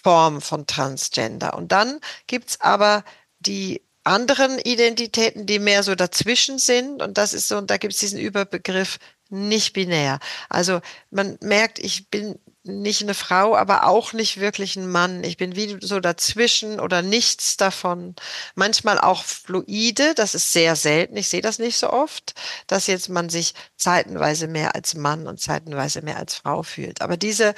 Form 0.04 0.42
von 0.42 0.68
Transgender. 0.68 1.56
Und 1.56 1.72
dann 1.72 2.00
gibt's 2.28 2.60
aber 2.62 3.04
die 3.40 3.82
anderen 4.04 4.58
Identitäten, 4.60 5.46
die 5.46 5.60
mehr 5.60 5.84
so 5.84 5.96
dazwischen 5.96 6.58
sind. 6.58 7.02
Und 7.02 7.18
das 7.18 7.34
ist 7.34 7.48
so, 7.48 7.58
und 7.58 7.70
da 7.70 7.78
gibt 7.78 7.94
es 7.94 8.00
diesen 8.00 8.20
Überbegriff 8.20 8.98
nicht 9.30 9.74
binär. 9.74 10.20
Also 10.50 10.82
man 11.10 11.38
merkt, 11.42 11.80
ich 11.80 12.10
bin 12.10 12.38
nicht 12.64 13.02
eine 13.02 13.14
Frau, 13.16 13.56
aber 13.56 13.88
auch 13.88 14.14
nicht 14.14 14.40
wirklich 14.40 14.76
ein 14.76 14.90
Mann. 14.90 15.24
Ich 15.24 15.38
bin 15.38 15.56
wie 15.56 15.78
so 15.82 16.00
dazwischen 16.00 16.80
oder 16.80 17.02
nichts 17.02 17.58
davon. 17.58 18.16
Manchmal 18.56 19.00
auch 19.00 19.24
fluide, 19.24 20.14
das 20.16 20.36
ist 20.36 20.52
sehr 20.52 20.76
selten. 20.76 21.18
Ich 21.18 21.30
sehe 21.30 21.42
das 21.42 21.58
nicht 21.58 21.78
so 21.78 21.90
oft, 21.90 22.36
dass 22.68 22.88
jetzt 22.88 23.10
man 23.10 23.30
sich 23.30 23.56
zeitenweise 23.78 24.48
mehr 24.48 24.76
als 24.76 24.94
Mann 24.94 25.28
und 25.28 25.40
zeitenweise 25.40 26.02
mehr 26.04 26.18
als 26.18 26.36
Frau 26.36 26.62
fühlt. 26.62 27.02
Aber 27.02 27.18
diese 27.18 27.56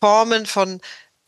Formen 0.00 0.44
von 0.44 0.80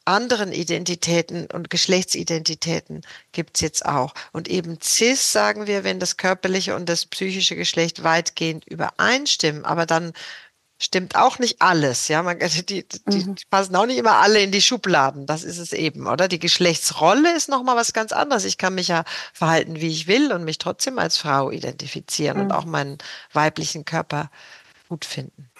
anderen 0.05 0.53
Identitäten 0.53 1.47
und 1.47 1.71
Geschlechtsidentitäten 1.71 3.03
gibt's 3.33 3.61
jetzt 3.61 3.87
auch. 3.87 4.15
Und 4.33 4.49
eben 4.49 4.79
cis 4.83 5.33
sagen 5.33 5.67
wir, 5.67 5.85
wenn 5.85 6.01
das 6.01 6.17
körperliche 6.17 6.75
und 6.77 6.89
das 6.89 7.07
psychische 7.07 7.57
Geschlecht 7.57 8.05
weitgehend 8.05 8.65
übereinstimmen, 8.67 9.65
aber 9.65 9.87
dann 9.87 10.13
stimmt 10.79 11.17
auch 11.17 11.39
nicht 11.39 11.63
alles. 11.63 12.09
Ja, 12.09 12.23
man, 12.23 12.39
die, 12.39 12.87
die, 12.87 13.01
mhm. 13.07 13.35
die, 13.35 13.45
passen 13.49 13.75
auch 13.77 13.87
nicht 13.87 13.99
immer 13.99 14.17
alle 14.17 14.41
in 14.41 14.53
die 14.53 14.63
Schubladen. 14.63 15.27
Das 15.27 15.43
ist 15.43 15.59
es 15.59 15.73
eben, 15.73 16.07
oder? 16.07 16.29
Die 16.29 16.39
Geschlechtsrolle 16.39 17.35
ist 17.35 17.49
nochmal 17.49 17.77
was 17.77 17.93
ganz 17.93 18.13
anderes. 18.13 18.45
Ich 18.45 18.59
kann 18.59 18.75
mich 18.75 18.89
ja 18.89 19.05
verhalten, 19.33 19.81
wie 19.81 19.89
ich 19.89 20.07
will 20.07 20.33
und 20.33 20.45
mich 20.45 20.59
trotzdem 20.59 20.99
als 20.99 21.17
Frau 21.17 21.51
identifizieren 21.51 22.39
mhm. 22.39 22.45
und 22.45 22.53
auch 22.53 22.65
meinen 22.65 22.99
weiblichen 23.33 23.85
Körper 23.85 24.31
gut 24.95 25.05
finden. 25.05 25.51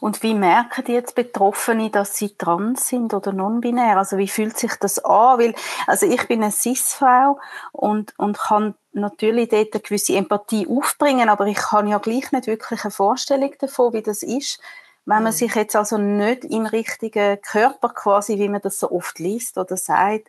Und 0.00 0.22
wie 0.22 0.34
merken 0.34 0.84
die 0.86 0.92
jetzt 0.92 1.14
Betroffene, 1.14 1.90
dass 1.90 2.16
sie 2.16 2.30
trans 2.36 2.88
sind 2.88 3.12
oder 3.12 3.32
non-binär? 3.32 3.98
Also 3.98 4.16
wie 4.16 4.28
fühlt 4.28 4.56
sich 4.56 4.74
das 4.76 4.98
an? 5.04 5.38
Weil, 5.38 5.54
also 5.86 6.06
ich 6.06 6.26
bin 6.26 6.42
eine 6.42 6.52
Cis-Frau 6.52 7.38
und, 7.72 8.18
und 8.18 8.38
kann 8.38 8.74
natürlich 8.92 9.50
dort 9.50 9.74
eine 9.74 9.82
gewisse 9.82 10.16
Empathie 10.16 10.66
aufbringen, 10.66 11.28
aber 11.28 11.46
ich 11.46 11.58
kann 11.58 11.86
ja 11.86 11.98
gleich 11.98 12.32
nicht 12.32 12.46
wirklich 12.46 12.82
eine 12.82 12.90
Vorstellung 12.90 13.52
davon, 13.58 13.92
wie 13.92 14.02
das 14.02 14.22
ist, 14.22 14.58
wenn 15.04 15.22
man 15.22 15.32
mhm. 15.34 15.36
sich 15.36 15.54
jetzt 15.54 15.76
also 15.76 15.98
nicht 15.98 16.46
im 16.46 16.64
richtigen 16.64 17.40
Körper 17.42 17.90
quasi, 17.90 18.38
wie 18.38 18.48
man 18.48 18.62
das 18.62 18.78
so 18.78 18.90
oft 18.90 19.18
liest 19.18 19.58
oder 19.58 19.76
sagt, 19.76 20.28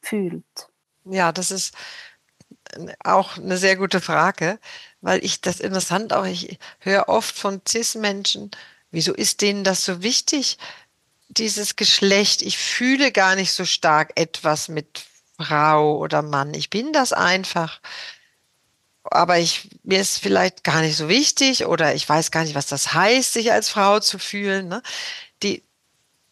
fühlt. 0.00 0.44
Ja, 1.04 1.32
das 1.32 1.50
ist 1.50 1.74
auch 3.02 3.36
eine 3.36 3.56
sehr 3.56 3.76
gute 3.76 4.00
Frage 4.00 4.60
weil 5.00 5.24
ich 5.24 5.40
das 5.40 5.60
interessant 5.60 6.12
auch, 6.12 6.24
ich 6.24 6.58
höre 6.78 7.08
oft 7.08 7.36
von 7.36 7.62
CIS-Menschen, 7.66 8.50
wieso 8.90 9.14
ist 9.14 9.40
denen 9.40 9.64
das 9.64 9.84
so 9.84 10.02
wichtig, 10.02 10.58
dieses 11.28 11.76
Geschlecht? 11.76 12.42
Ich 12.42 12.58
fühle 12.58 13.12
gar 13.12 13.36
nicht 13.36 13.52
so 13.52 13.64
stark 13.64 14.12
etwas 14.16 14.68
mit 14.68 15.02
Frau 15.36 15.98
oder 15.98 16.22
Mann. 16.22 16.54
Ich 16.54 16.70
bin 16.70 16.92
das 16.92 17.12
einfach. 17.12 17.80
Aber 19.04 19.38
ich, 19.38 19.68
mir 19.82 20.00
ist 20.00 20.18
vielleicht 20.18 20.62
gar 20.62 20.82
nicht 20.82 20.96
so 20.96 21.08
wichtig 21.08 21.64
oder 21.64 21.94
ich 21.94 22.06
weiß 22.06 22.30
gar 22.30 22.44
nicht, 22.44 22.54
was 22.54 22.66
das 22.66 22.92
heißt, 22.92 23.32
sich 23.32 23.50
als 23.50 23.70
Frau 23.70 24.00
zu 24.00 24.18
fühlen. 24.18 24.68
Ne? 24.68 24.82
Die, 25.42 25.62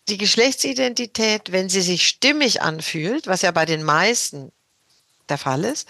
die 0.08 0.18
Geschlechtsidentität, 0.18 1.50
wenn 1.52 1.70
sie 1.70 1.80
sich 1.80 2.06
stimmig 2.06 2.60
anfühlt, 2.60 3.26
was 3.26 3.42
ja 3.42 3.50
bei 3.50 3.64
den 3.64 3.82
meisten 3.82 4.52
der 5.28 5.38
Fall 5.38 5.64
ist, 5.64 5.88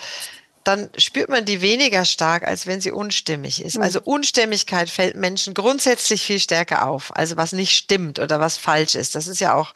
dann 0.69 0.91
spürt 0.99 1.31
man 1.31 1.47
die 1.47 1.63
weniger 1.63 2.05
stark, 2.05 2.47
als 2.47 2.67
wenn 2.67 2.83
sie 2.83 2.93
unstimmig 2.93 3.65
ist. 3.65 3.79
Mhm. 3.79 3.83
Also 3.83 4.03
Unstimmigkeit 4.05 4.91
fällt 4.91 5.17
Menschen 5.17 5.55
grundsätzlich 5.55 6.23
viel 6.23 6.39
stärker 6.39 6.87
auf. 6.87 7.17
Also 7.17 7.39
was 7.39 7.53
nicht 7.53 7.75
stimmt 7.75 8.19
oder 8.19 8.39
was 8.39 8.59
falsch 8.59 8.95
ist. 8.95 9.15
Das 9.15 9.29
ist 9.29 9.41
ja 9.41 9.55
auch 9.55 9.73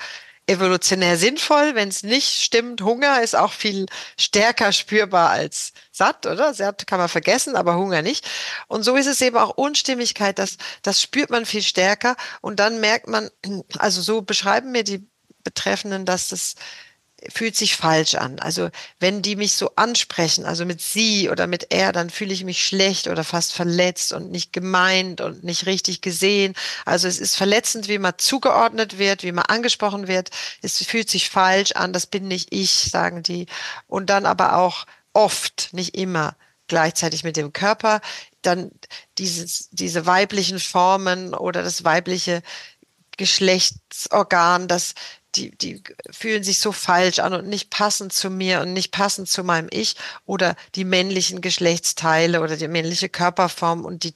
evolutionär 0.46 1.16
sinnvoll. 1.16 1.74
Wenn 1.74 1.88
es 1.88 2.02
nicht 2.02 2.42
stimmt, 2.42 2.82
Hunger 2.82 3.22
ist 3.22 3.34
auch 3.34 3.52
viel 3.52 3.86
stärker 4.18 4.70
spürbar 4.70 5.30
als 5.30 5.72
satt, 5.92 6.26
oder? 6.26 6.52
Satt 6.52 6.86
kann 6.86 6.98
man 6.98 7.08
vergessen, 7.08 7.56
aber 7.56 7.76
Hunger 7.76 8.02
nicht. 8.02 8.28
Und 8.68 8.82
so 8.82 8.94
ist 8.94 9.06
es 9.06 9.22
eben 9.22 9.38
auch 9.38 9.56
Unstimmigkeit. 9.56 10.38
Das, 10.38 10.58
das 10.82 11.00
spürt 11.00 11.30
man 11.30 11.46
viel 11.46 11.62
stärker. 11.62 12.16
Und 12.42 12.60
dann 12.60 12.80
merkt 12.80 13.08
man, 13.08 13.30
also 13.78 14.02
so 14.02 14.20
beschreiben 14.20 14.72
mir 14.72 14.84
die 14.84 15.08
Betreffenden, 15.42 16.04
dass 16.04 16.28
das 16.28 16.54
fühlt 17.28 17.56
sich 17.56 17.76
falsch 17.76 18.14
an. 18.14 18.38
Also 18.40 18.70
wenn 18.98 19.22
die 19.22 19.36
mich 19.36 19.54
so 19.54 19.70
ansprechen, 19.76 20.44
also 20.44 20.64
mit 20.64 20.80
sie 20.80 21.28
oder 21.30 21.46
mit 21.46 21.66
er, 21.70 21.92
dann 21.92 22.10
fühle 22.10 22.32
ich 22.32 22.44
mich 22.44 22.66
schlecht 22.66 23.08
oder 23.08 23.24
fast 23.24 23.52
verletzt 23.52 24.12
und 24.12 24.30
nicht 24.30 24.52
gemeint 24.52 25.20
und 25.20 25.44
nicht 25.44 25.66
richtig 25.66 26.00
gesehen. 26.00 26.54
Also 26.84 27.08
es 27.08 27.18
ist 27.18 27.36
verletzend, 27.36 27.88
wie 27.88 27.98
man 27.98 28.14
zugeordnet 28.18 28.98
wird, 28.98 29.22
wie 29.22 29.32
man 29.32 29.44
angesprochen 29.44 30.08
wird. 30.08 30.30
Es 30.62 30.84
fühlt 30.84 31.10
sich 31.10 31.30
falsch 31.30 31.72
an, 31.72 31.92
das 31.92 32.06
bin 32.06 32.28
nicht 32.28 32.48
ich, 32.52 32.70
sagen 32.90 33.22
die. 33.22 33.46
Und 33.86 34.10
dann 34.10 34.26
aber 34.26 34.56
auch 34.56 34.86
oft, 35.12 35.70
nicht 35.72 35.96
immer, 35.96 36.36
gleichzeitig 36.66 37.24
mit 37.24 37.36
dem 37.36 37.52
Körper, 37.52 38.00
dann 38.40 38.70
dieses, 39.18 39.68
diese 39.70 40.06
weiblichen 40.06 40.58
Formen 40.58 41.34
oder 41.34 41.62
das 41.62 41.84
weibliche 41.84 42.42
Geschlechtsorgan, 43.16 44.68
das 44.68 44.94
die, 45.34 45.50
die 45.56 45.82
fühlen 46.10 46.44
sich 46.44 46.60
so 46.60 46.72
falsch 46.72 47.18
an 47.18 47.34
und 47.34 47.48
nicht 47.48 47.70
passend 47.70 48.12
zu 48.12 48.30
mir 48.30 48.60
und 48.60 48.72
nicht 48.72 48.92
passend 48.92 49.28
zu 49.28 49.44
meinem 49.44 49.68
Ich 49.70 49.96
oder 50.26 50.56
die 50.74 50.84
männlichen 50.84 51.40
Geschlechtsteile 51.40 52.40
oder 52.40 52.56
die 52.56 52.68
männliche 52.68 53.08
Körperform 53.08 53.84
und 53.84 54.04
die, 54.04 54.14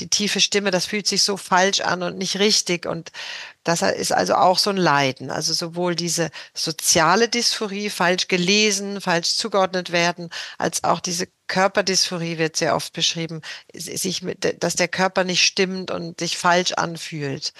die 0.00 0.08
tiefe 0.08 0.40
Stimme, 0.40 0.70
das 0.70 0.86
fühlt 0.86 1.06
sich 1.06 1.22
so 1.22 1.36
falsch 1.36 1.80
an 1.80 2.02
und 2.02 2.18
nicht 2.18 2.38
richtig 2.38 2.86
und 2.86 3.10
das 3.64 3.82
ist 3.82 4.12
also 4.12 4.34
auch 4.34 4.58
so 4.58 4.70
ein 4.70 4.76
Leiden. 4.76 5.30
Also 5.30 5.52
sowohl 5.52 5.94
diese 5.94 6.30
soziale 6.52 7.28
Dysphorie, 7.28 7.90
falsch 7.90 8.26
gelesen, 8.26 9.00
falsch 9.00 9.36
zugeordnet 9.36 9.92
werden, 9.92 10.30
als 10.58 10.82
auch 10.82 10.98
diese 10.98 11.28
Körperdysphorie 11.46 12.38
wird 12.38 12.56
sehr 12.56 12.74
oft 12.74 12.92
beschrieben, 12.92 13.42
sich 13.72 14.22
mit, 14.22 14.62
dass 14.62 14.74
der 14.74 14.88
Körper 14.88 15.22
nicht 15.22 15.44
stimmt 15.44 15.90
und 15.90 16.18
sich 16.18 16.38
falsch 16.38 16.72
anfühlt. 16.72 17.52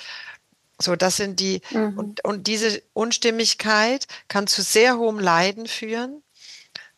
So, 0.83 0.97
das 0.97 1.17
sind 1.17 1.41
die, 1.41 1.63
mhm. 1.71 1.99
und, 1.99 2.25
und 2.25 2.47
diese 2.47 2.83
Unstimmigkeit 2.93 4.07
kann 4.29 4.47
zu 4.47 4.63
sehr 4.63 4.99
hohem 4.99 5.19
Leiden 5.19 5.67
führen. 5.67 6.23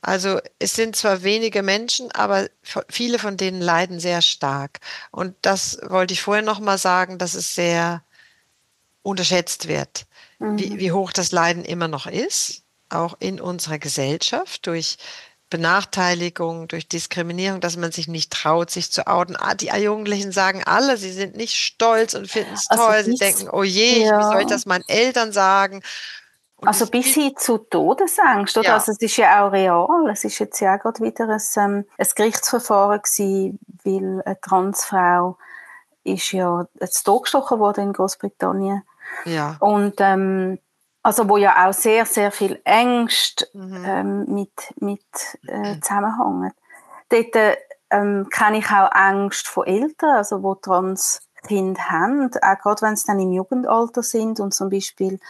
Also 0.00 0.38
es 0.58 0.74
sind 0.74 0.96
zwar 0.96 1.22
wenige 1.22 1.62
Menschen, 1.62 2.10
aber 2.12 2.48
viele 2.90 3.18
von 3.18 3.38
denen 3.38 3.62
leiden 3.62 4.00
sehr 4.00 4.20
stark. 4.20 4.80
Und 5.10 5.34
das 5.40 5.78
wollte 5.82 6.12
ich 6.12 6.20
vorher 6.20 6.42
nochmal 6.42 6.76
sagen, 6.76 7.16
dass 7.16 7.34
es 7.34 7.54
sehr 7.54 8.02
unterschätzt 9.02 9.66
wird, 9.66 10.04
mhm. 10.38 10.58
wie, 10.58 10.78
wie 10.78 10.92
hoch 10.92 11.12
das 11.12 11.32
Leiden 11.32 11.64
immer 11.64 11.88
noch 11.88 12.06
ist, 12.06 12.64
auch 12.90 13.16
in 13.18 13.40
unserer 13.40 13.78
Gesellschaft 13.78 14.66
durch 14.66 14.98
Benachteiligung, 15.54 16.66
durch 16.66 16.88
Diskriminierung, 16.88 17.60
dass 17.60 17.76
man 17.76 17.92
sich 17.92 18.08
nicht 18.08 18.32
traut, 18.32 18.70
sich 18.70 18.90
zu 18.90 19.06
outen. 19.06 19.36
Ah, 19.36 19.54
die 19.54 19.68
Jugendlichen 19.68 20.32
sagen 20.32 20.64
alle, 20.66 20.96
sie 20.96 21.12
sind 21.12 21.36
nicht 21.36 21.54
stolz 21.54 22.14
und 22.14 22.28
finden 22.28 22.54
es 22.54 22.68
also 22.68 22.82
toll. 22.82 23.04
Sie 23.04 23.14
denken, 23.14 23.48
oh 23.52 23.62
je, 23.62 24.04
ja. 24.04 24.18
wie 24.18 24.24
soll 24.24 24.40
ich 24.40 24.46
das 24.48 24.66
meinen 24.66 24.82
Eltern 24.88 25.30
sagen? 25.30 25.80
Und 26.56 26.66
also 26.66 26.86
bis 26.86 27.14
hin 27.14 27.34
zu 27.36 27.58
Todesangst, 27.58 28.58
oder? 28.58 28.66
Ja. 28.66 28.74
Also 28.74 28.90
es 28.90 29.00
ist 29.00 29.16
ja 29.16 29.46
auch 29.46 29.52
real. 29.52 29.86
Es 30.10 30.24
ist 30.24 30.40
jetzt 30.40 30.58
ja 30.58 30.76
gerade 30.76 31.00
wieder 31.04 31.28
ein, 31.28 31.40
ähm, 31.56 31.84
ein 31.98 32.06
Gerichtsverfahren 32.16 33.00
gewesen, 33.00 33.60
weil 33.84 34.22
eine 34.24 34.40
Transfrau 34.40 35.38
ist 36.02 36.32
ja 36.32 36.66
jetzt 36.80 37.04
totgestochen 37.04 37.60
worden 37.60 37.84
in 37.84 37.92
Großbritannien. 37.92 38.82
Ja. 39.24 39.56
Und 39.60 39.94
ähm, 40.00 40.58
also 41.04 41.28
wo 41.28 41.36
ja 41.36 41.68
auch 41.68 41.74
sehr, 41.74 42.06
sehr 42.06 42.32
viel 42.32 42.60
Ängste 42.64 43.46
mhm. 43.52 43.84
ähm, 43.86 44.24
mit, 44.26 44.52
mit 44.80 45.04
äh, 45.46 45.78
zusammenhängen. 45.80 46.52
Dort 47.10 47.58
ähm, 47.90 48.26
kenne 48.30 48.58
ich 48.58 48.70
auch 48.70 48.90
Ängste 48.90 49.50
von 49.50 49.66
Eltern, 49.66 50.16
also 50.16 50.42
wo 50.42 50.54
trans 50.54 51.20
Kinder 51.46 51.90
haben, 51.90 52.30
auch 52.40 52.58
gerade 52.58 52.82
wenn 52.82 52.96
sie 52.96 53.06
dann 53.06 53.20
im 53.20 53.32
Jugendalter 53.32 54.02
sind 54.02 54.40
und 54.40 54.54
zum 54.54 54.70
Beispiel 54.70 55.20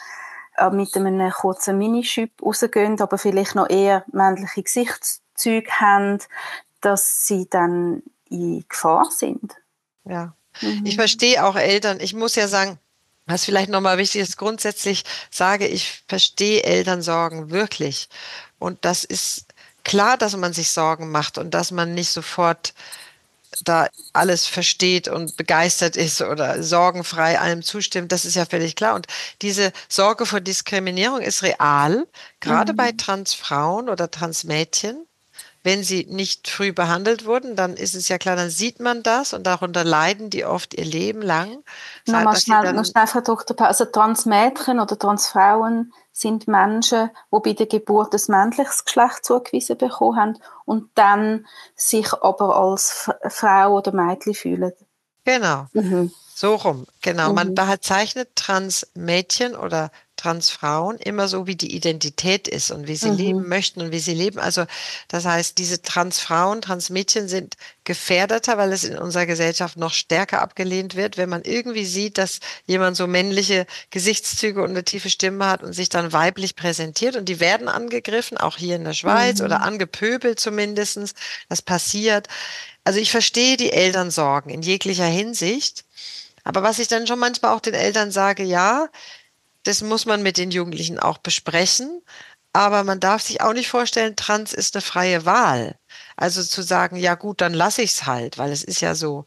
äh, 0.57 0.71
mit 0.71 0.95
einem 0.97 1.31
kurzen 1.33 1.77
Minischüpp 1.77 2.41
rausgehen, 2.41 3.01
aber 3.01 3.19
vielleicht 3.19 3.57
noch 3.57 3.69
eher 3.69 4.05
männliche 4.13 4.63
Gesichtszüge 4.63 5.69
haben, 5.73 6.21
dass 6.83 7.27
sie 7.27 7.49
dann 7.51 8.05
in 8.31 8.65
Gefahr 8.69 9.11
sind. 9.11 9.57
Ja, 10.05 10.37
mhm. 10.63 10.83
ich 10.87 10.95
verstehe 10.95 11.45
auch 11.45 11.57
Eltern. 11.57 11.99
Ich 11.99 12.15
muss 12.15 12.37
ja 12.37 12.47
sagen, 12.47 12.79
was 13.27 13.45
vielleicht 13.45 13.71
nochmal 13.71 13.99
wichtig 13.99 14.21
ist, 14.21 14.37
grundsätzlich 14.37 15.05
sage 15.31 15.67
ich, 15.67 16.03
verstehe 16.09 16.63
Elternsorgen 16.63 17.51
wirklich. 17.51 18.09
Und 18.59 18.85
das 18.85 19.05
ist 19.05 19.47
klar, 19.83 20.17
dass 20.17 20.37
man 20.37 20.53
sich 20.53 20.71
Sorgen 20.71 21.11
macht 21.11 21.39
und 21.39 21.53
dass 21.53 21.71
man 21.71 21.95
nicht 21.95 22.11
sofort 22.11 22.75
da 23.63 23.89
alles 24.13 24.47
versteht 24.47 25.09
und 25.09 25.37
begeistert 25.37 25.97
ist 25.97 26.21
oder 26.23 26.63
sorgenfrei 26.63 27.39
allem 27.39 27.63
zustimmt, 27.63 28.11
das 28.11 28.25
ist 28.25 28.35
ja 28.35 28.47
völlig 28.47 28.75
klar. 28.75 28.95
Und 28.95 29.07
diese 29.43 29.73
Sorge 29.89 30.27
vor 30.27 30.41
Diskriminierung 30.41 31.21
ist 31.21 31.43
real, 31.43 32.07
gerade 32.41 32.73
mhm. 32.73 32.77
bei 32.77 32.93
Transfrauen 32.93 33.89
oder 33.89 34.11
Transmädchen. 34.11 35.07
Wenn 35.65 35.83
sie 35.83 36.07
nicht 36.11 36.49
früh 36.49 36.73
behandelt 36.73 37.25
wurden, 37.25 37.57
dann 37.57 37.75
ist 37.77 37.95
es 37.95 38.09
ja 38.09 38.19
klar, 38.19 38.37
dann 38.37 38.51
sieht 38.51 38.81
man 38.81 39.03
das 39.03 39.33
und 39.33 39.47
darunter 39.47 39.83
leiden 39.83 40.29
die 40.29 40.45
oft 40.45 40.75
ihr 40.75 40.85
Leben 40.85 41.23
lang. 41.23 41.65
Nochmal 42.07 42.37
schnell, 42.37 42.75
noch 42.75 42.85
schnell, 42.85 43.07
Frau 43.07 43.23
Dr. 43.23 43.59
Also 43.67 43.87
Transmädchen 43.87 44.79
oder 44.79 44.99
Transfrauen 44.99 45.93
sind 46.13 46.47
Menschen, 46.47 47.11
die 47.33 47.41
bei 47.41 47.55
der 47.55 47.67
Geburt 47.67 48.15
ein 48.15 48.21
männliches 48.29 48.85
Geschlecht 48.85 49.25
zugewiesen 49.25 49.79
bekommen 49.79 50.17
haben 50.21 50.39
und 50.67 50.91
dann 50.95 51.47
sich 51.75 52.13
aber 52.13 52.57
als 52.57 53.11
Frau 53.29 53.79
oder 53.79 53.93
Mädchen 53.93 54.35
fühlen. 54.35 54.73
Genau. 55.25 55.67
Mhm. 55.73 56.13
So 56.35 56.57
rum, 56.57 56.87
genau. 57.01 57.31
Mhm. 57.31 57.35
Man 57.37 57.55
bezeichnet 57.55 58.37
Transmädchen 58.37 59.57
oder 59.57 59.91
Transfrauen 60.25 60.97
immer 60.97 61.29
so, 61.29 61.47
wie 61.47 61.55
die 61.55 61.77
Identität 61.77 62.49
ist 62.49 62.71
und 62.71 62.89
wie 62.89 62.97
sie 62.97 63.11
mhm. 63.11 63.17
leben 63.17 63.49
möchten 63.49 63.83
und 63.83 63.93
wie 63.93 63.99
sie 63.99 64.15
leben. 64.15 64.39
Also 64.39 64.65
das 65.09 65.27
heißt, 65.27 65.59
diese 65.59 65.83
Transfrauen, 65.83 66.63
Transmädchen 66.63 67.29
sind 67.29 67.57
gefährdeter, 67.85 68.57
weil 68.57 68.73
es 68.73 68.85
in 68.85 68.97
unserer 68.97 69.27
Gesellschaft 69.27 69.77
noch 69.77 69.93
stärker 69.93 70.41
abgelehnt 70.41 70.97
wird, 70.97 71.19
wenn 71.19 71.29
man 71.29 71.43
irgendwie 71.43 71.85
sieht, 71.85 72.17
dass 72.17 72.41
jemand 72.65 72.97
so 72.97 73.07
männliche 73.07 73.67
Gesichtszüge 73.91 74.63
und 74.63 74.71
eine 74.71 74.85
tiefe 74.85 75.11
Stimme 75.11 75.47
hat 75.47 75.63
und 75.63 75.75
sich 75.75 75.91
dann 75.91 76.15
weiblich 76.15 76.57
präsentiert. 76.57 77.17
Und 77.17 77.29
die 77.29 77.39
werden 77.39 77.69
angegriffen, 77.69 78.39
auch 78.39 78.57
hier 78.57 78.77
in 78.77 78.85
der 78.85 78.95
Schweiz 78.95 79.41
mhm. 79.41 79.45
oder 79.45 79.61
angepöbelt 79.61 80.41
zumindestens. 80.41 81.13
Das 81.51 81.61
passiert. 81.61 82.29
Also 82.83 82.99
ich 82.99 83.11
verstehe 83.11 83.59
die 83.59 83.73
Elternsorgen 83.73 84.51
in 84.51 84.63
jeglicher 84.63 85.05
Hinsicht. 85.05 85.85
Aber 86.45 86.63
was 86.63 86.79
ich 86.79 86.89
dann 86.89 87.07
schon 87.07 87.19
manchmal 87.19 87.55
auch 87.55 87.61
den 87.61 87.75
Eltern 87.75 88.11
sage, 88.11 88.43
ja, 88.43 88.89
das 89.65 89.83
muss 89.83 90.07
man 90.07 90.23
mit 90.23 90.39
den 90.39 90.51
Jugendlichen 90.51 90.99
auch 90.99 91.19
besprechen. 91.19 92.03
Aber 92.53 92.85
man 92.85 93.01
darf 93.01 93.23
sich 93.23 93.41
auch 93.43 93.53
nicht 93.53 93.69
vorstellen, 93.69 94.17
Trans 94.17 94.53
ist 94.55 94.77
eine 94.77 94.83
freie 94.83 95.25
Wahl. 95.27 95.77
Also 96.17 96.43
zu 96.45 96.63
sagen, 96.63 96.97
ja 96.97 97.17
gut, 97.17 97.41
dann 97.41 97.53
lasse 97.55 97.83
ich 97.83 97.93
es 97.95 98.07
halt, 98.07 98.39
weil 98.39 98.53
es 98.53 98.63
ist 98.65 98.81
ja 98.81 98.95
so 98.95 99.27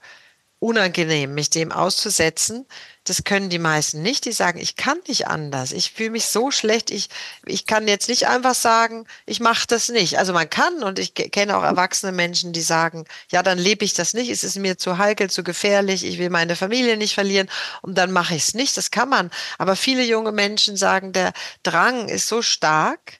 unangenehm, 0.60 1.34
mich 1.36 1.50
dem 1.50 1.72
auszusetzen. 1.72 2.66
Das 3.04 3.24
können 3.24 3.50
die 3.50 3.60
meisten 3.60 4.02
nicht. 4.02 4.26
Die 4.26 4.32
sagen, 4.32 4.60
ich 4.60 4.76
kann 4.76 4.98
nicht 5.08 5.28
anders. 5.28 5.72
Ich 5.72 5.92
fühle 5.92 6.10
mich 6.10 6.26
so 6.26 6.50
schlecht. 6.52 6.90
Ich, 6.90 7.10
ich 7.46 7.66
kann 7.66 7.88
jetzt 7.88 8.10
nicht 8.10 8.28
einfach 8.28 8.56
sagen, 8.56 9.06
ich 9.26 9.40
mache 9.40 9.68
das 9.68 9.90
nicht. 9.90 10.18
Also 10.18 10.34
man 10.34 10.50
kann 10.50 10.84
und 10.84 10.98
ich 11.00 11.14
kenne 11.14 11.56
auch 11.58 11.64
erwachsene 11.64 12.12
Menschen, 12.12 12.54
die 12.54 12.62
sagen, 12.62 13.06
ja, 13.32 13.44
dann 13.44 13.60
lebe 13.60 13.86
ich 13.86 13.94
das 13.94 14.14
nicht. 14.14 14.30
Es 14.30 14.44
ist 14.44 14.58
mir 14.58 14.78
zu 14.78 14.98
heikel, 14.98 15.30
zu 15.30 15.44
gefährlich. 15.44 16.04
Ich 16.04 16.18
will 16.18 16.32
meine 16.32 16.56
Familie 16.56 16.98
nicht 16.98 17.14
verlieren 17.14 17.50
und 17.82 17.98
dann 17.98 18.12
mache 18.12 18.36
ich 18.36 18.48
es 18.48 18.54
nicht. 18.56 18.76
Das 18.78 18.90
kann 18.92 19.10
man. 19.10 19.30
Aber 19.60 19.76
viele 19.76 20.04
junge 20.04 20.32
Menschen 20.32 20.76
sagen, 20.76 21.14
der 21.14 21.34
Drang 21.64 22.10
ist 22.10 22.28
so 22.28 22.42
stark 22.42 23.20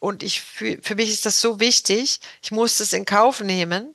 und 0.00 0.24
ich 0.24 0.40
für, 0.40 0.78
für 0.82 0.96
mich 0.96 1.10
ist 1.10 1.26
das 1.26 1.40
so 1.40 1.60
wichtig. 1.60 2.18
Ich 2.42 2.50
muss 2.50 2.78
das 2.78 2.92
in 2.92 3.04
Kauf 3.04 3.40
nehmen. 3.40 3.94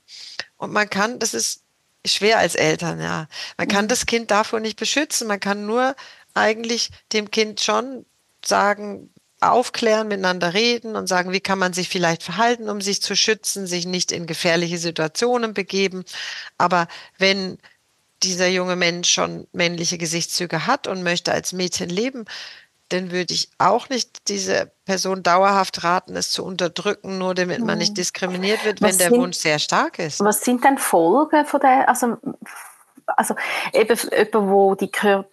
Und 0.55 0.71
man 0.71 0.89
kann, 0.89 1.19
das 1.19 1.33
ist 1.33 1.66
schwer 2.07 2.39
als 2.39 2.55
Eltern, 2.55 2.99
ja. 3.01 3.27
Man 3.57 3.67
kann 3.67 3.85
mhm. 3.85 3.89
das 3.89 4.05
Kind 4.05 4.31
davor 4.31 4.59
nicht 4.59 4.79
beschützen. 4.79 5.27
Man 5.27 5.39
kann 5.39 5.65
nur 5.65 5.95
eigentlich 6.33 6.89
dem 7.13 7.31
Kind 7.31 7.61
schon 7.61 8.05
sagen, 8.45 9.09
aufklären, 9.39 10.07
miteinander 10.07 10.53
reden 10.53 10.95
und 10.95 11.07
sagen, 11.07 11.31
wie 11.31 11.39
kann 11.39 11.59
man 11.59 11.73
sich 11.73 11.89
vielleicht 11.89 12.23
verhalten, 12.23 12.69
um 12.69 12.81
sich 12.81 13.01
zu 13.01 13.15
schützen, 13.15 13.67
sich 13.67 13.85
nicht 13.85 14.11
in 14.11 14.25
gefährliche 14.25 14.79
Situationen 14.79 15.53
begeben. 15.53 16.05
Aber 16.57 16.87
wenn 17.17 17.59
dieser 18.23 18.47
junge 18.47 18.75
Mensch 18.75 19.09
schon 19.09 19.47
männliche 19.51 19.99
Gesichtszüge 19.99 20.65
hat 20.65 20.87
und 20.87 21.03
möchte 21.03 21.31
als 21.31 21.53
Mädchen 21.53 21.89
leben, 21.89 22.25
dann 22.89 23.11
würde 23.11 23.33
ich 23.33 23.49
auch 23.57 23.89
nicht 23.89 24.27
diese 24.27 24.71
Person 24.85 25.23
dauerhaft 25.23 25.83
raten, 25.83 26.15
es 26.15 26.31
zu 26.31 26.43
unterdrücken, 26.43 27.17
nur 27.17 27.35
damit 27.35 27.59
man 27.63 27.77
nicht 27.77 27.91
mhm. 27.91 27.95
diskriminiert 27.95 28.63
wird, 28.65 28.81
was 28.81 28.91
wenn 28.91 28.97
der 28.97 29.09
sind, 29.09 29.19
Wunsch 29.19 29.37
sehr 29.37 29.59
stark 29.59 29.99
ist. 29.99 30.23
Was 30.23 30.41
sind 30.41 30.63
denn 30.63 30.77
Folgen 30.77 31.45
von 31.45 31.59
der, 31.59 31.89
also, 31.89 32.17
also 33.05 33.35
eben 33.73 33.97
jemand, 33.97 34.49
wo 34.49 34.75
die 34.75 34.91
Körper 34.91 35.27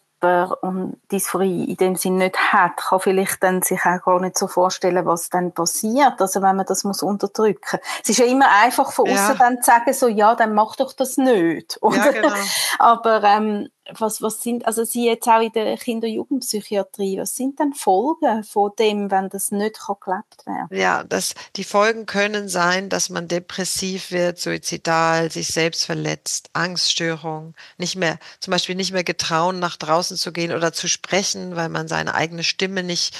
und 0.63 1.01
Dysphorie 1.13 1.65
in 1.65 1.77
dem 1.77 1.97
Sinn 1.97 2.17
nicht 2.17 2.37
hat, 2.37 2.77
kann 2.79 2.99
vielleicht 2.99 3.43
dann 3.43 3.63
sich 3.63 3.81
auch 3.85 4.03
gar 4.05 4.21
nicht 4.21 4.39
so 4.39 4.49
vorstellen, 4.49 5.05
was 5.07 5.29
dann 5.29 5.53
passiert, 5.53 6.21
also 6.21 6.43
wenn 6.43 6.57
man 6.57 6.67
das 6.67 6.83
muss 6.83 7.03
unterdrücken. 7.03 7.79
Es 8.03 8.09
ist 8.09 8.19
ja 8.19 8.25
immer 8.25 8.51
einfach 8.51 8.91
von 8.91 9.07
außen 9.07 9.17
ja. 9.17 9.35
dann 9.35 9.63
zu 9.63 9.71
sagen, 9.71 9.93
so, 9.93 10.09
ja, 10.09 10.35
dann 10.35 10.55
mach 10.55 10.77
doch 10.77 10.93
das 10.93 11.19
nicht. 11.19 11.79
Ja, 11.83 12.11
genau. 12.11 12.35
Aber 12.79 13.23
ähm, 13.23 13.69
was, 13.93 14.23
was 14.23 14.43
sind, 14.43 14.67
also 14.67 14.85
Sie 14.85 15.07
jetzt 15.07 15.29
auch 15.29 15.41
in 15.41 15.53
der 15.53 15.77
Kinder- 15.77 16.09
und 16.09 16.15
Jugendpsychiatrie, 16.15 17.19
was 17.19 17.37
sind 17.37 17.59
denn 17.59 17.75
Folgen 17.75 18.43
von 18.45 18.73
dem, 18.79 19.11
wenn 19.11 19.29
das 19.29 19.51
nicht 19.51 19.79
kann 19.79 19.97
gelebt 20.01 20.71
Ja, 20.71 21.05
das, 21.05 21.35
die 21.57 21.65
Folgen 21.65 22.07
können 22.07 22.49
sein, 22.49 22.89
dass 22.89 23.11
man 23.11 23.29
depressiv 23.29 24.11
wird, 24.11 24.39
suizidal, 24.39 25.31
sich 25.31 25.49
selbst 25.49 25.85
verletzt, 25.85 26.49
Angststörung, 26.55 27.55
nicht 27.77 27.97
mehr, 27.97 28.19
zum 28.41 28.53
Beispiel 28.53 28.75
nicht 28.75 28.93
mehr 28.93 29.05
getrauen, 29.05 29.59
nach 29.59 29.77
draußen 29.77 30.17
zu 30.17 30.33
gehen 30.33 30.53
oder 30.53 30.73
zu 30.73 30.89
sprechen, 30.89 31.57
weil 31.57 31.69
man 31.69 31.89
seine 31.89 32.15
eigene 32.15 32.45
Stimme 32.45 32.83
nicht 32.83 33.15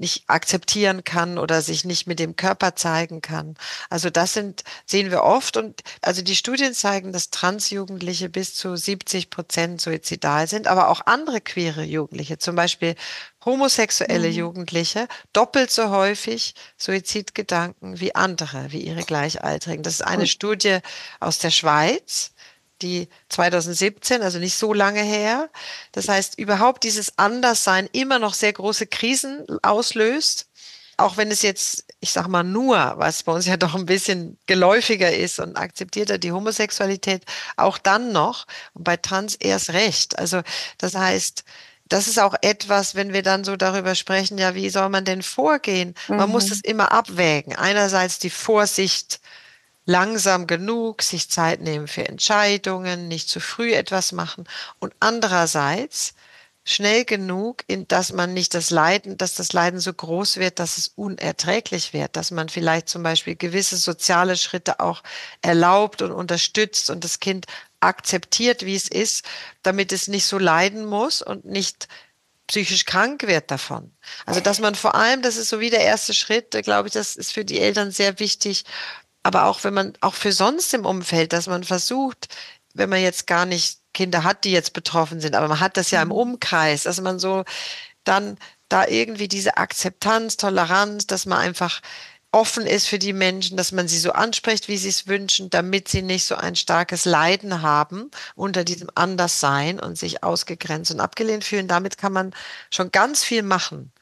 nicht 0.00 0.24
akzeptieren 0.28 1.04
kann 1.04 1.38
oder 1.38 1.62
sich 1.62 1.84
nicht 1.84 2.06
mit 2.06 2.18
dem 2.18 2.34
Körper 2.34 2.74
zeigen 2.74 3.20
kann. 3.20 3.54
Also 3.90 4.10
das 4.10 4.32
sind, 4.32 4.64
sehen 4.86 5.10
wir 5.10 5.22
oft 5.22 5.56
und 5.56 5.82
also 6.00 6.22
die 6.22 6.34
Studien 6.34 6.74
zeigen, 6.74 7.12
dass 7.12 7.30
Transjugendliche 7.30 8.28
bis 8.30 8.54
zu 8.54 8.74
70 8.74 9.30
Prozent 9.30 9.80
suizidal 9.80 10.48
sind, 10.48 10.66
aber 10.66 10.88
auch 10.88 11.02
andere 11.06 11.40
queere 11.40 11.84
Jugendliche, 11.84 12.38
zum 12.38 12.56
Beispiel 12.56 12.96
homosexuelle 13.44 14.28
mhm. 14.28 14.34
Jugendliche, 14.34 15.06
doppelt 15.32 15.70
so 15.70 15.90
häufig 15.90 16.54
Suizidgedanken 16.78 18.00
wie 18.00 18.14
andere, 18.14 18.72
wie 18.72 18.80
ihre 18.80 19.02
Gleichaltrigen. 19.02 19.82
Das 19.82 19.94
ist 19.94 20.02
eine 20.02 20.26
Studie 20.26 20.78
aus 21.20 21.38
der 21.38 21.50
Schweiz 21.50 22.32
die 22.82 23.08
2017, 23.28 24.22
also 24.22 24.38
nicht 24.38 24.56
so 24.56 24.72
lange 24.72 25.02
her. 25.02 25.48
Das 25.92 26.08
heißt, 26.08 26.38
überhaupt 26.38 26.84
dieses 26.84 27.18
Anderssein 27.18 27.88
immer 27.92 28.18
noch 28.18 28.34
sehr 28.34 28.52
große 28.52 28.86
Krisen 28.86 29.46
auslöst. 29.62 30.46
Auch 30.96 31.16
wenn 31.16 31.30
es 31.30 31.40
jetzt, 31.40 31.86
ich 32.00 32.12
sag 32.12 32.28
mal 32.28 32.42
nur, 32.42 32.94
was 32.96 33.22
bei 33.22 33.32
uns 33.32 33.46
ja 33.46 33.56
doch 33.58 33.74
ein 33.74 33.86
bisschen 33.86 34.38
geläufiger 34.46 35.12
ist 35.12 35.38
und 35.38 35.56
akzeptierter, 35.56 36.18
die 36.18 36.32
Homosexualität, 36.32 37.24
auch 37.56 37.78
dann 37.78 38.12
noch 38.12 38.46
und 38.74 38.84
bei 38.84 38.96
Trans 38.96 39.34
erst 39.36 39.70
recht. 39.70 40.18
Also 40.18 40.42
das 40.78 40.94
heißt, 40.94 41.44
das 41.90 42.06
ist 42.06 42.20
auch 42.20 42.34
etwas, 42.40 42.94
wenn 42.94 43.12
wir 43.12 43.22
dann 43.22 43.44
so 43.44 43.56
darüber 43.56 43.94
sprechen, 43.96 44.38
ja, 44.38 44.54
wie 44.54 44.70
soll 44.70 44.88
man 44.90 45.04
denn 45.04 45.22
vorgehen? 45.22 45.94
Man 46.08 46.28
mhm. 46.28 46.30
muss 46.30 46.46
das 46.46 46.60
immer 46.60 46.92
abwägen. 46.92 47.56
Einerseits 47.56 48.20
die 48.20 48.30
Vorsicht 48.30 49.20
langsam 49.90 50.46
genug, 50.46 51.02
sich 51.02 51.28
Zeit 51.28 51.60
nehmen 51.60 51.88
für 51.88 52.08
Entscheidungen, 52.08 53.08
nicht 53.08 53.28
zu 53.28 53.40
früh 53.40 53.72
etwas 53.72 54.12
machen 54.12 54.44
und 54.78 54.94
andererseits 55.00 56.14
schnell 56.64 57.04
genug, 57.04 57.64
in 57.66 57.88
dass 57.88 58.12
man 58.12 58.32
nicht 58.32 58.54
das 58.54 58.70
Leiden, 58.70 59.16
dass 59.18 59.34
das 59.34 59.52
Leiden 59.52 59.80
so 59.80 59.92
groß 59.92 60.36
wird, 60.36 60.60
dass 60.60 60.78
es 60.78 60.88
unerträglich 60.88 61.92
wird, 61.92 62.14
dass 62.16 62.30
man 62.30 62.48
vielleicht 62.48 62.88
zum 62.88 63.02
Beispiel 63.02 63.34
gewisse 63.34 63.76
soziale 63.76 64.36
Schritte 64.36 64.78
auch 64.78 65.02
erlaubt 65.42 66.02
und 66.02 66.12
unterstützt 66.12 66.90
und 66.90 67.02
das 67.02 67.18
Kind 67.18 67.46
akzeptiert, 67.80 68.64
wie 68.64 68.76
es 68.76 68.88
ist, 68.88 69.24
damit 69.62 69.90
es 69.90 70.06
nicht 70.06 70.26
so 70.26 70.38
leiden 70.38 70.84
muss 70.84 71.22
und 71.22 71.46
nicht 71.46 71.88
psychisch 72.46 72.84
krank 72.84 73.22
wird 73.26 73.50
davon. 73.50 73.92
Also 74.26 74.40
dass 74.40 74.58
man 74.58 74.74
vor 74.74 74.96
allem, 74.96 75.22
das 75.22 75.36
ist 75.36 75.48
so 75.48 75.60
wie 75.60 75.70
der 75.70 75.82
erste 75.82 76.14
Schritt, 76.14 76.50
glaube 76.64 76.88
ich, 76.88 76.94
das 76.94 77.16
ist 77.16 77.32
für 77.32 77.44
die 77.44 77.60
Eltern 77.60 77.92
sehr 77.92 78.18
wichtig, 78.18 78.64
aber 79.22 79.44
auch 79.44 79.64
wenn 79.64 79.74
man, 79.74 79.92
auch 80.00 80.14
für 80.14 80.32
sonst 80.32 80.72
im 80.74 80.86
Umfeld, 80.86 81.32
dass 81.32 81.46
man 81.46 81.64
versucht, 81.64 82.28
wenn 82.74 82.88
man 82.88 83.02
jetzt 83.02 83.26
gar 83.26 83.46
nicht 83.46 83.80
Kinder 83.92 84.24
hat, 84.24 84.44
die 84.44 84.52
jetzt 84.52 84.72
betroffen 84.72 85.20
sind, 85.20 85.34
aber 85.34 85.48
man 85.48 85.60
hat 85.60 85.76
das 85.76 85.90
ja 85.90 86.02
im 86.02 86.08
mhm. 86.08 86.14
Umkreis, 86.14 86.84
dass 86.84 87.00
man 87.00 87.18
so 87.18 87.44
dann 88.04 88.38
da 88.68 88.86
irgendwie 88.86 89.28
diese 89.28 89.56
Akzeptanz, 89.56 90.36
Toleranz, 90.36 91.06
dass 91.06 91.26
man 91.26 91.38
einfach 91.38 91.80
offen 92.32 92.66
ist 92.66 92.86
für 92.86 92.98
die 92.98 93.12
Menschen, 93.12 93.56
dass 93.56 93.72
man 93.72 93.88
sie 93.88 93.98
so 93.98 94.12
anspricht, 94.12 94.68
wie 94.68 94.76
sie 94.76 94.88
es 94.88 95.08
wünschen, 95.08 95.50
damit 95.50 95.88
sie 95.88 96.02
nicht 96.02 96.24
so 96.24 96.36
ein 96.36 96.54
starkes 96.54 97.04
Leiden 97.04 97.62
haben 97.62 98.10
unter 98.36 98.62
diesem 98.64 98.88
Anderssein 98.94 99.80
und 99.80 99.98
sich 99.98 100.22
ausgegrenzt 100.22 100.92
und 100.92 101.00
abgelehnt 101.00 101.44
fühlen. 101.44 101.66
Damit 101.66 101.98
kann 101.98 102.12
man 102.12 102.32
schon 102.70 102.92
ganz 102.92 103.24
viel 103.24 103.42
machen. 103.42 103.92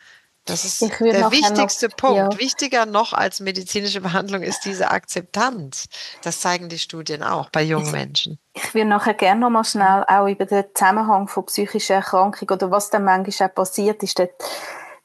Das 0.48 0.64
ist 0.64 0.80
der 0.80 1.30
wichtigste 1.30 1.88
noch, 1.88 1.96
Punkt. 1.96 2.34
Ja. 2.34 2.38
Wichtiger 2.38 2.87
noch 2.87 3.12
als 3.12 3.40
medizinische 3.40 4.00
Behandlung 4.00 4.42
ist 4.42 4.64
diese 4.64 4.90
Akzeptanz. 4.90 5.88
Das 6.22 6.40
zeigen 6.40 6.68
die 6.68 6.78
Studien 6.78 7.22
auch 7.22 7.50
bei 7.50 7.62
jungen 7.62 7.90
Menschen. 7.90 8.38
Ich 8.54 8.74
würde 8.74 8.88
nachher 8.88 9.14
gerne 9.14 9.42
noch 9.42 9.50
mal 9.50 9.64
schnell 9.64 10.04
auch 10.08 10.26
über 10.26 10.46
den 10.46 10.64
Zusammenhang 10.74 11.28
von 11.28 11.44
psychischer 11.46 11.96
Erkrankung 11.96 12.48
oder 12.50 12.70
was 12.70 12.90
dann 12.90 13.04
manchmal 13.04 13.50
auch 13.50 13.54
passiert 13.54 14.02
ist. 14.02 14.20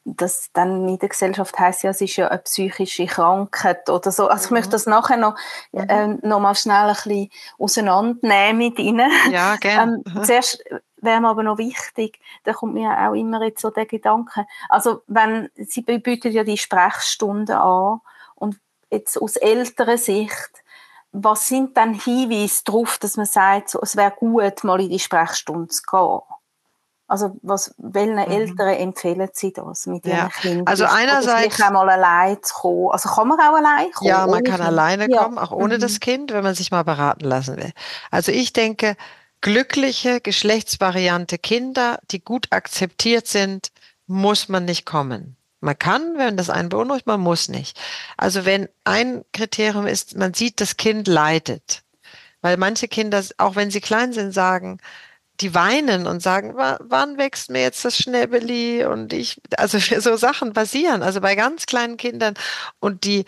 Das 0.05 0.49
dann 0.53 0.87
in 0.87 0.99
der 0.99 1.09
Gesellschaft 1.09 1.57
heißt 1.57 1.83
ja, 1.83 1.91
es 1.91 2.01
ist 2.01 2.15
ja 2.17 2.27
eine 2.27 2.39
psychische 2.39 3.05
Krankheit 3.05 3.89
oder 3.89 4.11
so. 4.11 4.27
Also 4.27 4.45
ich 4.45 4.51
möchte 4.51 4.69
mhm. 4.69 4.71
das 4.71 4.85
nachher 4.85 5.17
noch, 5.17 5.35
mhm. 5.71 5.89
äh, 5.89 6.07
noch 6.27 6.39
mal 6.39 6.55
schnell 6.55 6.89
ein 6.89 6.95
bisschen 6.95 7.29
auseinandernehmen 7.57 8.57
mit 8.57 8.79
Ihnen. 8.79 9.11
Ja, 9.31 9.55
gerne. 9.57 10.01
Ähm, 10.15 10.23
zuerst 10.25 10.63
wäre 11.03 11.21
mir 11.21 11.29
aber 11.29 11.43
noch 11.43 11.57
wichtig, 11.57 12.19
da 12.43 12.53
kommt 12.53 12.73
mir 12.73 12.91
auch 12.91 13.13
immer 13.13 13.43
jetzt 13.43 13.61
so 13.61 13.69
der 13.69 13.85
Gedanke, 13.85 14.45
also 14.69 15.01
wenn, 15.07 15.49
Sie 15.55 15.81
bieten 15.81 16.31
ja 16.31 16.43
die 16.43 16.57
Sprechstunden 16.57 17.55
an 17.55 18.01
und 18.35 18.59
jetzt 18.89 19.21
aus 19.21 19.35
älterer 19.35 19.97
Sicht, 19.97 20.63
was 21.11 21.47
sind 21.47 21.77
dann 21.77 21.93
Hinweise 21.93 22.63
darauf, 22.65 22.97
dass 22.97 23.17
man 23.17 23.27
sagt, 23.27 23.69
so, 23.69 23.79
es 23.81 23.95
wäre 23.95 24.11
gut, 24.11 24.63
mal 24.63 24.81
in 24.81 24.89
die 24.89 24.99
Sprechstunde 24.99 25.67
zu 25.67 25.83
gehen? 25.83 26.19
Also 27.07 27.37
was, 27.43 27.75
welchen 27.77 28.13
mhm. 28.13 28.19
Eltern 28.19 28.69
empfehlen 28.69 29.29
Sie 29.33 29.53
das 29.53 29.85
mit 29.85 30.05
Ihren 30.05 30.17
ja. 30.17 30.29
Kindern? 30.29 30.65
Also 30.65 30.85
einerseits 30.85 31.61
auch 31.61 31.69
mal 31.69 31.89
allein 31.89 32.41
zu 32.41 32.53
kommen. 32.55 32.89
Also 32.91 33.09
kann 33.09 33.27
man 33.27 33.39
auch 33.39 33.53
allein 33.53 33.91
kommen? 33.91 34.09
Ja, 34.09 34.25
man 34.25 34.43
kann 34.43 34.55
kind? 34.55 34.67
alleine 34.67 35.07
kommen, 35.09 35.37
auch 35.37 35.51
ohne 35.51 35.75
mhm. 35.75 35.81
das 35.81 35.99
Kind, 35.99 36.33
wenn 36.33 36.43
man 36.43 36.55
sich 36.55 36.71
mal 36.71 36.83
beraten 36.83 37.25
lassen 37.25 37.57
will. 37.57 37.71
Also 38.09 38.31
ich 38.31 38.53
denke, 38.53 38.95
glückliche 39.43 40.21
geschlechtsvariante 40.21 41.37
Kinder, 41.37 41.99
die 42.11 42.23
gut 42.23 42.47
akzeptiert 42.51 43.27
sind, 43.27 43.71
muss 44.07 44.47
man 44.47 44.63
nicht 44.63 44.85
kommen. 44.85 45.35
Man 45.59 45.77
kann, 45.77 46.17
wenn 46.17 46.37
das 46.37 46.49
einen 46.49 46.69
beunruhigt, 46.69 47.07
man 47.07 47.19
muss 47.19 47.49
nicht. 47.49 47.79
Also 48.17 48.45
wenn 48.45 48.69
ein 48.85 49.23
Kriterium 49.33 49.85
ist, 49.85 50.15
man 50.15 50.33
sieht, 50.33 50.61
das 50.61 50.77
Kind 50.77 51.07
leidet. 51.07 51.83
Weil 52.41 52.55
manche 52.55 52.87
Kinder, 52.87 53.21
auch 53.37 53.55
wenn 53.55 53.69
sie 53.69 53.81
klein 53.81 54.13
sind, 54.13 54.33
sagen, 54.33 54.79
die 55.41 55.53
weinen 55.53 56.07
und 56.07 56.21
sagen, 56.21 56.53
wann 56.55 57.17
wächst 57.17 57.49
mir 57.49 57.63
jetzt 57.63 57.83
das 57.83 57.97
Schnäbeli? 57.97 58.85
Und 58.85 59.11
ich, 59.11 59.41
also 59.57 59.77
so 59.77 60.15
Sachen 60.15 60.53
passieren, 60.53 61.03
also 61.03 61.19
bei 61.19 61.35
ganz 61.35 61.65
kleinen 61.65 61.97
Kindern 61.97 62.35
und 62.79 63.03
die 63.03 63.25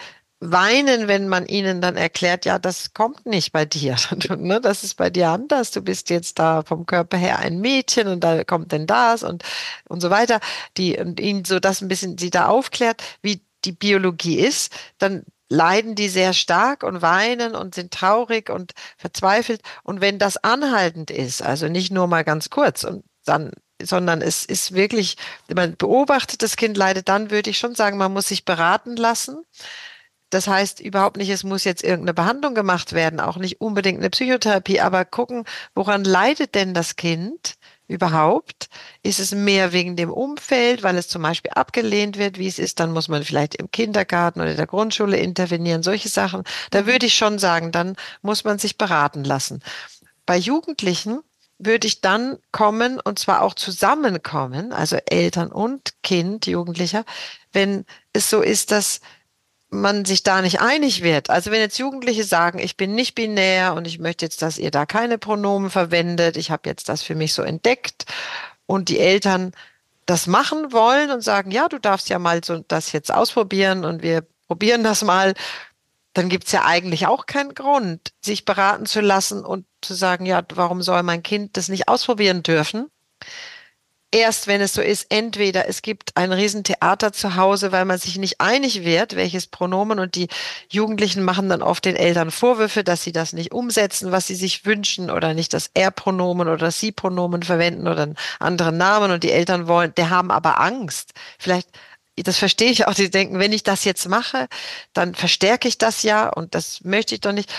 weinen, 0.52 1.08
wenn 1.08 1.28
man 1.28 1.46
ihnen 1.46 1.82
dann 1.82 1.96
erklärt, 1.96 2.46
ja, 2.46 2.60
das 2.60 2.94
kommt 2.94 3.26
nicht 3.26 3.52
bei 3.52 3.66
dir. 3.66 3.96
Ne, 4.38 4.60
das 4.62 4.84
ist 4.84 4.96
bei 4.96 5.10
dir 5.10 5.30
anders. 5.30 5.72
Du 5.72 5.82
bist 5.82 6.10
jetzt 6.10 6.40
da 6.40 6.64
vom 6.64 6.86
Körper 6.86 7.18
her 7.18 7.40
ein 7.40 7.60
Mädchen 7.60 8.08
und 8.08 8.24
da 8.24 8.44
kommt 8.44 8.72
denn 8.72 8.86
das 8.86 9.24
und, 9.24 9.44
und 9.88 10.02
so 10.02 10.10
weiter. 10.10 10.40
Die, 10.78 10.98
und 10.98 11.20
ihnen 11.20 11.46
so 11.46 11.60
das 11.60 11.82
ein 11.82 11.88
bisschen, 11.88 12.18
sie 12.18 12.30
da 12.30 12.48
aufklärt, 12.48 13.02
wie 13.22 13.42
die 13.64 13.72
Biologie 13.72 14.40
ist, 14.40 14.74
dann 14.98 15.24
leiden 15.50 15.96
die 15.96 16.10
sehr 16.10 16.34
stark 16.34 16.84
und 16.84 17.02
weinen 17.02 17.56
und 17.56 17.76
sind 17.76 17.92
traurig 17.92 18.50
und 18.50 18.74
verzweifelt. 18.98 19.62
Und 19.84 20.02
wenn 20.02 20.20
das 20.20 20.38
anhaltend 20.38 21.12
ist, 21.12 21.42
also 21.42 21.68
nicht 21.68 21.92
nur 21.92 22.08
mal 22.08 22.24
ganz 22.24 22.50
kurz 22.50 22.84
und 22.84 23.04
dann 23.26 23.52
sondern 23.82 24.22
es 24.22 24.46
ist 24.46 24.74
wirklich, 24.74 25.18
man 25.54 25.76
beobachtet, 25.76 26.42
das 26.42 26.56
Kind 26.56 26.78
leidet, 26.78 27.10
dann 27.10 27.30
würde 27.30 27.50
ich 27.50 27.58
schon 27.58 27.76
sagen, 27.76 27.98
man 27.98 28.14
muss 28.14 28.28
sich 28.30 28.46
beraten 28.46 28.96
lassen. 28.96 29.44
Das 30.30 30.48
heißt 30.48 30.80
überhaupt 30.80 31.18
nicht, 31.18 31.30
es 31.30 31.44
muss 31.44 31.64
jetzt 31.64 31.84
irgendeine 31.84 32.14
Behandlung 32.14 32.56
gemacht 32.56 32.94
werden, 32.94 33.20
auch 33.20 33.38
nicht 33.38 33.62
unbedingt 33.62 34.00
eine 34.00 34.10
Psychotherapie, 34.10 34.82
aber 34.82 35.06
gucken, 35.06 35.46
woran 35.76 36.04
leidet 36.04 36.56
denn 36.56 36.74
das 36.74 36.96
Kind 36.96 37.56
überhaupt? 37.88 38.68
Ist 39.04 39.20
es 39.20 39.32
mehr 39.32 39.72
wegen 39.72 39.96
dem 39.96 40.12
Umfeld, 40.12 40.84
weil 40.84 40.98
es 40.98 41.08
zum 41.08 41.22
Beispiel 41.22 41.52
abgelehnt 41.52 42.18
wird, 42.18 42.40
wie 42.40 42.48
es 42.48 42.60
ist, 42.60 42.80
dann 42.80 42.92
muss 42.92 43.08
man 43.08 43.24
vielleicht 43.24 43.56
im 43.56 43.70
Kindergarten 43.70 44.42
oder 44.42 44.56
der 44.56 44.68
Grundschule 44.68 45.18
intervenieren, 45.18 45.84
solche 45.84 46.10
Sachen. 46.10 46.44
Da 46.72 46.82
mhm. 46.82 46.88
würde 46.88 47.06
ich 47.06 47.16
schon 47.16 47.40
sagen, 47.40 47.72
dann 47.72 47.96
muss 48.22 48.44
man 48.44 48.58
sich 48.58 48.78
beraten 48.78 49.24
lassen. 49.24 49.62
Bei 50.26 50.38
Jugendlichen 50.38 51.20
würde 51.58 51.88
ich 51.88 52.02
dann 52.02 52.38
kommen 52.52 53.00
und 53.00 53.20
zwar 53.20 53.42
auch 53.42 53.54
zusammenkommen, 53.54 54.74
also 54.74 54.98
Eltern 55.06 55.52
und 55.52 55.94
Kind, 56.04 56.48
Jugendlicher, 56.48 57.06
wenn 57.54 57.86
es 58.12 58.30
so 58.30 58.42
ist, 58.42 58.72
dass 58.72 59.00
man 59.70 60.06
sich 60.06 60.24
da 60.24 60.42
nicht 60.42 60.62
einig 60.62 61.04
wird. 61.04 61.30
Also 61.30 61.52
wenn 61.52 61.60
jetzt 61.60 61.80
Jugendliche 61.80 62.24
sagen, 62.24 62.60
ich 62.60 62.78
bin 62.78 62.96
nicht 62.96 63.16
binär 63.16 63.74
und 63.74 63.88
ich 63.88 64.00
möchte 64.00 64.26
jetzt, 64.26 64.42
dass 64.42 64.58
ihr 64.58 64.72
da 64.72 64.86
keine 64.86 65.18
Pronomen 65.18 65.70
verwendet, 65.70 66.38
ich 66.38 66.52
habe 66.52 66.70
jetzt 66.70 66.90
das 66.90 67.02
für 67.04 67.16
mich 67.16 67.34
so 67.34 67.42
entdeckt 67.42 68.06
und 68.68 68.90
die 68.90 69.00
Eltern 69.00 69.52
das 70.06 70.28
machen 70.28 70.72
wollen 70.72 71.12
und 71.12 71.22
sagen, 71.22 71.52
ja, 71.52 71.68
du 71.68 71.80
darfst 71.80 72.10
ja 72.10 72.20
mal 72.20 72.44
so 72.44 72.64
das 72.68 72.92
jetzt 72.92 73.14
ausprobieren 73.14 73.86
und 73.86 74.04
wir 74.04 74.26
probieren 74.48 74.84
das 74.84 75.04
mal, 75.04 75.34
dann 76.14 76.30
gibt's 76.30 76.52
ja 76.52 76.64
eigentlich 76.64 77.08
auch 77.08 77.26
keinen 77.26 77.56
Grund, 77.56 78.14
sich 78.22 78.46
beraten 78.46 78.86
zu 78.86 79.02
lassen 79.02 79.44
und 79.44 79.66
zu 79.82 79.94
sagen, 79.94 80.26
ja, 80.26 80.44
warum 80.54 80.82
soll 80.82 81.04
mein 81.04 81.24
Kind 81.24 81.58
das 81.58 81.68
nicht 81.68 81.88
ausprobieren 81.90 82.44
dürfen? 82.44 82.90
Erst, 84.16 84.48
wenn 84.48 84.62
es 84.62 84.74
so 84.74 84.82
ist, 84.82 85.08
entweder 85.10 85.68
es 85.68 85.82
gibt 85.82 86.16
ein 86.16 86.32
Riesentheater 86.32 87.12
zu 87.12 87.36
Hause, 87.36 87.72
weil 87.74 87.84
man 87.84 87.98
sich 87.98 88.18
nicht 88.18 88.40
einig 88.40 88.86
wird, 88.86 89.16
welches 89.16 89.48
Pronomen 89.48 90.00
und 90.00 90.16
die 90.16 90.30
Jugendlichen 90.70 91.24
machen 91.24 91.50
dann 91.50 91.62
oft 91.62 91.84
den 91.84 91.98
Eltern 91.98 92.32
Vorwürfe, 92.32 92.84
dass 92.86 93.04
sie 93.04 93.12
das 93.12 93.34
nicht 93.34 93.52
umsetzen, 93.52 94.12
was 94.12 94.28
sie 94.28 94.36
sich 94.36 94.66
wünschen 94.66 95.12
oder 95.12 95.34
nicht 95.34 95.54
das 95.54 95.70
Er-Pronomen 95.74 96.48
oder 96.48 96.58
das 96.58 96.80
Sie-Pronomen 96.80 97.44
verwenden 97.44 97.88
oder 97.88 98.04
einen 98.04 98.18
anderen 98.40 98.78
Namen 98.78 99.12
und 99.12 99.24
die 99.24 99.32
Eltern 99.32 99.68
wollen, 99.68 99.94
der 99.96 100.10
haben 100.10 100.32
aber 100.32 100.62
Angst. 100.62 101.12
Vielleicht 101.38 101.68
das 102.18 102.38
verstehe 102.38 102.72
ich 102.72 102.88
auch, 102.88 102.94
die 102.94 103.10
denken, 103.10 103.40
wenn 103.40 103.52
ich 103.52 103.64
das 103.64 103.84
jetzt 103.84 104.08
mache, 104.08 104.48
dann 104.94 105.16
verstärke 105.16 105.68
ich 105.68 105.78
das 105.78 106.02
ja 106.04 106.30
und 106.30 106.56
das 106.56 106.82
möchte 106.86 107.14
ich 107.14 107.20
doch 107.20 107.34
nicht 107.34 107.52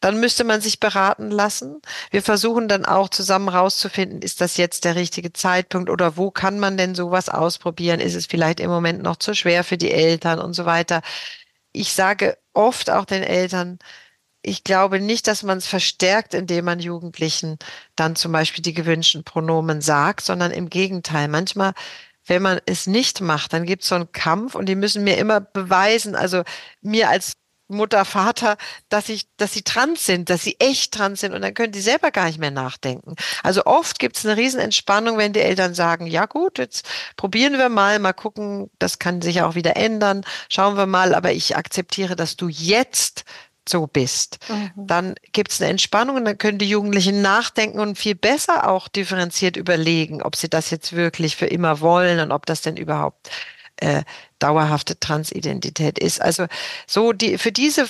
dann 0.00 0.20
müsste 0.20 0.44
man 0.44 0.60
sich 0.60 0.80
beraten 0.80 1.30
lassen. 1.30 1.80
Wir 2.10 2.22
versuchen 2.22 2.68
dann 2.68 2.84
auch 2.84 3.08
zusammen 3.08 3.48
rauszufinden, 3.48 4.22
ist 4.22 4.40
das 4.40 4.56
jetzt 4.56 4.84
der 4.84 4.94
richtige 4.96 5.32
Zeitpunkt 5.32 5.90
oder 5.90 6.16
wo 6.16 6.30
kann 6.30 6.58
man 6.60 6.76
denn 6.76 6.94
sowas 6.94 7.28
ausprobieren? 7.28 8.00
Ist 8.00 8.14
es 8.14 8.26
vielleicht 8.26 8.60
im 8.60 8.70
Moment 8.70 9.02
noch 9.02 9.16
zu 9.16 9.34
schwer 9.34 9.64
für 9.64 9.78
die 9.78 9.90
Eltern 9.90 10.38
und 10.38 10.54
so 10.54 10.66
weiter? 10.66 11.02
Ich 11.72 11.92
sage 11.92 12.38
oft 12.54 12.90
auch 12.90 13.04
den 13.04 13.22
Eltern, 13.22 13.78
ich 14.42 14.64
glaube 14.64 15.00
nicht, 15.00 15.26
dass 15.26 15.42
man 15.42 15.58
es 15.58 15.66
verstärkt, 15.66 16.32
indem 16.34 16.64
man 16.64 16.80
Jugendlichen 16.80 17.58
dann 17.96 18.16
zum 18.16 18.32
Beispiel 18.32 18.62
die 18.62 18.74
gewünschten 18.74 19.24
Pronomen 19.24 19.80
sagt, 19.80 20.22
sondern 20.24 20.52
im 20.52 20.70
Gegenteil. 20.70 21.28
Manchmal 21.28 21.74
wenn 22.28 22.42
man 22.42 22.60
es 22.66 22.86
nicht 22.86 23.20
macht, 23.20 23.52
dann 23.52 23.64
gibt 23.64 23.82
es 23.82 23.88
so 23.88 23.94
einen 23.94 24.12
Kampf 24.12 24.54
und 24.54 24.66
die 24.66 24.74
müssen 24.74 25.04
mir 25.04 25.16
immer 25.18 25.40
beweisen, 25.40 26.14
also 26.14 26.42
mir 26.82 27.08
als 27.08 27.32
Mutter, 27.68 28.04
Vater, 28.04 28.56
dass 28.88 29.08
ich, 29.08 29.28
dass 29.36 29.52
sie 29.52 29.62
trans 29.62 30.04
sind, 30.04 30.30
dass 30.30 30.42
sie 30.42 30.56
echt 30.58 30.92
trans 30.94 31.20
sind 31.20 31.34
und 31.34 31.42
dann 31.42 31.54
können 31.54 31.72
die 31.72 31.80
selber 31.80 32.10
gar 32.10 32.26
nicht 32.26 32.38
mehr 32.38 32.50
nachdenken. 32.50 33.14
Also 33.42 33.64
oft 33.66 33.98
gibt 33.98 34.16
es 34.16 34.26
eine 34.26 34.36
Riesenentspannung, 34.36 35.18
wenn 35.18 35.32
die 35.32 35.40
Eltern 35.40 35.74
sagen, 35.74 36.06
ja 36.06 36.26
gut, 36.26 36.58
jetzt 36.58 36.88
probieren 37.16 37.58
wir 37.58 37.68
mal, 37.68 37.98
mal 37.98 38.14
gucken, 38.14 38.70
das 38.78 38.98
kann 38.98 39.22
sich 39.22 39.42
auch 39.42 39.54
wieder 39.54 39.76
ändern, 39.76 40.24
schauen 40.48 40.76
wir 40.76 40.86
mal, 40.86 41.14
aber 41.14 41.32
ich 41.32 41.56
akzeptiere, 41.56 42.16
dass 42.16 42.36
du 42.36 42.48
jetzt 42.48 43.24
so 43.68 43.86
bist. 43.86 44.38
Mhm. 44.48 44.86
Dann 44.86 45.14
gibt 45.32 45.52
es 45.52 45.60
eine 45.60 45.70
Entspannung 45.70 46.16
und 46.16 46.24
dann 46.24 46.38
können 46.38 46.58
die 46.58 46.68
Jugendlichen 46.68 47.20
nachdenken 47.22 47.80
und 47.80 47.98
viel 47.98 48.14
besser 48.14 48.68
auch 48.68 48.88
differenziert 48.88 49.56
überlegen, 49.56 50.22
ob 50.22 50.36
sie 50.36 50.48
das 50.48 50.70
jetzt 50.70 50.94
wirklich 50.94 51.36
für 51.36 51.46
immer 51.46 51.80
wollen 51.80 52.20
und 52.20 52.32
ob 52.32 52.46
das 52.46 52.62
denn 52.62 52.76
überhaupt 52.76 53.30
äh, 53.80 54.02
dauerhafte 54.38 54.98
Transidentität 54.98 55.98
ist. 55.98 56.20
Also 56.20 56.46
so 56.86 57.12
die 57.12 57.38
für 57.38 57.52
diese 57.52 57.88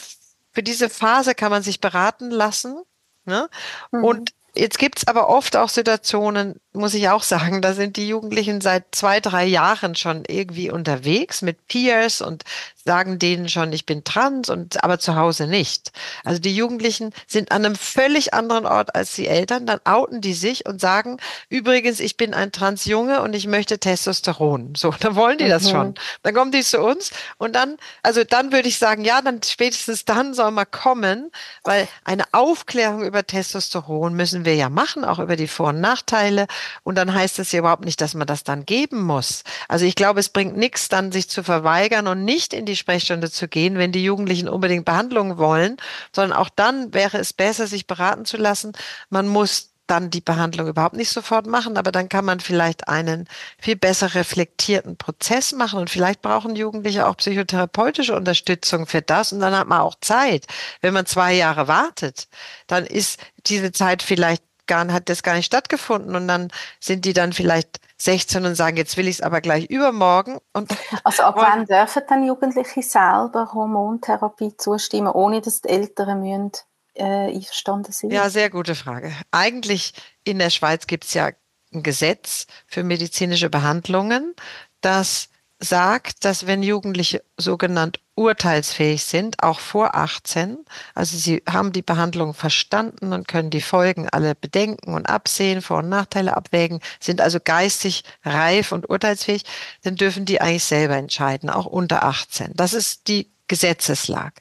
für 0.53 0.63
diese 0.63 0.89
Phase 0.89 1.35
kann 1.35 1.51
man 1.51 1.63
sich 1.63 1.81
beraten 1.81 2.31
lassen. 2.31 2.83
Ne? 3.25 3.49
Mhm. 3.93 4.05
Und 4.05 4.33
Jetzt 4.59 4.79
gibt's 4.79 5.07
aber 5.07 5.29
oft 5.29 5.57
auch 5.57 5.69
Situationen, 5.69 6.59
muss 6.73 6.95
ich 6.95 7.09
auch 7.11 7.23
sagen, 7.23 7.63
da 7.63 7.75
sind 7.75 7.97
die 7.97 8.09
Jugendlichen 8.09 8.61
seit 8.61 8.87
zwei, 8.93 9.21
drei 9.21 9.45
Jahren 9.45 9.95
schon 9.95 10.25
irgendwie 10.27 10.69
unterwegs 10.71 11.43
mit 11.43 11.69
Peers 11.69 12.21
und 12.21 12.43
sagen 12.85 13.19
denen 13.19 13.49
schon, 13.49 13.73
ich 13.73 13.87
bin 13.87 14.05
trans 14.05 14.49
und 14.49 14.83
aber 14.83 14.99
zu 14.99 15.17
Hause 15.17 15.47
nicht. 15.47 15.93
Also 16.25 16.41
die 16.41 16.55
Jugendlichen 16.55 17.13
sind 17.27 17.53
an 17.53 17.65
einem 17.65 17.77
völlig 17.77 18.35
anderen 18.35 18.67
Ort 18.67 18.95
als 18.95 19.15
die 19.15 19.27
Eltern, 19.27 19.67
dann 19.67 19.81
outen 19.85 20.21
die 20.21 20.33
sich 20.33 20.67
und 20.67 20.81
sagen, 20.81 21.19
übrigens, 21.49 22.01
ich 22.01 22.17
bin 22.17 22.35
ein 22.35 22.53
Transjunge 22.53 23.21
und 23.23 23.35
ich 23.35 23.47
möchte 23.47 23.79
Testosteron. 23.79 24.75
So, 24.77 24.91
dann 25.01 25.17
wollen 25.17 25.39
die 25.39 25.49
das 25.49 25.65
mhm. 25.65 25.71
schon. 25.71 25.95
Dann 26.23 26.35
kommen 26.35 26.53
die 26.53 26.63
zu 26.63 26.81
uns 26.81 27.11
und 27.37 27.55
dann, 27.55 27.77
also 28.03 28.25
dann 28.25 28.53
würde 28.53 28.69
ich 28.69 28.79
sagen, 28.79 29.05
ja, 29.05 29.21
dann 29.21 29.43
spätestens 29.43 30.05
dann 30.05 30.33
soll 30.33 30.51
man 30.51 30.71
kommen, 30.71 31.31
weil 31.65 31.89
eine 32.05 32.25
Aufklärung 32.33 33.03
über 33.03 33.27
Testosteron 33.27 34.15
müssen 34.15 34.45
wir 34.45 34.55
ja 34.55 34.69
machen, 34.69 35.05
auch 35.05 35.19
über 35.19 35.37
die 35.37 35.49
Vor- 35.49 35.69
und 35.69 35.81
Nachteile. 35.81 36.47
Und 36.85 36.97
dann 36.97 37.13
heißt 37.13 37.39
es 37.39 37.53
ja 37.53 37.59
überhaupt 37.59 37.85
nicht, 37.85 38.01
dass 38.01 38.15
man 38.15 38.27
das 38.27 38.45
dann 38.45 38.65
geben 38.65 39.03
muss. 39.03 39.43
Also 39.69 39.85
ich 39.85 39.95
glaube, 39.95 40.21
es 40.21 40.31
bringt 40.31 40.57
nichts, 40.57 40.89
dann 40.89 41.13
sich 41.13 41.29
zu 41.29 41.43
verweigern 41.43 42.07
und 42.07 42.25
nicht 42.25 42.55
in 42.55 42.65
die 42.65 42.77
Sprechstunde 42.79 43.31
zu 43.31 43.49
gehen, 43.49 43.77
wenn 43.77 43.93
die 43.93 44.05
Jugendlichen 44.05 44.49
unbedingt 44.49 44.85
Behandlung 44.85 45.39
wollen, 45.39 45.77
sondern 46.15 46.37
auch 46.37 46.49
dann 46.49 46.95
wäre 46.95 47.19
es 47.19 47.33
besser, 47.33 47.67
sich 47.67 47.87
beraten 47.87 48.25
zu 48.25 48.37
lassen. 48.37 48.73
Man 49.11 49.29
muss 49.29 49.71
dann 49.89 50.11
die 50.11 50.21
Behandlung 50.21 50.69
überhaupt 50.69 50.97
nicht 50.97 51.11
sofort 51.11 51.47
machen, 51.47 51.77
aber 51.77 51.91
dann 51.91 52.09
kann 52.09 52.25
man 52.25 52.41
vielleicht 52.41 52.89
einen 52.89 53.27
viel 53.59 53.77
besser 53.77 54.15
reflektierten 54.15 54.97
Prozess 54.97 55.53
machen 55.53 55.81
und 55.81 55.91
vielleicht 55.91 56.23
brauchen 56.23 56.55
Jugendliche 56.57 57.07
auch 57.07 57.17
psychotherapeutische 57.17 58.15
Unterstützung 58.15 58.87
für 58.87 59.03
das 59.03 59.33
und 59.33 59.41
dann 59.41 59.57
hat 59.57 59.67
man 59.67 59.81
auch 59.81 59.97
Zeit. 60.01 60.47
Wenn 60.81 60.95
man 60.95 61.07
zwei 61.07 61.35
Jahre 61.35 61.69
wartet, 61.69 62.29
dann 62.67 62.85
ist 62.87 63.19
diese 63.47 63.73
Zeit 63.73 64.03
vielleicht 64.03 64.43
gar, 64.67 64.93
hat 64.93 65.09
das 65.09 65.23
gar 65.23 65.35
nicht 65.35 65.47
stattgefunden 65.47 66.15
und 66.15 66.29
dann 66.29 66.51
sind 66.79 67.05
die 67.05 67.15
dann 67.15 67.33
vielleicht 67.33 67.81
16 68.01 68.45
und 68.45 68.55
sagen, 68.55 68.77
jetzt 68.77 68.97
will 68.97 69.09
ich 69.09 69.17
es 69.17 69.21
aber 69.21 69.41
gleich 69.41 69.67
übermorgen. 69.67 70.39
Und 70.53 70.71
also 71.05 71.25
ab 71.25 71.35
wann 71.37 71.67
dürfen 71.67 72.03
dann 72.09 72.27
Jugendliche 72.27 72.83
selber 72.83 73.51
Hormontherapie 73.53 74.57
zustimmen, 74.57 75.09
ohne 75.09 75.41
dass 75.41 75.63
die 75.63 75.69
Eltern 75.69 76.21
müssen, 76.21 76.53
äh, 76.95 77.35
einverstanden 77.35 77.93
sind? 77.93 78.13
Ja, 78.13 78.31
sehr 78.31 78.51
gute 78.51 78.75
Frage. 78.75 79.13
Eigentlich 79.31 79.95
in 80.25 80.39
der 80.39 80.51
Schweiz 80.51 80.87
gibt 80.87 81.05
es 81.05 81.15
ja 81.15 81.31
ein 81.73 81.83
Gesetz 81.83 82.47
für 82.67 82.83
medizinische 82.83 83.51
Behandlungen, 83.51 84.35
das 84.81 85.29
sagt, 85.61 86.25
dass 86.25 86.47
wenn 86.47 86.63
Jugendliche 86.63 87.23
sogenannt 87.37 88.01
urteilsfähig 88.15 89.05
sind, 89.05 89.43
auch 89.43 89.61
vor 89.61 89.95
18, 89.95 90.59
also 90.95 91.17
sie 91.17 91.43
haben 91.49 91.73
die 91.73 91.83
Behandlung 91.83 92.35
verstanden 92.35 93.13
und 93.13 93.29
können 93.29 93.51
die 93.51 93.61
Folgen 93.61 94.09
alle 94.09 94.35
bedenken 94.35 94.95
und 94.95 95.09
absehen, 95.09 95.63
Vor- 95.63 95.79
und 95.79 95.89
Nachteile 95.89 96.37
abwägen, 96.37 96.81
sind 97.01 97.21
also 97.21 97.39
geistig 97.43 98.05
reif 98.25 98.73
und 98.73 98.89
urteilsfähig, 98.89 99.45
dann 99.83 99.97
dürfen 99.97 100.25
die 100.25 100.41
eigentlich 100.41 100.65
selber 100.65 100.97
entscheiden, 100.97 101.51
auch 101.51 101.67
unter 101.67 102.05
18. 102.05 102.53
Das 102.55 102.73
ist 102.73 103.09
die 103.09 103.31
Gesetzeslage. 103.49 104.41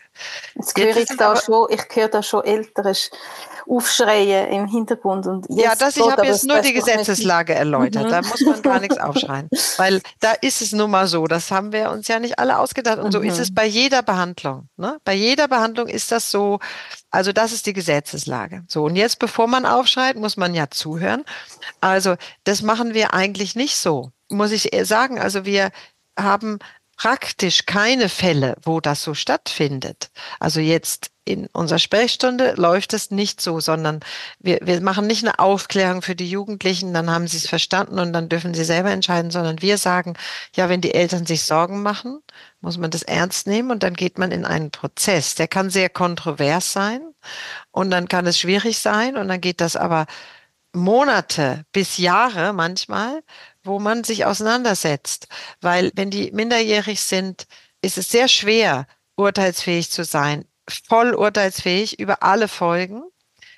Jetzt 0.55 0.77
höre 0.77 0.97
ich, 0.97 1.09
da 1.17 1.35
schon, 1.35 1.67
ich 1.69 1.83
höre 1.93 2.07
da 2.07 2.23
schon 2.23 2.43
ältere 2.43 2.93
Aufschreien 3.67 4.49
im 4.49 4.67
Hintergrund. 4.67 5.27
Und 5.27 5.45
ja, 5.49 5.75
das, 5.75 5.97
ich 5.97 6.09
habe 6.09 6.25
jetzt 6.25 6.45
nur 6.45 6.59
die 6.59 6.73
Gesetzeslage 6.73 7.53
erläutert. 7.53 8.05
Mhm. 8.05 8.09
Da 8.09 8.21
muss 8.21 8.41
man 8.41 8.61
gar 8.61 8.79
nichts 8.79 8.97
aufschreien. 8.99 9.49
Weil 9.77 10.01
da 10.19 10.33
ist 10.33 10.61
es 10.61 10.71
nun 10.71 10.91
mal 10.91 11.07
so. 11.07 11.25
Das 11.27 11.51
haben 11.51 11.71
wir 11.71 11.91
uns 11.91 12.07
ja 12.07 12.19
nicht 12.19 12.39
alle 12.39 12.59
ausgedacht. 12.59 12.99
Und 12.99 13.11
so 13.11 13.19
ist 13.19 13.39
es 13.39 13.49
mhm. 13.51 13.55
bei 13.55 13.65
jeder 13.65 14.01
Behandlung. 14.03 14.69
Ne? 14.77 14.97
Bei 15.03 15.13
jeder 15.13 15.47
Behandlung 15.47 15.87
ist 15.87 16.11
das 16.11 16.31
so. 16.31 16.59
Also 17.11 17.31
das 17.31 17.51
ist 17.51 17.65
die 17.65 17.73
Gesetzeslage. 17.73 18.63
So, 18.67 18.85
und 18.85 18.95
jetzt, 18.95 19.19
bevor 19.19 19.47
man 19.47 19.65
aufschreit, 19.65 20.17
muss 20.17 20.37
man 20.37 20.53
ja 20.53 20.69
zuhören. 20.69 21.23
Also 21.81 22.15
das 22.43 22.61
machen 22.61 22.93
wir 22.93 23.13
eigentlich 23.13 23.55
nicht 23.55 23.77
so, 23.77 24.11
muss 24.29 24.51
ich 24.51 24.69
sagen. 24.83 25.19
Also 25.19 25.45
wir 25.45 25.71
haben 26.17 26.59
praktisch 26.97 27.65
keine 27.65 28.09
Fälle, 28.09 28.55
wo 28.63 28.81
das 28.81 29.03
so 29.03 29.13
stattfindet. 29.13 30.09
Also 30.39 30.59
jetzt 30.59 31.11
in 31.25 31.47
unserer 31.47 31.79
Sprechstunde 31.79 32.53
läuft 32.57 32.93
es 32.93 33.11
nicht 33.11 33.41
so, 33.41 33.59
sondern 33.59 33.99
wir, 34.39 34.59
wir 34.63 34.81
machen 34.81 35.07
nicht 35.07 35.23
eine 35.23 35.39
Aufklärung 35.39 36.01
für 36.01 36.15
die 36.15 36.29
Jugendlichen, 36.29 36.93
dann 36.93 37.11
haben 37.11 37.27
sie 37.27 37.37
es 37.37 37.47
verstanden 37.47 37.99
und 37.99 38.13
dann 38.13 38.29
dürfen 38.29 38.53
sie 38.53 38.63
selber 38.63 38.91
entscheiden, 38.91 39.29
sondern 39.29 39.61
wir 39.61 39.77
sagen, 39.77 40.15
ja, 40.55 40.69
wenn 40.69 40.81
die 40.81 40.93
Eltern 40.93 41.25
sich 41.25 41.43
Sorgen 41.43 41.83
machen, 41.83 42.19
muss 42.61 42.77
man 42.77 42.91
das 42.91 43.03
ernst 43.03 43.45
nehmen 43.45 43.71
und 43.71 43.83
dann 43.83 43.93
geht 43.93 44.17
man 44.17 44.31
in 44.31 44.45
einen 44.45 44.71
Prozess. 44.71 45.35
Der 45.35 45.47
kann 45.47 45.69
sehr 45.69 45.89
kontrovers 45.89 46.71
sein 46.73 47.01
und 47.71 47.91
dann 47.91 48.07
kann 48.07 48.25
es 48.25 48.39
schwierig 48.39 48.79
sein 48.79 49.17
und 49.17 49.27
dann 49.27 49.41
geht 49.41 49.61
das 49.61 49.75
aber 49.75 50.07
Monate 50.73 51.65
bis 51.71 51.97
Jahre 51.97 52.53
manchmal, 52.53 53.21
wo 53.67 53.79
man 53.79 54.03
sich 54.03 54.25
auseinandersetzt. 54.25 55.27
Weil 55.61 55.91
wenn 55.95 56.09
die 56.09 56.31
minderjährig 56.31 57.01
sind, 57.01 57.47
ist 57.81 57.97
es 57.97 58.09
sehr 58.09 58.27
schwer, 58.27 58.87
urteilsfähig 59.15 59.91
zu 59.91 60.03
sein, 60.03 60.45
voll 60.67 61.13
urteilsfähig 61.13 61.99
über 61.99 62.23
alle 62.23 62.47
Folgen. 62.47 63.03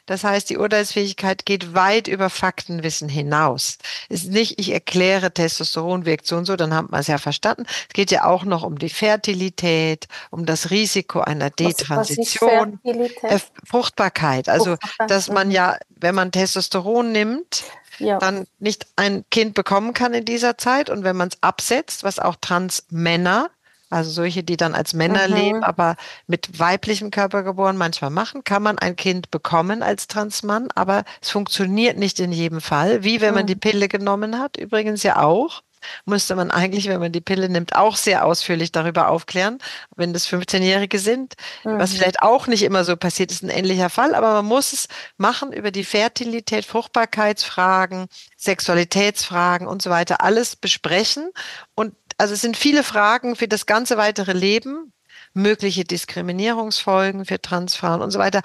Das 0.09 0.23
heißt, 0.23 0.49
die 0.49 0.57
Urteilsfähigkeit 0.57 1.45
geht 1.45 1.75
weit 1.75 2.07
über 2.07 2.31
Faktenwissen 2.31 3.09
hinaus. 3.09 3.77
Es 4.09 4.23
ist 4.23 4.31
nicht, 4.31 4.59
ich 4.59 4.71
erkläre, 4.71 5.31
Testosteron 5.31 6.03
wirkt 6.03 6.25
so 6.25 6.35
und 6.35 6.45
so, 6.45 6.55
dann 6.55 6.73
hat 6.73 6.89
man 6.89 7.01
es 7.01 7.05
ja 7.05 7.19
verstanden. 7.19 7.67
Es 7.87 7.93
geht 7.93 8.09
ja 8.09 8.25
auch 8.25 8.43
noch 8.43 8.63
um 8.63 8.79
die 8.79 8.89
Fertilität, 8.89 10.07
um 10.31 10.47
das 10.47 10.71
Risiko 10.71 11.19
einer 11.19 11.51
Detransition, 11.51 12.79
äh, 13.21 13.39
Fruchtbarkeit. 13.63 14.49
Also, 14.49 14.77
Fruchtbarkeit. 14.77 15.11
dass 15.11 15.29
man 15.29 15.49
mhm. 15.49 15.53
ja, 15.53 15.77
wenn 15.89 16.15
man 16.15 16.31
Testosteron 16.31 17.11
nimmt, 17.11 17.65
ja. 17.99 18.17
dann 18.17 18.47
nicht 18.59 18.87
ein 18.95 19.23
Kind 19.29 19.53
bekommen 19.53 19.93
kann 19.93 20.13
in 20.13 20.25
dieser 20.25 20.57
Zeit. 20.57 20.89
Und 20.89 21.03
wenn 21.03 21.15
man 21.15 21.29
es 21.29 21.37
absetzt, 21.41 22.03
was 22.03 22.19
auch 22.19 22.35
Transmänner, 22.39 23.49
also 23.89 24.11
solche, 24.11 24.43
die 24.43 24.57
dann 24.57 24.75
als 24.75 24.93
Männer 24.93 25.27
mhm. 25.27 25.35
leben, 25.35 25.63
aber 25.63 25.95
mit 26.27 26.59
weiblichem 26.59 27.11
Körper 27.11 27.43
geboren 27.43 27.77
manchmal 27.77 28.11
machen, 28.11 28.43
kann 28.43 28.61
man 28.61 28.77
ein 28.77 28.95
Kind 28.95 29.31
bekommen 29.31 29.81
als 29.81 30.07
Transmann, 30.07 30.69
aber 30.75 31.03
es 31.21 31.29
funktioniert 31.31 31.97
nicht 31.97 32.19
in 32.19 32.31
jedem 32.31 32.61
Fall, 32.61 33.03
wie 33.03 33.21
wenn 33.21 33.33
man 33.33 33.47
die 33.47 33.55
mhm. 33.55 33.61
Pille 33.61 33.87
genommen 33.87 34.39
hat, 34.39 34.57
übrigens 34.57 35.03
ja 35.03 35.23
auch 35.23 35.63
müsste 36.05 36.35
man 36.35 36.51
eigentlich, 36.51 36.87
wenn 36.87 36.99
man 36.99 37.11
die 37.11 37.21
Pille 37.21 37.49
nimmt, 37.49 37.75
auch 37.75 37.95
sehr 37.95 38.25
ausführlich 38.25 38.71
darüber 38.71 39.09
aufklären, 39.09 39.59
wenn 39.95 40.13
das 40.13 40.27
15-Jährige 40.27 40.99
sind. 40.99 41.35
Mhm. 41.63 41.79
Was 41.79 41.93
vielleicht 41.93 42.21
auch 42.21 42.47
nicht 42.47 42.63
immer 42.63 42.83
so 42.83 42.95
passiert, 42.95 43.31
ist 43.31 43.43
ein 43.43 43.49
ähnlicher 43.49 43.89
Fall, 43.89 44.15
aber 44.15 44.33
man 44.33 44.45
muss 44.45 44.73
es 44.73 44.87
machen 45.17 45.51
über 45.53 45.71
die 45.71 45.83
Fertilität, 45.83 46.65
Fruchtbarkeitsfragen, 46.65 48.07
Sexualitätsfragen 48.37 49.67
und 49.67 49.81
so 49.81 49.89
weiter, 49.89 50.21
alles 50.21 50.55
besprechen. 50.55 51.29
Und 51.75 51.93
also 52.17 52.33
es 52.33 52.41
sind 52.41 52.57
viele 52.57 52.83
Fragen 52.83 53.35
für 53.35 53.47
das 53.47 53.65
ganze 53.65 53.97
weitere 53.97 54.33
Leben, 54.33 54.91
mögliche 55.33 55.83
Diskriminierungsfolgen 55.83 57.25
für 57.25 57.41
Transfrauen 57.41 58.01
und 58.01 58.11
so 58.11 58.19
weiter. 58.19 58.41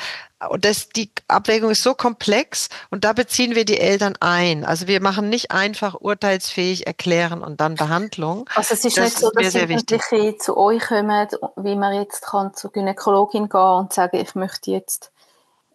Und 0.49 0.64
das, 0.64 0.89
die 0.91 1.11
Abwägung 1.28 1.70
ist 1.70 1.82
so 1.82 1.95
komplex 1.95 2.68
und 2.91 3.05
da 3.05 3.12
beziehen 3.12 3.55
wir 3.55 3.64
die 3.64 3.78
Eltern 3.78 4.14
ein. 4.20 4.64
Also 4.64 4.87
wir 4.87 5.01
machen 5.01 5.28
nicht 5.28 5.51
einfach 5.51 5.95
urteilsfähig 5.95 6.87
erklären 6.87 7.43
und 7.43 7.61
dann 7.61 7.76
Behandlung. 7.76 8.49
Also 8.55 8.74
es 8.74 8.85
ist 8.85 8.97
das 8.97 9.05
nicht 9.05 9.18
so, 9.18 9.30
dass 9.30 9.55
Jugendliche 9.55 10.37
zu 10.39 10.57
euch 10.57 10.82
kommen, 10.82 11.28
wie 11.57 11.76
man 11.76 11.95
jetzt 11.95 12.22
kann 12.22 12.53
zur 12.55 12.72
Gynäkologin 12.72 13.49
gehen 13.49 13.61
und 13.61 13.93
sagen, 13.93 14.18
ich 14.18 14.35
möchte 14.35 14.70
jetzt 14.70 15.12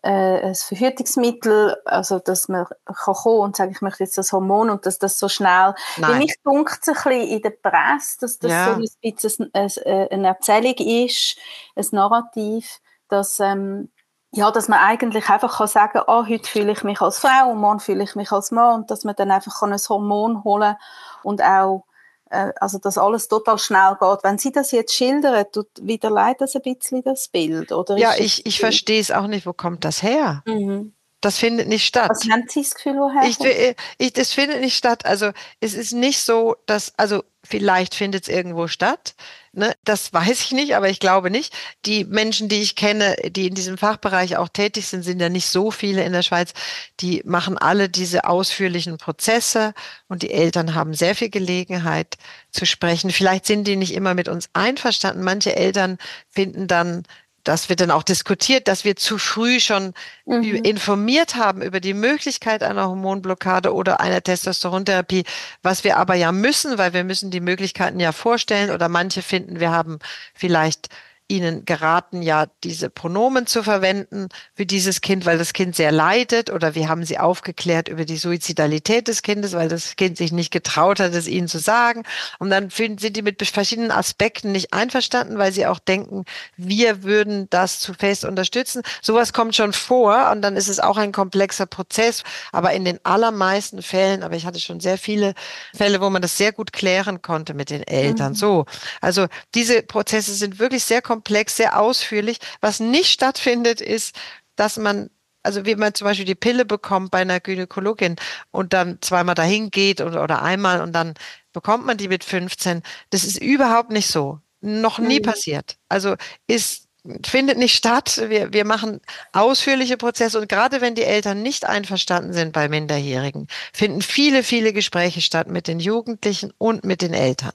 äh, 0.01 0.47
ein 0.47 0.55
Verhütungsmittel, 0.55 1.77
also 1.85 2.19
dass 2.19 2.47
man 2.47 2.65
kann 2.85 3.13
kommen 3.13 3.39
und 3.39 3.55
sagen, 3.55 3.71
ich 3.71 3.81
möchte 3.81 4.03
jetzt 4.03 4.17
das 4.17 4.31
Hormon 4.31 4.69
und 4.69 4.85
dass 4.85 4.99
das 4.99 5.19
so 5.19 5.27
schnell, 5.27 5.75
Nein. 5.97 6.19
mich 6.19 6.35
dunkt 6.43 6.79
es 6.81 6.87
ein 6.87 6.93
bisschen 6.93 7.27
in 7.27 7.41
der 7.41 7.49
Presse, 7.51 8.17
dass 8.21 8.39
das 8.39 8.51
ja. 8.51 8.65
so 8.65 8.71
ein 8.71 8.85
bisschen 9.01 9.49
eine, 9.53 9.67
äh, 9.85 10.09
eine 10.13 10.27
Erzählung 10.27 10.75
ist, 10.75 11.37
ein 11.75 11.85
Narrativ, 11.91 12.79
dass 13.09 13.39
ähm, 13.39 13.89
ja, 14.31 14.51
dass 14.51 14.67
man 14.67 14.79
eigentlich 14.79 15.27
einfach 15.29 15.57
kann 15.57 15.67
sagen, 15.67 16.01
oh, 16.05 16.25
heute 16.27 16.47
fühle 16.47 16.71
ich 16.71 16.83
mich 16.83 17.01
als 17.01 17.17
Frau 17.17 17.49
und 17.49 17.57
morgen 17.57 17.79
fühle 17.79 18.03
ich 18.03 18.15
mich 18.15 18.31
als 18.31 18.51
Mann 18.51 18.81
und 18.81 18.91
dass 18.91 19.03
man 19.03 19.15
dann 19.15 19.31
einfach 19.31 19.61
ein 19.63 19.73
Hormon 19.73 20.43
holen 20.43 20.75
und 21.23 21.43
auch 21.43 21.85
also 22.29 22.77
dass 22.77 22.97
alles 22.97 23.27
total 23.27 23.57
schnell 23.57 23.97
geht. 23.99 24.19
Wenn 24.23 24.37
Sie 24.37 24.51
das 24.51 24.71
jetzt 24.71 24.93
schildern, 24.93 25.45
tut 25.51 25.67
wieder 25.81 26.09
leid 26.09 26.41
das 26.41 26.55
ein 26.55 26.61
bisschen 26.61 27.03
das 27.03 27.27
Bild, 27.27 27.71
oder? 27.71 27.97
Ja, 27.97 28.13
ich, 28.17 28.45
ich 28.45 28.59
verstehe 28.59 29.01
es 29.01 29.11
auch 29.11 29.27
nicht. 29.27 29.45
Wo 29.45 29.53
kommt 29.53 29.83
das 29.83 30.03
her? 30.03 30.43
Mhm. 30.45 30.93
Das 31.21 31.37
findet 31.37 31.67
nicht 31.67 31.85
statt. 31.85 32.09
Was 32.09 32.29
haben 32.29 32.45
Sie 32.47 32.61
das 32.61 32.75
Gefühl, 32.75 32.95
woher? 32.95 33.27
Ich, 33.27 33.39
äh, 33.41 33.75
ich, 33.97 34.13
das 34.13 34.31
findet 34.31 34.61
nicht 34.61 34.77
statt. 34.77 35.05
Also 35.05 35.31
es 35.59 35.73
ist 35.73 35.91
nicht 35.91 36.19
so, 36.19 36.55
dass, 36.65 36.93
also 36.97 37.23
vielleicht 37.43 37.93
findet 37.93 38.23
es 38.23 38.29
irgendwo 38.29 38.67
statt. 38.67 39.15
Ne? 39.53 39.73
Das 39.83 40.13
weiß 40.13 40.41
ich 40.41 40.51
nicht, 40.51 40.75
aber 40.75 40.89
ich 40.89 40.99
glaube 40.99 41.31
nicht. 41.31 41.53
Die 41.85 42.05
Menschen, 42.05 42.49
die 42.49 42.61
ich 42.61 42.75
kenne, 42.75 43.15
die 43.31 43.47
in 43.47 43.55
diesem 43.55 43.77
Fachbereich 43.77 44.37
auch 44.37 44.49
tätig 44.49 44.87
sind, 44.87 45.03
sind 45.03 45.19
ja 45.19 45.29
nicht 45.29 45.47
so 45.47 45.71
viele 45.71 46.03
in 46.03 46.13
der 46.13 46.21
Schweiz. 46.21 46.53
Die 46.99 47.21
machen 47.25 47.57
alle 47.57 47.89
diese 47.89 48.25
ausführlichen 48.25 48.97
Prozesse 48.97 49.73
und 50.07 50.21
die 50.23 50.31
Eltern 50.31 50.75
haben 50.75 50.93
sehr 50.93 51.15
viel 51.15 51.29
Gelegenheit 51.29 52.17
zu 52.51 52.65
sprechen. 52.65 53.11
Vielleicht 53.11 53.45
sind 53.45 53.65
die 53.65 53.75
nicht 53.75 53.93
immer 53.93 54.13
mit 54.13 54.27
uns 54.27 54.49
einverstanden. 54.53 55.23
Manche 55.23 55.55
Eltern 55.55 55.97
finden 56.29 56.67
dann 56.67 57.03
das 57.43 57.69
wird 57.69 57.81
dann 57.81 57.91
auch 57.91 58.03
diskutiert, 58.03 58.67
dass 58.67 58.83
wir 58.83 58.95
zu 58.95 59.17
früh 59.17 59.59
schon 59.59 59.93
mhm. 60.25 60.55
informiert 60.63 61.35
haben 61.35 61.61
über 61.61 61.79
die 61.79 61.93
Möglichkeit 61.93 62.63
einer 62.63 62.87
Hormonblockade 62.87 63.73
oder 63.73 63.99
einer 63.99 64.21
Testosterontherapie, 64.21 65.23
was 65.63 65.83
wir 65.83 65.97
aber 65.97 66.15
ja 66.15 66.31
müssen, 66.31 66.77
weil 66.77 66.93
wir 66.93 67.03
müssen 67.03 67.31
die 67.31 67.41
Möglichkeiten 67.41 67.99
ja 67.99 68.11
vorstellen 68.11 68.71
oder 68.71 68.89
manche 68.89 69.21
finden, 69.21 69.59
wir 69.59 69.71
haben 69.71 69.99
vielleicht 70.33 70.89
ihnen 71.29 71.63
geraten, 71.63 72.21
ja, 72.21 72.47
diese 72.63 72.89
Pronomen 72.89 73.45
zu 73.45 73.63
verwenden 73.63 74.29
für 74.55 74.65
dieses 74.65 75.01
Kind, 75.01 75.25
weil 75.25 75.37
das 75.37 75.53
Kind 75.53 75.75
sehr 75.75 75.91
leidet 75.91 76.49
oder 76.49 76.73
wir 76.73 76.89
haben 76.89 77.05
sie 77.05 77.19
aufgeklärt 77.19 77.87
über 77.87 78.03
die 78.03 78.17
Suizidalität 78.17 79.07
des 79.07 79.21
Kindes, 79.21 79.53
weil 79.53 79.69
das 79.69 79.95
Kind 79.95 80.17
sich 80.17 80.31
nicht 80.31 80.51
getraut 80.51 80.99
hat, 80.99 81.13
es 81.13 81.27
ihnen 81.27 81.47
zu 81.47 81.59
sagen. 81.59 82.03
Und 82.39 82.49
dann 82.49 82.69
sind 82.71 83.15
die 83.15 83.21
mit 83.21 83.45
verschiedenen 83.47 83.91
Aspekten 83.91 84.51
nicht 84.51 84.73
einverstanden, 84.73 85.37
weil 85.37 85.51
sie 85.51 85.67
auch 85.67 85.79
denken, 85.79 86.25
wir 86.57 87.03
würden 87.03 87.47
das 87.51 87.79
zu 87.79 87.93
fest 87.93 88.25
unterstützen. 88.25 88.81
Sowas 89.01 89.31
kommt 89.31 89.55
schon 89.55 89.73
vor 89.73 90.31
und 90.31 90.41
dann 90.41 90.55
ist 90.55 90.67
es 90.67 90.79
auch 90.79 90.97
ein 90.97 91.11
komplexer 91.11 91.67
Prozess. 91.67 92.23
Aber 92.51 92.73
in 92.73 92.85
den 92.85 92.99
allermeisten 93.05 93.83
Fällen, 93.83 94.23
aber 94.23 94.35
ich 94.35 94.47
hatte 94.47 94.59
schon 94.59 94.79
sehr 94.79 94.97
viele 94.97 95.35
Fälle, 95.75 96.01
wo 96.01 96.09
man 96.09 96.23
das 96.23 96.37
sehr 96.37 96.53
gut 96.53 96.73
klären 96.73 97.21
konnte 97.21 97.53
mit 97.53 97.69
den 97.69 97.83
Eltern. 97.83 98.31
Mhm. 98.31 98.35
So. 98.35 98.65
Also 98.99 99.27
diese 99.53 99.83
Prozesse 99.83 100.33
sind 100.33 100.57
wirklich 100.57 100.83
sehr 100.83 101.03
komplex 101.03 101.18
komplex, 101.19 101.57
sehr 101.57 101.79
ausführlich. 101.79 102.39
Was 102.61 102.79
nicht 102.79 103.11
stattfindet, 103.11 103.81
ist, 103.81 104.15
dass 104.55 104.77
man 104.77 105.09
also 105.41 105.65
wie 105.65 105.75
man 105.75 105.93
zum 105.93 106.05
Beispiel 106.05 106.25
die 106.25 106.35
Pille 106.35 106.65
bekommt 106.65 107.11
bei 107.11 107.19
einer 107.19 107.39
Gynäkologin 107.39 108.17
und 108.51 108.73
dann 108.73 108.97
zweimal 108.99 109.35
dahin 109.35 109.71
geht 109.71 110.01
oder, 110.01 110.21
oder 110.21 110.41
einmal 110.41 110.81
und 110.81 110.91
dann 110.91 111.13
bekommt 111.53 111.85
man 111.85 111.97
die 111.97 112.09
mit 112.09 112.25
15. 112.25 112.83
Das 113.09 113.23
ist 113.23 113.41
überhaupt 113.41 113.89
nicht 113.89 114.07
so. 114.07 114.39
Noch 114.59 114.99
nie 114.99 115.19
mhm. 115.19 115.23
passiert. 115.23 115.77
Also 115.87 116.15
ist 116.47 116.89
findet 117.25 117.57
nicht 117.57 117.75
statt. 117.75 118.21
Wir, 118.27 118.51
wir 118.51 118.65
machen 118.65 118.99
ausführliche 119.31 119.95
Prozesse 119.95 120.39
und 120.39 120.49
gerade 120.49 120.81
wenn 120.81 120.95
die 120.95 121.05
Eltern 121.05 121.41
nicht 121.41 121.65
einverstanden 121.65 122.33
sind 122.33 122.51
bei 122.51 122.67
Minderjährigen, 122.67 123.47
finden 123.73 124.01
viele, 124.01 124.43
viele 124.43 124.73
Gespräche 124.73 125.21
statt 125.21 125.47
mit 125.47 125.67
den 125.67 125.79
Jugendlichen 125.79 126.51
und 126.57 126.83
mit 126.83 127.01
den 127.01 127.13
Eltern. 127.13 127.53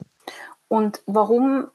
Und 0.67 0.99
warum 1.05 1.67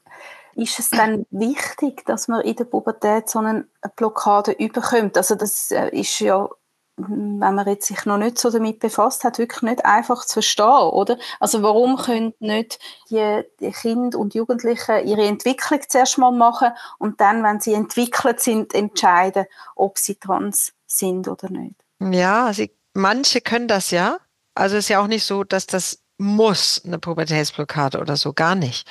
ist 0.61 0.79
es 0.79 0.89
dann 0.89 1.25
wichtig, 1.31 2.05
dass 2.05 2.27
man 2.27 2.41
in 2.41 2.55
der 2.55 2.65
Pubertät 2.65 3.29
so 3.29 3.39
eine 3.39 3.65
Blockade 3.95 4.51
überkommt? 4.51 5.17
Also 5.17 5.35
das 5.35 5.71
äh, 5.71 5.89
ist 5.89 6.19
ja 6.19 6.49
wenn 6.97 7.55
man 7.55 7.67
jetzt 7.67 7.87
sich 7.87 8.05
noch 8.05 8.17
nicht 8.17 8.37
so 8.37 8.49
damit 8.49 8.79
befasst 8.79 9.23
hat, 9.23 9.39
wirklich 9.39 9.61
nicht 9.61 9.85
einfach 9.85 10.25
zu 10.25 10.33
verstehen, 10.33 10.65
oder? 10.65 11.17
Also 11.39 11.61
warum 11.63 11.97
können 11.97 12.33
nicht 12.39 12.79
die, 13.09 13.41
die 13.59 13.71
Kinder 13.71 14.19
und 14.19 14.35
Jugendlichen 14.35 15.07
ihre 15.07 15.25
Entwicklung 15.25 15.79
zuerst 15.87 16.17
mal 16.17 16.31
machen 16.31 16.71
und 16.99 17.19
dann, 17.21 17.43
wenn 17.43 17.59
sie 17.59 17.73
entwickelt 17.73 18.39
sind, 18.39 18.73
entscheiden, 18.73 19.45
ob 19.75 19.97
sie 19.97 20.15
trans 20.15 20.73
sind 20.85 21.27
oder 21.27 21.49
nicht? 21.49 21.75
Ja, 21.99 22.51
sie, 22.53 22.71
manche 22.93 23.41
können 23.41 23.67
das 23.67 23.91
ja. 23.91 24.17
Also 24.53 24.75
es 24.75 24.85
ist 24.85 24.89
ja 24.89 25.01
auch 25.01 25.07
nicht 25.07 25.25
so, 25.25 25.43
dass 25.43 25.65
das 25.65 25.99
muss 26.21 26.81
eine 26.85 26.99
Pubertätsblockade 26.99 27.99
oder 27.99 28.15
so, 28.15 28.31
gar 28.31 28.55
nicht. 28.55 28.87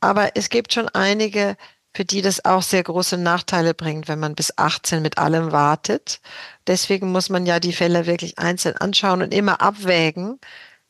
Aber 0.00 0.36
es 0.36 0.50
gibt 0.50 0.74
schon 0.74 0.88
einige, 0.90 1.56
für 1.94 2.04
die 2.04 2.22
das 2.22 2.44
auch 2.44 2.62
sehr 2.62 2.82
große 2.82 3.16
Nachteile 3.16 3.72
bringt, 3.72 4.06
wenn 4.06 4.18
man 4.18 4.34
bis 4.34 4.56
18 4.58 5.00
mit 5.00 5.16
allem 5.16 5.50
wartet. 5.50 6.20
Deswegen 6.66 7.10
muss 7.10 7.30
man 7.30 7.46
ja 7.46 7.58
die 7.58 7.72
Fälle 7.72 8.06
wirklich 8.06 8.38
einzeln 8.38 8.76
anschauen 8.76 9.22
und 9.22 9.32
immer 9.32 9.62
abwägen, 9.62 10.38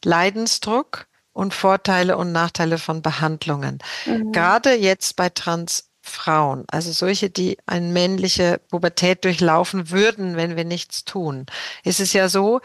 Leidensdruck 0.02 1.06
und 1.32 1.54
Vorteile 1.54 2.16
und 2.16 2.32
Nachteile 2.32 2.78
von 2.78 3.00
Behandlungen. 3.00 3.78
Mhm. 4.06 4.32
Gerade 4.32 4.74
jetzt 4.74 5.14
bei 5.14 5.28
Transfrauen, 5.28 6.64
also 6.68 6.90
solche, 6.90 7.30
die 7.30 7.58
eine 7.66 7.86
männliche 7.86 8.60
Pubertät 8.68 9.24
durchlaufen 9.24 9.90
würden, 9.90 10.36
wenn 10.36 10.56
wir 10.56 10.64
nichts 10.64 11.04
tun, 11.04 11.46
ist 11.84 12.00
es 12.00 12.12
ja 12.12 12.28
so, 12.28 12.60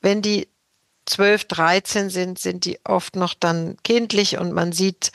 wenn 0.00 0.22
die 0.22 0.48
12, 1.06 1.44
13 1.44 2.10
sind, 2.10 2.38
sind 2.38 2.64
die 2.64 2.78
oft 2.84 3.16
noch 3.16 3.34
dann 3.34 3.76
kindlich 3.82 4.38
und 4.38 4.52
man 4.52 4.72
sieht, 4.72 5.12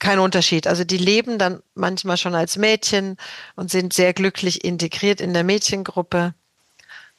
kein 0.00 0.18
Unterschied. 0.18 0.66
Also 0.66 0.82
die 0.82 0.96
leben 0.96 1.38
dann 1.38 1.62
manchmal 1.74 2.16
schon 2.16 2.34
als 2.34 2.56
Mädchen 2.56 3.16
und 3.54 3.70
sind 3.70 3.92
sehr 3.92 4.12
glücklich 4.14 4.64
integriert 4.64 5.20
in 5.20 5.32
der 5.34 5.44
Mädchengruppe. 5.44 6.34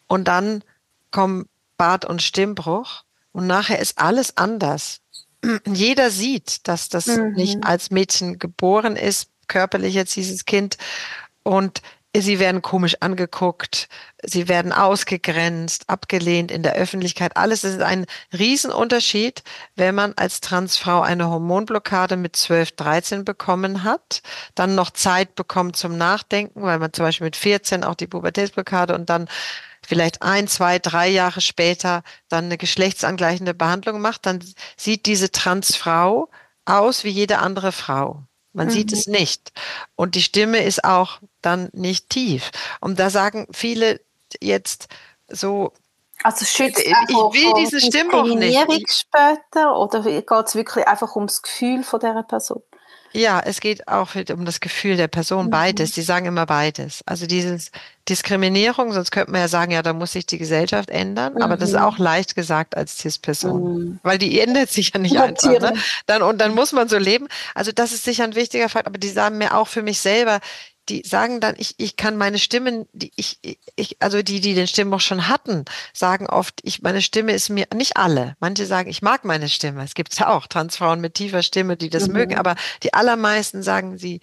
Und 0.07 0.27
dann 0.27 0.63
kommen 1.11 1.47
Bart 1.77 2.03
und 2.03 2.21
Stimmbruch 2.21 3.03
und 3.31 3.47
nachher 3.47 3.79
ist 3.79 3.97
alles 3.99 4.35
anders. 4.35 4.99
Jeder 5.65 6.11
sieht, 6.11 6.67
dass 6.67 6.89
das 6.89 7.07
mhm. 7.07 7.33
nicht 7.33 7.63
als 7.63 7.91
Mädchen 7.91 8.39
geboren 8.39 8.97
ist, 8.97 9.29
körperlich 9.47 9.93
jetzt 9.93 10.15
dieses 10.15 10.45
Kind. 10.45 10.77
Und 11.43 11.81
Sie 12.13 12.39
werden 12.39 12.61
komisch 12.61 12.97
angeguckt, 12.99 13.87
sie 14.21 14.49
werden 14.49 14.73
ausgegrenzt, 14.73 15.89
abgelehnt 15.89 16.51
in 16.51 16.61
der 16.61 16.73
Öffentlichkeit. 16.73 17.37
Alles 17.37 17.63
ist 17.63 17.81
ein 17.81 18.05
Riesenunterschied, 18.37 19.43
wenn 19.77 19.95
man 19.95 20.13
als 20.17 20.41
Transfrau 20.41 21.01
eine 21.01 21.29
Hormonblockade 21.29 22.17
mit 22.17 22.35
12, 22.35 22.73
13 22.73 23.23
bekommen 23.23 23.85
hat, 23.85 24.21
dann 24.55 24.75
noch 24.75 24.89
Zeit 24.89 25.35
bekommt 25.35 25.77
zum 25.77 25.97
Nachdenken, 25.97 26.61
weil 26.63 26.79
man 26.79 26.91
zum 26.91 27.05
Beispiel 27.05 27.25
mit 27.25 27.37
14 27.37 27.85
auch 27.85 27.95
die 27.95 28.07
Pubertätsblockade 28.07 28.93
und 28.93 29.09
dann 29.09 29.29
vielleicht 29.81 30.21
ein, 30.21 30.49
zwei, 30.49 30.79
drei 30.79 31.07
Jahre 31.07 31.39
später 31.39 32.03
dann 32.27 32.45
eine 32.45 32.57
geschlechtsangleichende 32.57 33.53
Behandlung 33.53 34.01
macht, 34.01 34.25
dann 34.25 34.43
sieht 34.75 35.05
diese 35.05 35.31
Transfrau 35.31 36.29
aus 36.65 37.05
wie 37.05 37.09
jede 37.09 37.39
andere 37.39 37.71
Frau. 37.71 38.23
Man 38.53 38.67
mhm. 38.67 38.71
sieht 38.71 38.91
es 38.91 39.07
nicht. 39.07 39.53
Und 39.95 40.15
die 40.15 40.21
Stimme 40.21 40.63
ist 40.63 40.83
auch 40.83 41.21
dann 41.41 41.69
nicht 41.73 42.09
tief. 42.09 42.51
Und 42.79 42.99
da 42.99 43.09
sagen 43.09 43.47
viele 43.51 44.01
jetzt 44.39 44.87
so, 45.27 45.73
also 46.23 46.45
schützt 46.45 46.79
ich 46.79 46.93
will 46.93 47.53
diese 47.57 47.79
Stimme 47.79 48.23
nicht. 48.35 48.91
später 48.91 49.75
oder 49.75 50.01
geht 50.01 50.29
es 50.29 50.55
wirklich 50.55 50.87
einfach 50.87 51.15
ums 51.15 51.41
Gefühl 51.41 51.83
von 51.83 51.99
der 51.99 52.23
Person? 52.23 52.61
Ja, 53.13 53.41
es 53.43 53.59
geht 53.59 53.87
auch 53.87 54.09
um 54.33 54.45
das 54.45 54.59
Gefühl 54.59 54.95
der 54.95 55.07
Person, 55.07 55.47
mhm. 55.47 55.49
beides. 55.49 55.91
Die 55.91 56.01
sagen 56.01 56.25
immer 56.27 56.45
beides. 56.45 57.03
Also 57.05 57.27
dieses 57.27 57.71
Diskriminierung, 58.07 58.93
sonst 58.93 59.11
könnte 59.11 59.31
man 59.31 59.41
ja 59.41 59.47
sagen, 59.47 59.71
ja, 59.71 59.81
da 59.81 59.93
muss 59.93 60.13
sich 60.13 60.25
die 60.25 60.37
Gesellschaft 60.37 60.89
ändern, 60.89 61.33
mhm. 61.33 61.41
aber 61.41 61.57
das 61.57 61.69
ist 61.69 61.75
mhm. 61.75 61.83
auch 61.83 61.97
leicht 61.97 62.35
gesagt 62.35 62.77
als 62.77 62.97
Cis-Person, 62.99 63.61
mhm. 63.63 63.99
weil 64.03 64.17
die 64.17 64.39
ändert 64.39 64.69
sich 64.69 64.93
ja 64.93 64.99
nicht 64.99 65.17
einfach. 65.17 65.49
Ne? 65.59 65.73
Dann, 66.05 66.21
und 66.21 66.37
dann 66.39 66.55
muss 66.55 66.71
man 66.71 66.87
so 66.87 66.97
leben. 66.97 67.27
Also 67.53 67.71
das 67.71 67.91
ist 67.91 68.05
sicher 68.05 68.23
ein 68.23 68.35
wichtiger 68.35 68.69
Fakt, 68.69 68.87
aber 68.87 68.97
die 68.97 69.09
sagen 69.09 69.37
mir 69.37 69.57
auch 69.57 69.67
für 69.67 69.81
mich 69.81 69.99
selber, 69.99 70.39
die 70.91 71.07
sagen 71.07 71.39
dann, 71.39 71.55
ich, 71.57 71.75
ich 71.77 71.95
kann 71.95 72.17
meine 72.17 72.37
Stimmen, 72.37 72.85
die 72.91 73.11
ich, 73.15 73.39
ich, 73.75 74.01
also 74.01 74.21
die, 74.21 74.41
die 74.41 74.53
den 74.53 74.67
Stimmbruch 74.67 74.99
schon 74.99 75.29
hatten, 75.29 75.63
sagen 75.93 76.27
oft, 76.27 76.59
ich, 76.63 76.81
meine 76.81 77.01
Stimme 77.01 77.31
ist 77.31 77.49
mir, 77.49 77.65
nicht 77.73 77.95
alle. 77.95 78.35
Manche 78.39 78.65
sagen, 78.65 78.89
ich 78.89 79.01
mag 79.01 79.23
meine 79.23 79.47
Stimme. 79.47 79.83
Es 79.83 79.93
gibt 79.93 80.17
ja 80.19 80.27
auch 80.27 80.47
Transfrauen 80.47 80.99
mit 80.99 81.13
tiefer 81.13 81.43
Stimme, 81.43 81.77
die 81.77 81.89
das 81.89 82.07
mhm. 82.07 82.13
mögen, 82.13 82.37
aber 82.37 82.55
die 82.83 82.93
allermeisten 82.93 83.63
sagen, 83.63 83.97
sie 83.97 84.19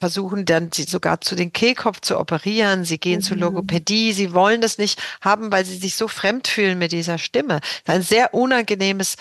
versuchen 0.00 0.44
dann 0.44 0.70
sie 0.72 0.82
sogar 0.82 1.20
zu 1.20 1.34
den 1.34 1.52
Kehlkopf 1.52 2.00
zu 2.00 2.18
operieren, 2.18 2.84
sie 2.84 2.98
gehen 2.98 3.20
mhm. 3.20 3.22
zu 3.22 3.34
Logopädie, 3.34 4.12
sie 4.12 4.34
wollen 4.34 4.60
das 4.60 4.76
nicht 4.76 5.00
haben, 5.20 5.50
weil 5.50 5.64
sie 5.64 5.78
sich 5.78 5.94
so 5.94 6.08
fremd 6.08 6.48
fühlen 6.48 6.78
mit 6.78 6.92
dieser 6.92 7.18
Stimme. 7.18 7.60
Das 7.84 7.94
ist 7.94 8.00
ein 8.00 8.02
sehr 8.02 8.34
unangenehmes 8.34 9.16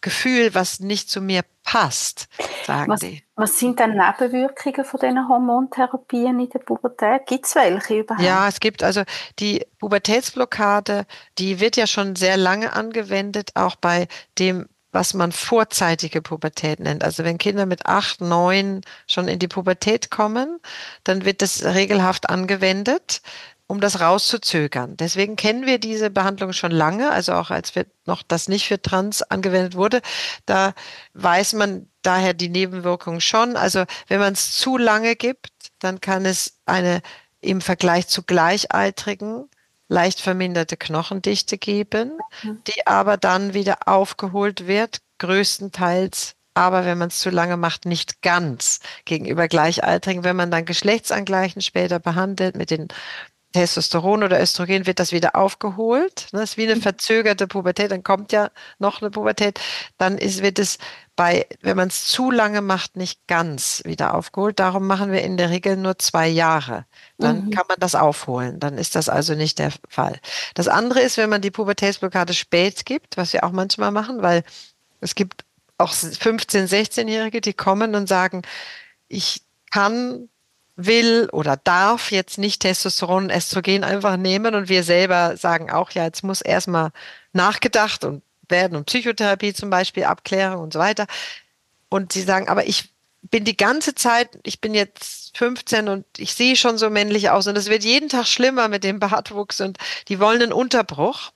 Gefühl, 0.00 0.54
was 0.54 0.78
nicht 0.78 1.10
zu 1.10 1.20
mir 1.20 1.42
passt, 1.64 2.28
sagen 2.64 2.92
was, 2.92 3.00
die. 3.00 3.22
Was 3.38 3.56
sind 3.56 3.78
denn 3.78 3.92
Nebenwirkungen 3.92 4.84
von 4.84 4.98
diesen 4.98 5.28
Hormontherapien 5.28 6.40
in 6.40 6.50
der 6.50 6.58
Pubertät? 6.58 7.24
Gibt 7.24 7.46
es 7.46 7.54
welche 7.54 8.00
überhaupt? 8.00 8.26
Ja, 8.26 8.48
es 8.48 8.58
gibt 8.58 8.82
also 8.82 9.04
die 9.38 9.64
Pubertätsblockade, 9.78 11.06
die 11.38 11.60
wird 11.60 11.76
ja 11.76 11.86
schon 11.86 12.16
sehr 12.16 12.36
lange 12.36 12.72
angewendet, 12.72 13.50
auch 13.54 13.76
bei 13.76 14.08
dem 14.40 14.68
was 14.90 15.14
man 15.14 15.32
vorzeitige 15.32 16.22
Pubertät 16.22 16.80
nennt. 16.80 17.04
Also 17.04 17.22
wenn 17.22 17.36
Kinder 17.38 17.66
mit 17.66 17.86
acht, 17.86 18.22
neun 18.22 18.80
schon 19.06 19.28
in 19.28 19.38
die 19.38 19.46
Pubertät 19.46 20.10
kommen, 20.10 20.58
dann 21.04 21.26
wird 21.26 21.42
das 21.42 21.62
regelhaft 21.62 22.30
angewendet 22.30 23.20
um 23.68 23.80
das 23.80 24.00
rauszuzögern. 24.00 24.96
Deswegen 24.96 25.36
kennen 25.36 25.66
wir 25.66 25.78
diese 25.78 26.10
Behandlung 26.10 26.52
schon 26.52 26.72
lange, 26.72 27.10
also 27.12 27.34
auch 27.34 27.50
als 27.50 27.74
wir 27.76 27.86
noch 28.06 28.22
das 28.22 28.48
nicht 28.48 28.66
für 28.66 28.80
Trans 28.80 29.22
angewendet 29.22 29.74
wurde, 29.76 30.00
da 30.46 30.74
weiß 31.12 31.52
man 31.52 31.88
daher 32.02 32.32
die 32.32 32.48
Nebenwirkungen 32.48 33.20
schon. 33.20 33.56
Also 33.56 33.84
wenn 34.08 34.20
man 34.20 34.32
es 34.32 34.52
zu 34.52 34.78
lange 34.78 35.16
gibt, 35.16 35.52
dann 35.78 36.00
kann 36.00 36.24
es 36.24 36.58
eine 36.64 37.02
im 37.40 37.60
Vergleich 37.60 38.08
zu 38.08 38.22
Gleichaltrigen 38.22 39.48
leicht 39.86 40.20
verminderte 40.20 40.76
Knochendichte 40.76 41.58
geben, 41.58 42.18
mhm. 42.42 42.62
die 42.66 42.86
aber 42.86 43.18
dann 43.18 43.54
wieder 43.54 43.86
aufgeholt 43.86 44.66
wird, 44.66 44.98
größtenteils 45.18 46.34
aber 46.54 46.84
wenn 46.84 46.98
man 46.98 47.06
es 47.06 47.20
zu 47.20 47.30
lange 47.30 47.56
macht, 47.56 47.84
nicht 47.84 48.20
ganz 48.20 48.80
gegenüber 49.04 49.46
Gleichaltrigen. 49.46 50.24
Wenn 50.24 50.34
man 50.34 50.50
dann 50.50 50.64
Geschlechtsangleichen 50.64 51.62
später 51.62 52.00
behandelt 52.00 52.56
mit 52.56 52.72
den 52.72 52.88
Testosteron 53.52 54.22
oder 54.22 54.40
Östrogen 54.40 54.86
wird 54.86 55.00
das 55.00 55.12
wieder 55.12 55.34
aufgeholt. 55.34 56.28
Das 56.32 56.50
ist 56.50 56.56
wie 56.58 56.64
eine 56.64 56.76
mhm. 56.76 56.82
verzögerte 56.82 57.46
Pubertät, 57.46 57.90
dann 57.90 58.02
kommt 58.02 58.32
ja 58.32 58.50
noch 58.78 59.00
eine 59.00 59.10
Pubertät. 59.10 59.58
Dann 59.96 60.18
ist, 60.18 60.42
wird 60.42 60.58
es 60.58 60.78
bei, 61.16 61.46
wenn 61.62 61.76
man 61.76 61.88
es 61.88 62.06
zu 62.06 62.30
lange 62.30 62.60
macht, 62.60 62.96
nicht 62.96 63.26
ganz 63.26 63.82
wieder 63.84 64.14
aufgeholt. 64.14 64.60
Darum 64.60 64.86
machen 64.86 65.10
wir 65.10 65.22
in 65.22 65.36
der 65.36 65.50
Regel 65.50 65.76
nur 65.76 65.98
zwei 65.98 66.28
Jahre. 66.28 66.84
Dann 67.16 67.46
mhm. 67.46 67.50
kann 67.50 67.64
man 67.68 67.78
das 67.80 67.94
aufholen. 67.94 68.60
Dann 68.60 68.76
ist 68.76 68.94
das 68.94 69.08
also 69.08 69.34
nicht 69.34 69.58
der 69.58 69.72
Fall. 69.88 70.20
Das 70.54 70.68
andere 70.68 71.00
ist, 71.00 71.16
wenn 71.16 71.30
man 71.30 71.40
die 71.40 71.50
Pubertätsblockade 71.50 72.34
spät 72.34 72.84
gibt, 72.84 73.16
was 73.16 73.32
wir 73.32 73.44
auch 73.44 73.52
manchmal 73.52 73.90
machen, 73.90 74.22
weil 74.22 74.44
es 75.00 75.14
gibt 75.14 75.44
auch 75.78 75.92
15-, 75.92 76.68
16-Jährige, 76.68 77.40
die 77.40 77.54
kommen 77.54 77.94
und 77.94 78.08
sagen, 78.08 78.42
ich 79.08 79.42
kann 79.70 80.28
will 80.78 81.28
oder 81.32 81.56
darf 81.56 82.12
jetzt 82.12 82.38
nicht 82.38 82.62
Testosteron 82.62 83.24
und 83.24 83.32
Östrogen 83.32 83.82
einfach 83.82 84.16
nehmen 84.16 84.54
und 84.54 84.68
wir 84.68 84.84
selber 84.84 85.36
sagen 85.36 85.70
auch, 85.70 85.90
ja, 85.90 86.04
jetzt 86.04 86.22
muss 86.22 86.40
erstmal 86.40 86.92
nachgedacht 87.32 88.04
und 88.04 88.22
werden 88.48 88.76
und 88.76 88.86
Psychotherapie 88.86 89.52
zum 89.52 89.70
Beispiel, 89.70 90.04
Abklärung 90.04 90.62
und 90.62 90.72
so 90.72 90.78
weiter. 90.78 91.06
Und 91.88 92.12
sie 92.12 92.22
sagen, 92.22 92.48
aber 92.48 92.66
ich 92.66 92.92
bin 93.22 93.44
die 93.44 93.56
ganze 93.56 93.96
Zeit, 93.96 94.38
ich 94.44 94.60
bin 94.60 94.72
jetzt 94.72 95.36
15 95.36 95.88
und 95.88 96.06
ich 96.16 96.34
sehe 96.34 96.54
schon 96.54 96.78
so 96.78 96.90
männlich 96.90 97.30
aus 97.30 97.48
und 97.48 97.58
es 97.58 97.68
wird 97.68 97.82
jeden 97.82 98.08
Tag 98.08 98.26
schlimmer 98.26 98.68
mit 98.68 98.84
dem 98.84 99.00
Bartwuchs 99.00 99.60
und 99.60 99.78
die 100.06 100.20
wollen 100.20 100.42
einen 100.42 100.52
Unterbruch. 100.52 101.32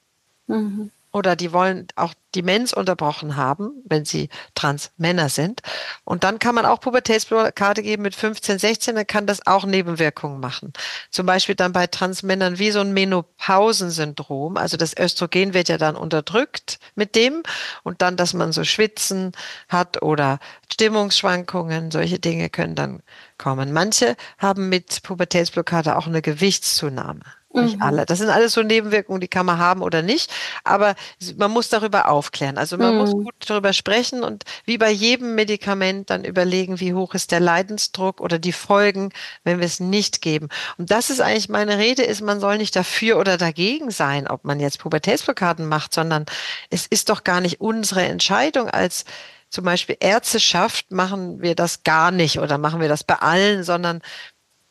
Mhm 0.46 0.92
oder 1.12 1.36
die 1.36 1.52
wollen 1.52 1.86
auch 1.94 2.14
Demenz 2.34 2.72
unterbrochen 2.72 3.36
haben, 3.36 3.82
wenn 3.84 4.04
sie 4.04 4.30
Transmänner 4.54 5.28
sind. 5.28 5.60
Und 6.04 6.24
dann 6.24 6.38
kann 6.38 6.54
man 6.54 6.64
auch 6.64 6.80
Pubertätsblockade 6.80 7.82
geben 7.82 8.02
mit 8.02 8.14
15, 8.14 8.58
16, 8.58 8.94
dann 8.94 9.06
kann 9.06 9.26
das 9.26 9.46
auch 9.46 9.66
Nebenwirkungen 9.66 10.40
machen. 10.40 10.72
Zum 11.10 11.26
Beispiel 11.26 11.54
dann 11.54 11.72
bei 11.72 11.86
Transmännern 11.86 12.58
wie 12.58 12.70
so 12.70 12.80
ein 12.80 12.94
Menopausensyndrom. 12.94 14.56
Also 14.56 14.78
das 14.78 14.96
Östrogen 14.96 15.52
wird 15.52 15.68
ja 15.68 15.76
dann 15.76 15.96
unterdrückt 15.96 16.78
mit 16.94 17.14
dem 17.14 17.42
und 17.82 18.00
dann, 18.00 18.16
dass 18.16 18.32
man 18.32 18.52
so 18.52 18.64
Schwitzen 18.64 19.32
hat 19.68 20.02
oder 20.02 20.38
Stimmungsschwankungen, 20.72 21.90
solche 21.90 22.18
Dinge 22.18 22.48
können 22.48 22.74
dann 22.74 23.02
kommen. 23.36 23.72
Manche 23.72 24.16
haben 24.38 24.70
mit 24.70 25.02
Pubertätsblockade 25.02 25.96
auch 25.96 26.06
eine 26.06 26.22
Gewichtszunahme. 26.22 27.20
Nicht 27.54 27.76
mhm. 27.76 27.82
alle. 27.82 28.06
Das 28.06 28.18
sind 28.18 28.30
alles 28.30 28.52
so 28.52 28.62
Nebenwirkungen, 28.62 29.20
die 29.20 29.28
kann 29.28 29.46
man 29.46 29.58
haben 29.58 29.82
oder 29.82 30.02
nicht. 30.02 30.32
Aber 30.64 30.94
man 31.36 31.50
muss 31.50 31.68
darüber 31.68 32.08
aufklären. 32.08 32.58
Also 32.58 32.78
man 32.78 32.94
mhm. 32.94 33.00
muss 33.00 33.10
gut 33.12 33.34
darüber 33.46 33.72
sprechen 33.72 34.22
und 34.22 34.44
wie 34.64 34.78
bei 34.78 34.90
jedem 34.90 35.34
Medikament 35.34 36.10
dann 36.10 36.24
überlegen, 36.24 36.80
wie 36.80 36.94
hoch 36.94 37.14
ist 37.14 37.30
der 37.30 37.40
Leidensdruck 37.40 38.20
oder 38.20 38.38
die 38.38 38.52
Folgen, 38.52 39.10
wenn 39.44 39.58
wir 39.58 39.66
es 39.66 39.80
nicht 39.80 40.22
geben. 40.22 40.48
Und 40.78 40.90
das 40.90 41.10
ist 41.10 41.20
eigentlich 41.20 41.48
meine 41.48 41.78
Rede, 41.78 42.02
ist, 42.02 42.22
man 42.22 42.40
soll 42.40 42.58
nicht 42.58 42.74
dafür 42.74 43.18
oder 43.18 43.36
dagegen 43.36 43.90
sein, 43.90 44.26
ob 44.26 44.44
man 44.44 44.60
jetzt 44.60 44.78
Pubertätsblockaden 44.78 45.66
macht, 45.66 45.92
sondern 45.94 46.26
es 46.70 46.86
ist 46.86 47.08
doch 47.08 47.24
gar 47.24 47.40
nicht 47.40 47.60
unsere 47.60 48.02
Entscheidung 48.02 48.70
als 48.70 49.04
zum 49.52 49.64
Beispiel 49.66 49.98
Ärzteschaft 50.00 50.90
machen 50.90 51.42
wir 51.42 51.54
das 51.54 51.82
gar 51.82 52.10
nicht 52.10 52.38
oder 52.38 52.56
machen 52.56 52.80
wir 52.80 52.88
das 52.88 53.04
bei 53.04 53.16
allen, 53.16 53.64
sondern 53.64 54.00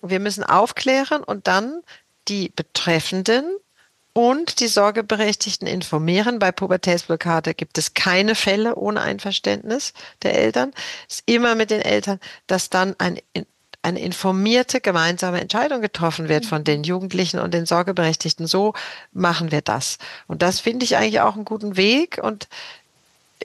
wir 0.02 0.20
müssen 0.20 0.44
aufklären 0.44 1.24
und 1.24 1.48
dann 1.48 1.82
die 2.28 2.50
Betreffenden 2.50 3.46
und 4.14 4.60
die 4.60 4.68
Sorgeberechtigten 4.68 5.68
informieren. 5.68 6.40
Bei 6.40 6.52
Pubertätsblockade 6.52 7.54
gibt 7.54 7.78
es 7.78 7.94
keine 7.94 8.36
Fälle 8.36 8.76
ohne 8.76 9.02
Einverständnis 9.02 9.94
der 10.24 10.38
Eltern. 10.38 10.74
Es 11.08 11.16
ist 11.16 11.24
immer 11.28 11.56
mit 11.56 11.72
den 11.72 11.82
Eltern, 11.82 12.20
dass 12.48 12.70
dann 12.70 12.96
ein, 13.00 13.20
eine 13.82 14.00
informierte 14.00 14.82
gemeinsame 14.82 15.42
Entscheidung 15.42 15.82
getroffen 15.82 16.30
wird 16.30 16.46
von 16.46 16.64
den 16.64 16.84
Jugendlichen 16.84 17.40
und 17.40 17.54
den 17.54 17.66
Sorgeberechtigten. 17.66 18.48
So 18.48 18.74
machen 19.12 19.52
wir 19.52 19.62
das. 19.62 19.98
Und 20.28 20.42
das 20.42 20.60
finde 20.60 20.84
ich 20.84 20.98
eigentlich 20.98 21.22
auch 21.22 21.36
einen 21.36 21.46
guten 21.46 21.78
Weg. 21.78 22.20
Und 22.22 22.48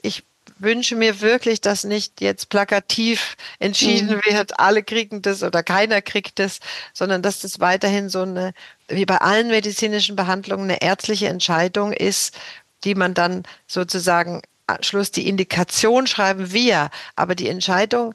ich 0.01 0.23
wünsche 0.59 0.95
mir 0.95 1.21
wirklich, 1.21 1.61
dass 1.61 1.83
nicht 1.83 2.21
jetzt 2.21 2.49
plakativ 2.49 3.35
entschieden 3.59 4.17
mhm. 4.17 4.21
wird, 4.31 4.59
alle 4.59 4.83
kriegen 4.83 5.21
das 5.21 5.43
oder 5.43 5.63
keiner 5.63 6.01
kriegt 6.01 6.39
das, 6.39 6.59
sondern 6.93 7.21
dass 7.21 7.41
das 7.41 7.59
weiterhin 7.59 8.09
so 8.09 8.21
eine, 8.21 8.53
wie 8.87 9.05
bei 9.05 9.17
allen 9.17 9.47
medizinischen 9.47 10.15
Behandlungen, 10.15 10.65
eine 10.65 10.81
ärztliche 10.81 11.27
Entscheidung 11.27 11.93
ist, 11.93 12.37
die 12.83 12.95
man 12.95 13.13
dann 13.13 13.43
sozusagen 13.67 14.41
Schluss 14.81 15.11
die 15.11 15.27
Indikation 15.27 16.07
schreiben 16.07 16.51
wir, 16.51 16.89
aber 17.15 17.35
die 17.35 17.47
Entscheidung 17.47 18.13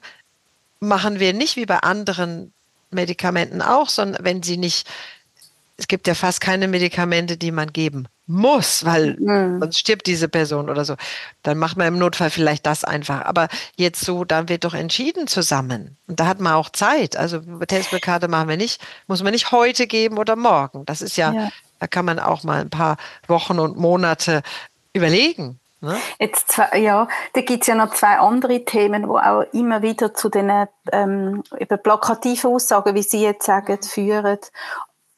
machen 0.79 1.19
wir 1.19 1.33
nicht 1.33 1.55
wie 1.55 1.65
bei 1.65 1.79
anderen 1.79 2.53
Medikamenten 2.91 3.61
auch, 3.61 3.89
sondern 3.89 4.23
wenn 4.23 4.43
sie 4.43 4.57
nicht, 4.57 4.87
es 5.77 5.87
gibt 5.87 6.07
ja 6.07 6.13
fast 6.13 6.41
keine 6.41 6.67
Medikamente, 6.67 7.37
die 7.37 7.51
man 7.51 7.73
geben 7.73 8.07
muss, 8.25 8.85
weil 8.85 9.17
mhm. 9.19 9.59
sonst 9.59 9.79
stirbt 9.79 10.07
diese 10.07 10.29
Person 10.29 10.69
oder 10.69 10.85
so. 10.85 10.95
Dann 11.41 11.57
macht 11.57 11.77
man 11.77 11.87
im 11.87 11.97
Notfall 11.97 12.29
vielleicht 12.29 12.65
das 12.65 12.83
einfach. 12.83 13.25
Aber 13.25 13.47
jetzt 13.75 14.05
so, 14.05 14.23
dann 14.23 14.49
wird 14.49 14.63
doch 14.63 14.73
entschieden 14.73 15.27
zusammen. 15.27 15.97
Und 16.07 16.19
da 16.19 16.27
hat 16.27 16.39
man 16.39 16.53
auch 16.53 16.69
Zeit. 16.69 17.17
Also 17.17 17.39
Testblockade 17.39 18.27
machen 18.27 18.49
wir 18.49 18.57
nicht, 18.57 18.81
muss 19.07 19.23
man 19.23 19.33
nicht 19.33 19.51
heute 19.51 19.87
geben 19.87 20.17
oder 20.17 20.35
morgen. 20.35 20.85
Das 20.85 21.01
ist 21.01 21.17
ja, 21.17 21.33
ja. 21.33 21.49
da 21.79 21.87
kann 21.87 22.05
man 22.05 22.19
auch 22.19 22.43
mal 22.43 22.61
ein 22.61 22.69
paar 22.69 22.97
Wochen 23.27 23.59
und 23.59 23.77
Monate 23.77 24.41
überlegen. 24.93 25.59
Ne? 25.81 25.97
Jetzt 26.17 26.49
zwei, 26.49 26.79
ja, 26.79 27.09
da 27.33 27.41
gibt 27.41 27.63
es 27.63 27.67
ja 27.67 27.75
noch 27.75 27.93
zwei 27.93 28.17
andere 28.17 28.63
Themen, 28.63 29.09
wo 29.09 29.17
auch 29.17 29.43
immer 29.51 29.81
wieder 29.81 30.13
zu 30.13 30.29
den 30.29 30.49
ähm, 30.93 31.43
eben 31.59 31.83
plakativen 31.83 32.51
Aussagen, 32.51 32.95
wie 32.95 33.03
Sie 33.03 33.21
jetzt 33.21 33.45
sagen, 33.45 33.81
führen. 33.81 34.39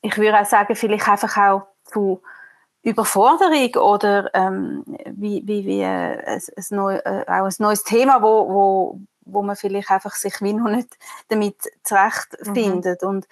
Ich 0.06 0.18
würde 0.18 0.40
auch 0.40 0.46
sagen, 0.46 0.76
vielleicht 0.76 1.10
einfach 1.10 1.36
auch 1.38 1.62
zu 1.86 2.22
Überforderung 2.84 3.74
oder 3.84 4.30
ähm, 4.36 4.84
wie, 5.08 5.42
wie, 5.48 5.66
wie 5.66 5.82
äh, 5.82 5.86
ein, 5.86 6.42
ein 6.56 6.66
neu, 6.70 6.96
äh, 6.98 7.26
auch 7.28 7.46
ein 7.46 7.56
neues 7.58 7.84
Thema, 7.84 8.22
wo, 8.22 8.48
wo, 8.48 9.00
wo 9.22 9.42
man 9.42 9.56
vielleicht 9.56 9.90
einfach 9.90 10.14
sich 10.14 10.40
wie 10.42 10.54
noch 10.54 10.70
nicht 10.70 10.96
damit 11.30 11.56
zurechtfindet. 11.84 13.02
Mhm. 13.02 13.08
Und 13.08 13.28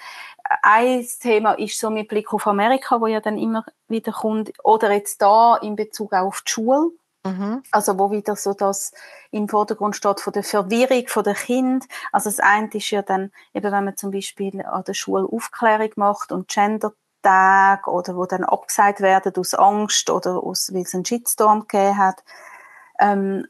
ein 0.64 1.08
Thema 1.22 1.54
ist 1.54 1.80
so 1.80 1.92
mit 1.92 2.08
Blick 2.08 2.34
auf 2.34 2.48
Amerika, 2.48 3.00
wo 3.00 3.06
ja 3.06 3.20
dann 3.20 3.38
immer 3.38 3.64
wieder 3.88 4.12
kommt, 4.12 4.52
oder 4.64 4.92
jetzt 4.92 5.22
da 5.22 5.58
in 5.58 5.76
Bezug 5.76 6.14
auf 6.14 6.42
die 6.42 6.52
Schule. 6.52 6.90
Mhm. 7.26 7.64
Also 7.72 7.98
wo 7.98 8.12
wieder 8.12 8.36
so 8.36 8.54
das 8.54 8.92
im 9.32 9.48
Vordergrund 9.48 9.96
steht 9.96 10.20
von 10.20 10.34
der 10.34 10.44
Verwirrung 10.44 11.08
von 11.08 11.24
der 11.24 11.36
Kind. 11.36 11.86
Also 12.12 12.30
das 12.30 12.40
eine 12.40 12.70
ist 12.74 12.90
ja 12.92 13.02
dann 13.02 13.32
eben, 13.54 13.72
wenn 13.72 13.86
man 13.86 13.96
zum 13.96 14.12
Beispiel 14.12 14.62
an 14.66 14.84
der 14.84 14.94
Schule 14.94 15.28
Aufklärung 15.32 15.92
macht 15.96 16.32
und 16.32 16.50
Gender 16.50 16.92
Tage 17.24 17.90
oder 17.90 18.16
wo 18.16 18.26
dann 18.26 18.44
abgesagt 18.44 19.02
werden 19.02 19.34
aus 19.38 19.54
Angst 19.54 20.10
oder 20.10 20.44
aus, 20.44 20.72
weil 20.74 20.84
es 20.84 20.94
einen 20.94 21.06
Shitstorm 21.06 21.62
gegeben 21.62 21.98
hat. 21.98 22.24
Ähm, 23.00 23.48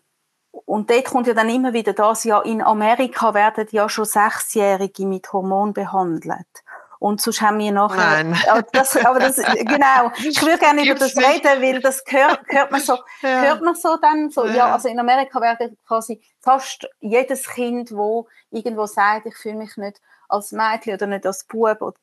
und 0.52 0.92
dort 0.92 1.06
kommt 1.06 1.28
ja 1.28 1.34
dann 1.34 1.50
immer 1.50 1.74
wieder 1.74 1.94
das, 1.94 2.24
ja, 2.24 2.40
in 2.42 2.62
Amerika 2.62 3.34
werden 3.34 3.68
ja 3.72 3.90
schon 3.90 4.06
Sechsjährige 4.06 5.06
mit 5.08 5.34
Hormon 5.34 5.74
behandelt. 5.74 6.63
Und 7.04 7.20
sonst 7.20 7.42
haben 7.42 7.60
wir 7.60 7.74
nachher. 7.74 8.24
Nein. 8.24 8.38
Aber 8.50 8.62
das, 8.72 8.96
aber 8.96 9.20
das, 9.20 9.36
genau. 9.36 10.10
Ich 10.20 10.42
würde 10.42 10.58
gerne 10.58 10.86
über 10.86 10.98
das 10.98 11.18
reden, 11.18 11.62
weil 11.62 11.82
das 11.82 12.02
hört, 12.08 12.40
hört 12.48 12.72
man 12.72 12.80
so, 12.80 12.94
ja. 13.22 13.42
hört 13.42 13.62
man 13.62 13.76
so 13.76 13.98
dann 13.98 14.30
so. 14.30 14.46
Ja. 14.46 14.54
ja, 14.54 14.74
also 14.74 14.88
in 14.88 14.98
Amerika 14.98 15.42
werden 15.42 15.78
quasi 15.86 16.22
fast 16.40 16.88
jedes 17.02 17.50
Kind, 17.50 17.92
wo 17.92 18.30
irgendwo 18.52 18.86
sagt, 18.86 19.26
ich 19.26 19.36
fühle 19.36 19.56
mich 19.56 19.76
nicht 19.76 20.00
als 20.30 20.54
Mädchen 20.54 20.94
oder 20.94 21.08
nicht 21.08 21.26
als 21.26 21.44
Bub 21.44 21.82
oder, 21.82 21.98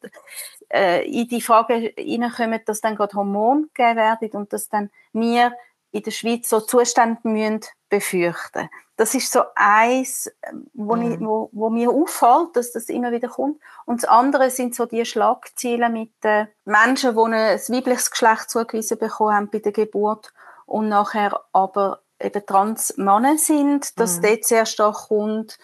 äh, 0.68 1.02
in 1.10 1.28
die 1.28 1.40
Frage 1.40 1.94
hineinkommen, 1.96 2.60
dass 2.66 2.82
dann 2.82 2.94
gerade 2.94 3.14
Hormone 3.14 3.68
gegeben 3.72 3.96
werden 3.96 4.30
und 4.32 4.52
dass 4.52 4.68
dann 4.68 4.90
wir 5.14 5.54
in 5.92 6.02
der 6.02 6.10
Schweiz 6.10 6.48
so 6.48 6.60
Zustände 6.60 7.20
müssen 7.24 7.60
befürchten. 7.88 8.68
Das 8.96 9.14
ist 9.14 9.32
so 9.32 9.42
eins, 9.54 10.30
wo, 10.74 10.94
mhm. 10.94 11.12
ich, 11.12 11.20
wo, 11.20 11.48
wo 11.52 11.70
mir 11.70 11.90
auffällt, 11.90 12.54
dass 12.54 12.72
das 12.72 12.88
immer 12.88 13.12
wieder 13.12 13.28
kommt. 13.28 13.60
Und 13.86 14.02
das 14.02 14.10
andere 14.10 14.50
sind 14.50 14.74
so 14.74 14.86
die 14.86 15.04
Schlagziele 15.04 15.88
mit 15.88 16.12
den 16.22 16.48
Menschen, 16.64 17.14
die 17.14 17.34
ein 17.34 17.58
weibliches 17.58 18.10
Geschlecht 18.10 18.50
zugewiesen 18.50 18.98
bekommen 18.98 19.34
haben 19.34 19.50
bei 19.50 19.58
der 19.58 19.72
Geburt 19.72 20.32
und 20.66 20.88
nachher 20.88 21.40
aber 21.52 22.02
eben 22.20 22.44
trans 22.44 22.96
Männer 22.96 23.38
sind, 23.38 23.98
dass 23.98 24.18
mhm. 24.18 24.22
dort 24.22 24.44
sehr 24.44 24.66
stark 24.66 25.08
kommt, 25.08 25.58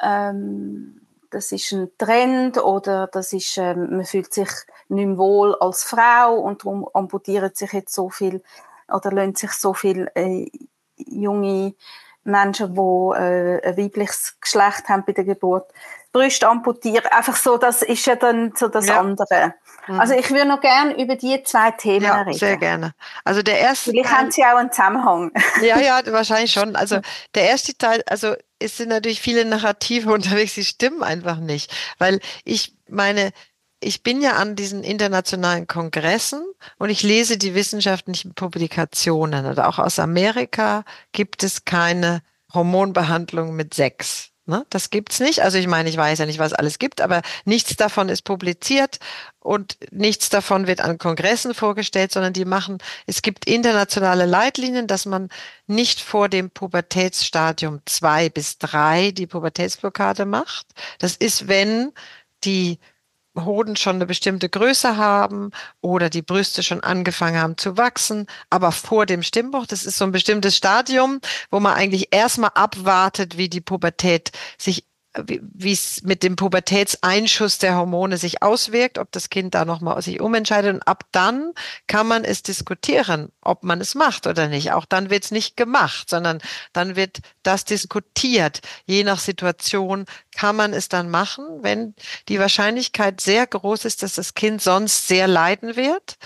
ähm, 0.00 1.00
das 1.30 1.52
ist 1.52 1.72
ein 1.72 1.90
Trend 1.98 2.62
oder 2.62 3.06
das 3.08 3.32
ist, 3.32 3.58
ähm, 3.58 3.96
man 3.96 4.04
fühlt 4.04 4.32
sich 4.32 4.48
nicht 4.88 5.06
mehr 5.06 5.18
wohl 5.18 5.54
als 5.56 5.84
Frau 5.84 6.36
und 6.36 6.64
darum 6.64 6.88
amputieren 6.94 7.50
sich 7.54 7.72
jetzt 7.72 7.94
so 7.94 8.08
viel 8.08 8.42
oder 8.92 9.10
lassen 9.12 9.34
sich 9.34 9.52
so 9.52 9.74
viel 9.74 10.10
äh, 10.14 10.50
junge 10.96 11.74
Menschen, 12.24 12.74
die 12.74 12.80
äh, 12.80 13.68
ein 13.68 13.76
weibliches 13.76 14.36
Geschlecht 14.40 14.88
haben 14.88 15.04
bei 15.04 15.12
der 15.12 15.24
Geburt, 15.24 15.72
Brüste 16.12 16.48
amputieren. 16.48 17.06
Einfach 17.06 17.36
so, 17.36 17.56
das 17.56 17.82
ist 17.82 18.06
ja 18.06 18.16
dann 18.16 18.52
so 18.56 18.68
das 18.68 18.86
ja. 18.86 19.00
andere. 19.00 19.54
Mhm. 19.86 20.00
Also 20.00 20.14
ich 20.14 20.30
würde 20.30 20.46
noch 20.46 20.60
gerne 20.60 21.00
über 21.02 21.16
die 21.16 21.42
zwei 21.42 21.70
Themen 21.72 22.04
ja, 22.04 22.22
reden. 22.22 22.38
sehr 22.38 22.56
gerne. 22.56 22.94
Also 23.24 23.42
der 23.42 23.58
erste 23.58 23.90
Vielleicht 23.90 24.08
Teil, 24.08 24.18
haben 24.18 24.30
Sie 24.30 24.44
auch 24.44 24.56
einen 24.56 24.72
Zusammenhang. 24.72 25.32
Ja, 25.62 25.78
ja, 25.80 26.00
wahrscheinlich 26.06 26.52
schon. 26.52 26.76
Also 26.76 27.00
der 27.34 27.48
erste 27.48 27.76
Teil, 27.76 28.02
also 28.06 28.34
es 28.58 28.76
sind 28.76 28.90
natürlich 28.90 29.20
viele 29.20 29.44
Narrative 29.44 30.12
unterwegs, 30.12 30.54
die 30.54 30.64
stimmen 30.64 31.02
einfach 31.02 31.38
nicht. 31.38 31.74
Weil 31.98 32.20
ich 32.44 32.74
meine, 32.88 33.32
ich 33.80 34.02
bin 34.02 34.20
ja 34.20 34.36
an 34.36 34.56
diesen 34.56 34.82
internationalen 34.82 35.66
Kongressen 35.66 36.42
und 36.78 36.90
ich 36.90 37.02
lese 37.02 37.38
die 37.38 37.54
wissenschaftlichen 37.54 38.34
Publikationen. 38.34 39.46
Und 39.46 39.60
auch 39.60 39.78
aus 39.78 39.98
Amerika 39.98 40.84
gibt 41.12 41.42
es 41.42 41.64
keine 41.64 42.22
Hormonbehandlung 42.52 43.54
mit 43.54 43.74
Sex. 43.74 44.30
Ne? 44.48 44.64
Das 44.70 44.88
gibt's 44.88 45.20
nicht. 45.20 45.42
Also 45.42 45.58
ich 45.58 45.66
meine, 45.66 45.90
ich 45.90 45.96
weiß 45.98 46.18
ja 46.18 46.26
nicht, 46.26 46.38
was 46.38 46.54
alles 46.54 46.78
gibt, 46.78 47.02
aber 47.02 47.20
nichts 47.44 47.76
davon 47.76 48.08
ist 48.08 48.22
publiziert 48.22 48.98
und 49.40 49.76
nichts 49.90 50.30
davon 50.30 50.66
wird 50.66 50.80
an 50.80 50.96
Kongressen 50.96 51.52
vorgestellt, 51.52 52.12
sondern 52.12 52.32
die 52.32 52.46
machen, 52.46 52.78
es 53.06 53.20
gibt 53.20 53.44
internationale 53.46 54.24
Leitlinien, 54.24 54.86
dass 54.86 55.04
man 55.04 55.28
nicht 55.66 56.00
vor 56.00 56.30
dem 56.30 56.50
Pubertätsstadium 56.50 57.82
zwei 57.84 58.30
bis 58.30 58.56
drei 58.56 59.10
die 59.10 59.26
Pubertätsblockade 59.26 60.24
macht. 60.24 60.66
Das 60.98 61.14
ist, 61.14 61.48
wenn 61.48 61.92
die 62.42 62.78
Hoden 63.36 63.76
schon 63.76 63.96
eine 63.96 64.06
bestimmte 64.06 64.48
Größe 64.48 64.96
haben 64.96 65.50
oder 65.80 66.10
die 66.10 66.22
Brüste 66.22 66.62
schon 66.62 66.80
angefangen 66.80 67.40
haben 67.40 67.56
zu 67.56 67.76
wachsen, 67.76 68.26
aber 68.50 68.72
vor 68.72 69.06
dem 69.06 69.22
Stimmbruch, 69.22 69.66
das 69.66 69.84
ist 69.84 69.98
so 69.98 70.04
ein 70.04 70.12
bestimmtes 70.12 70.56
Stadium, 70.56 71.20
wo 71.50 71.60
man 71.60 71.74
eigentlich 71.74 72.08
erstmal 72.10 72.50
abwartet, 72.54 73.36
wie 73.36 73.48
die 73.48 73.60
Pubertät 73.60 74.32
sich 74.58 74.87
wie 75.26 75.72
es 75.72 76.02
mit 76.02 76.22
dem 76.22 76.36
Pubertätseinschuss 76.36 77.58
der 77.58 77.76
Hormone 77.76 78.18
sich 78.18 78.42
auswirkt, 78.42 78.98
ob 78.98 79.12
das 79.12 79.30
Kind 79.30 79.54
da 79.54 79.64
nochmal 79.64 80.00
sich 80.02 80.20
umentscheidet. 80.20 80.74
Und 80.74 80.82
ab 80.82 81.04
dann 81.12 81.52
kann 81.86 82.06
man 82.06 82.24
es 82.24 82.42
diskutieren, 82.42 83.30
ob 83.40 83.64
man 83.64 83.80
es 83.80 83.94
macht 83.94 84.26
oder 84.26 84.48
nicht. 84.48 84.72
Auch 84.72 84.84
dann 84.84 85.10
wird 85.10 85.24
es 85.24 85.30
nicht 85.30 85.56
gemacht, 85.56 86.10
sondern 86.10 86.40
dann 86.72 86.96
wird 86.96 87.18
das 87.42 87.64
diskutiert. 87.64 88.60
Je 88.86 89.04
nach 89.04 89.20
Situation 89.20 90.04
kann 90.34 90.56
man 90.56 90.72
es 90.72 90.88
dann 90.88 91.10
machen, 91.10 91.44
wenn 91.62 91.94
die 92.28 92.38
Wahrscheinlichkeit 92.38 93.20
sehr 93.20 93.46
groß 93.46 93.84
ist, 93.84 94.02
dass 94.02 94.14
das 94.14 94.34
Kind 94.34 94.62
sonst 94.62 95.08
sehr 95.08 95.28
leiden 95.28 95.76
wird. 95.76 96.16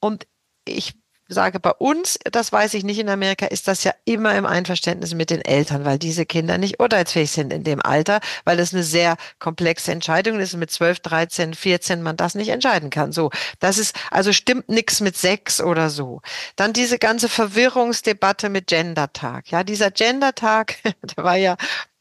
Und 0.00 0.26
ich 0.64 0.97
sage 1.28 1.60
bei 1.60 1.72
uns, 1.72 2.18
das 2.30 2.52
weiß 2.52 2.74
ich 2.74 2.84
nicht 2.84 2.98
in 2.98 3.08
Amerika, 3.08 3.46
ist 3.46 3.68
das 3.68 3.84
ja 3.84 3.92
immer 4.04 4.34
im 4.34 4.46
Einverständnis 4.46 5.14
mit 5.14 5.30
den 5.30 5.42
Eltern, 5.42 5.84
weil 5.84 5.98
diese 5.98 6.26
Kinder 6.26 6.58
nicht 6.58 6.80
urteilsfähig 6.80 7.30
sind 7.30 7.52
in 7.52 7.64
dem 7.64 7.82
Alter, 7.82 8.20
weil 8.44 8.56
das 8.56 8.72
eine 8.72 8.82
sehr 8.82 9.16
komplexe 9.38 9.92
Entscheidung 9.92 10.40
ist 10.40 10.56
mit 10.56 10.70
12, 10.70 11.00
13, 11.00 11.54
14 11.54 12.02
man 12.02 12.16
das 12.16 12.34
nicht 12.34 12.48
entscheiden 12.48 12.90
kann. 12.90 13.12
So, 13.12 13.30
das 13.60 13.78
ist, 13.78 13.94
also 14.10 14.32
stimmt 14.32 14.68
nichts 14.68 15.00
mit 15.00 15.16
sechs 15.16 15.60
oder 15.60 15.90
so. 15.90 16.22
Dann 16.56 16.72
diese 16.72 16.98
ganze 16.98 17.28
Verwirrungsdebatte 17.28 18.48
mit 18.48 18.66
Gendertag. 18.66 19.50
Ja, 19.50 19.64
dieser 19.64 19.90
Gendertag, 19.90 20.76
der 21.16 21.24
war 21.24 21.36
ja 21.36 21.56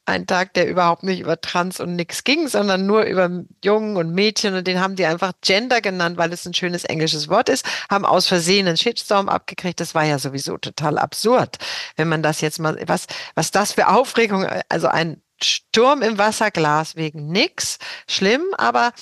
ein 0.07 0.25
Tag, 0.25 0.53
der 0.53 0.67
überhaupt 0.67 1.03
nicht 1.03 1.19
über 1.19 1.39
Trans 1.39 1.79
und 1.79 1.95
nix 1.95 2.23
ging, 2.23 2.47
sondern 2.47 2.85
nur 2.85 3.03
über 3.03 3.29
Jungen 3.63 3.97
und 3.97 4.13
Mädchen 4.13 4.55
und 4.55 4.65
den 4.65 4.79
haben 4.79 4.95
die 4.95 5.05
einfach 5.05 5.33
Gender 5.41 5.81
genannt, 5.81 6.17
weil 6.17 6.31
es 6.31 6.45
ein 6.45 6.53
schönes 6.53 6.85
englisches 6.85 7.27
Wort 7.27 7.49
ist, 7.49 7.65
haben 7.89 8.05
aus 8.05 8.27
Versehen 8.27 8.67
einen 8.67 8.77
Shitstorm 8.77 9.27
abgekriegt. 9.27 9.79
Das 9.81 9.95
war 9.95 10.05
ja 10.05 10.17
sowieso 10.17 10.57
total 10.57 10.97
absurd, 10.97 11.57
wenn 11.97 12.07
man 12.07 12.23
das 12.23 12.39
jetzt 12.41 12.59
mal, 12.59 12.81
was, 12.87 13.07
was 13.35 13.51
das 13.51 13.73
für 13.73 13.89
Aufregung, 13.89 14.45
also 14.69 14.87
ein 14.87 15.21
Sturm 15.43 16.01
im 16.01 16.17
Wasserglas 16.17 16.95
wegen 16.95 17.27
nix, 17.27 17.77
schlimm, 18.07 18.43
aber 18.57 18.93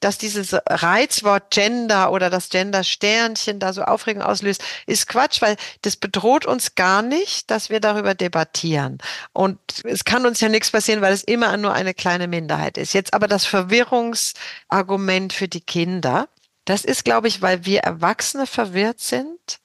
dass 0.00 0.18
dieses 0.18 0.54
Reizwort 0.68 1.50
Gender 1.50 2.12
oder 2.12 2.28
das 2.28 2.50
Gender-Sternchen 2.50 3.58
da 3.58 3.72
so 3.72 3.82
Aufregung 3.82 4.22
auslöst, 4.22 4.62
ist 4.86 5.08
Quatsch, 5.08 5.40
weil 5.40 5.56
das 5.82 5.96
bedroht 5.96 6.44
uns 6.46 6.74
gar 6.74 7.02
nicht, 7.02 7.50
dass 7.50 7.70
wir 7.70 7.80
darüber 7.80 8.14
debattieren. 8.14 8.98
Und 9.32 9.58
es 9.84 10.04
kann 10.04 10.26
uns 10.26 10.40
ja 10.40 10.48
nichts 10.48 10.70
passieren, 10.70 11.00
weil 11.00 11.12
es 11.12 11.24
immer 11.24 11.56
nur 11.56 11.72
eine 11.72 11.94
kleine 11.94 12.28
Minderheit 12.28 12.76
ist. 12.76 12.92
Jetzt 12.92 13.14
aber 13.14 13.28
das 13.28 13.46
Verwirrungsargument 13.46 15.32
für 15.32 15.48
die 15.48 15.62
Kinder. 15.62 16.28
Das 16.64 16.84
ist, 16.84 17.04
glaube 17.04 17.28
ich, 17.28 17.40
weil 17.40 17.64
wir 17.64 17.80
Erwachsene 17.80 18.46
verwirrt 18.46 19.00
sind? 19.00 19.58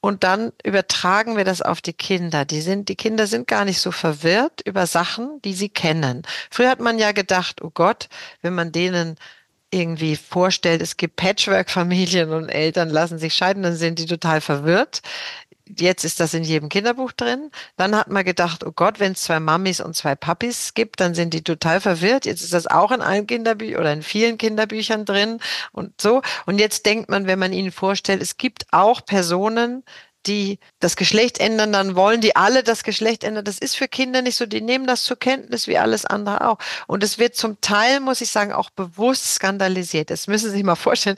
Und 0.00 0.24
dann 0.24 0.52
übertragen 0.62 1.36
wir 1.36 1.44
das 1.44 1.62
auf 1.62 1.80
die 1.80 1.92
Kinder. 1.92 2.44
Die 2.44 2.60
sind, 2.60 2.88
die 2.88 2.96
Kinder 2.96 3.26
sind 3.26 3.46
gar 3.46 3.64
nicht 3.64 3.80
so 3.80 3.90
verwirrt 3.90 4.60
über 4.64 4.86
Sachen, 4.86 5.40
die 5.42 5.54
sie 5.54 5.68
kennen. 5.68 6.22
Früher 6.50 6.70
hat 6.70 6.80
man 6.80 6.98
ja 6.98 7.12
gedacht, 7.12 7.62
oh 7.62 7.70
Gott, 7.72 8.08
wenn 8.42 8.54
man 8.54 8.72
denen 8.72 9.16
irgendwie 9.70 10.16
vorstellt, 10.16 10.82
es 10.82 10.98
gibt 10.98 11.16
Patchwork-Familien 11.16 12.30
und 12.30 12.50
Eltern 12.50 12.90
lassen 12.90 13.18
sich 13.18 13.34
scheiden, 13.34 13.62
dann 13.62 13.74
sind 13.74 13.98
die 13.98 14.06
total 14.06 14.42
verwirrt 14.42 15.00
jetzt 15.78 16.04
ist 16.04 16.20
das 16.20 16.34
in 16.34 16.44
jedem 16.44 16.68
Kinderbuch 16.68 17.12
drin. 17.12 17.50
Dann 17.76 17.96
hat 17.96 18.08
man 18.08 18.24
gedacht, 18.24 18.64
oh 18.64 18.72
Gott, 18.72 19.00
wenn 19.00 19.12
es 19.12 19.22
zwei 19.22 19.40
Mamis 19.40 19.80
und 19.80 19.96
zwei 19.96 20.14
Papis 20.14 20.74
gibt, 20.74 21.00
dann 21.00 21.14
sind 21.14 21.34
die 21.34 21.42
total 21.42 21.80
verwirrt. 21.80 22.26
Jetzt 22.26 22.42
ist 22.42 22.52
das 22.52 22.66
auch 22.66 22.92
in 22.92 23.02
allen 23.02 23.26
Kinderbüchern 23.26 23.80
oder 23.80 23.92
in 23.92 24.02
vielen 24.02 24.38
Kinderbüchern 24.38 25.04
drin 25.04 25.40
und 25.72 26.00
so. 26.00 26.22
Und 26.46 26.58
jetzt 26.58 26.86
denkt 26.86 27.10
man, 27.10 27.26
wenn 27.26 27.38
man 27.38 27.52
ihnen 27.52 27.72
vorstellt, 27.72 28.22
es 28.22 28.36
gibt 28.36 28.66
auch 28.72 29.04
Personen, 29.04 29.84
die 30.26 30.58
das 30.80 30.96
Geschlecht 30.96 31.38
ändern, 31.38 31.72
dann 31.72 31.96
wollen 31.96 32.20
die 32.20 32.36
alle 32.36 32.62
das 32.62 32.84
Geschlecht 32.84 33.24
ändern. 33.24 33.44
Das 33.44 33.58
ist 33.58 33.76
für 33.76 33.88
Kinder 33.88 34.22
nicht 34.22 34.36
so. 34.36 34.46
Die 34.46 34.60
nehmen 34.60 34.86
das 34.86 35.04
zur 35.04 35.18
Kenntnis 35.18 35.66
wie 35.66 35.78
alles 35.78 36.06
andere 36.06 36.48
auch. 36.48 36.58
Und 36.86 37.02
es 37.02 37.18
wird 37.18 37.34
zum 37.34 37.60
Teil, 37.60 38.00
muss 38.00 38.20
ich 38.20 38.30
sagen, 38.30 38.52
auch 38.52 38.70
bewusst 38.70 39.34
skandalisiert. 39.34 40.10
Das 40.10 40.26
müssen 40.28 40.50
Sie 40.50 40.56
sich 40.56 40.64
mal 40.64 40.76
vorstellen. 40.76 41.16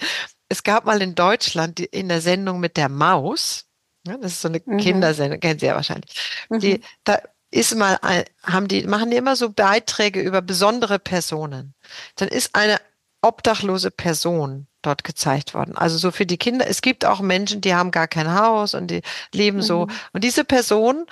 Es 0.48 0.62
gab 0.62 0.84
mal 0.84 1.02
in 1.02 1.14
Deutschland 1.14 1.80
in 1.80 2.08
der 2.08 2.20
Sendung 2.20 2.60
mit 2.60 2.76
der 2.76 2.88
Maus, 2.88 3.66
ja, 4.06 4.16
das 4.18 4.32
ist 4.32 4.42
so 4.42 4.48
eine 4.48 4.60
mhm. 4.64 4.78
Kindersendung, 4.78 5.40
kennen 5.40 5.58
Sie 5.58 5.66
ja 5.66 5.74
wahrscheinlich. 5.74 6.14
Mhm. 6.50 6.60
Die, 6.60 6.80
da 7.04 7.18
ist 7.50 7.74
mal, 7.74 7.98
ein, 8.02 8.24
haben 8.42 8.68
die, 8.68 8.84
machen 8.84 9.10
die 9.10 9.16
immer 9.16 9.36
so 9.36 9.50
Beiträge 9.50 10.20
über 10.20 10.42
besondere 10.42 10.98
Personen. 10.98 11.74
Dann 12.16 12.28
ist 12.28 12.54
eine 12.54 12.78
obdachlose 13.22 13.90
Person 13.90 14.66
dort 14.82 15.04
gezeigt 15.04 15.54
worden. 15.54 15.76
Also 15.76 15.96
so 15.96 16.10
für 16.10 16.26
die 16.26 16.36
Kinder. 16.36 16.66
Es 16.68 16.82
gibt 16.82 17.04
auch 17.06 17.20
Menschen, 17.20 17.60
die 17.60 17.74
haben 17.74 17.90
gar 17.90 18.08
kein 18.08 18.34
Haus 18.34 18.74
und 18.74 18.88
die 18.88 19.00
leben 19.32 19.58
mhm. 19.58 19.62
so. 19.62 19.88
Und 20.12 20.24
diese 20.24 20.44
Person 20.44 21.06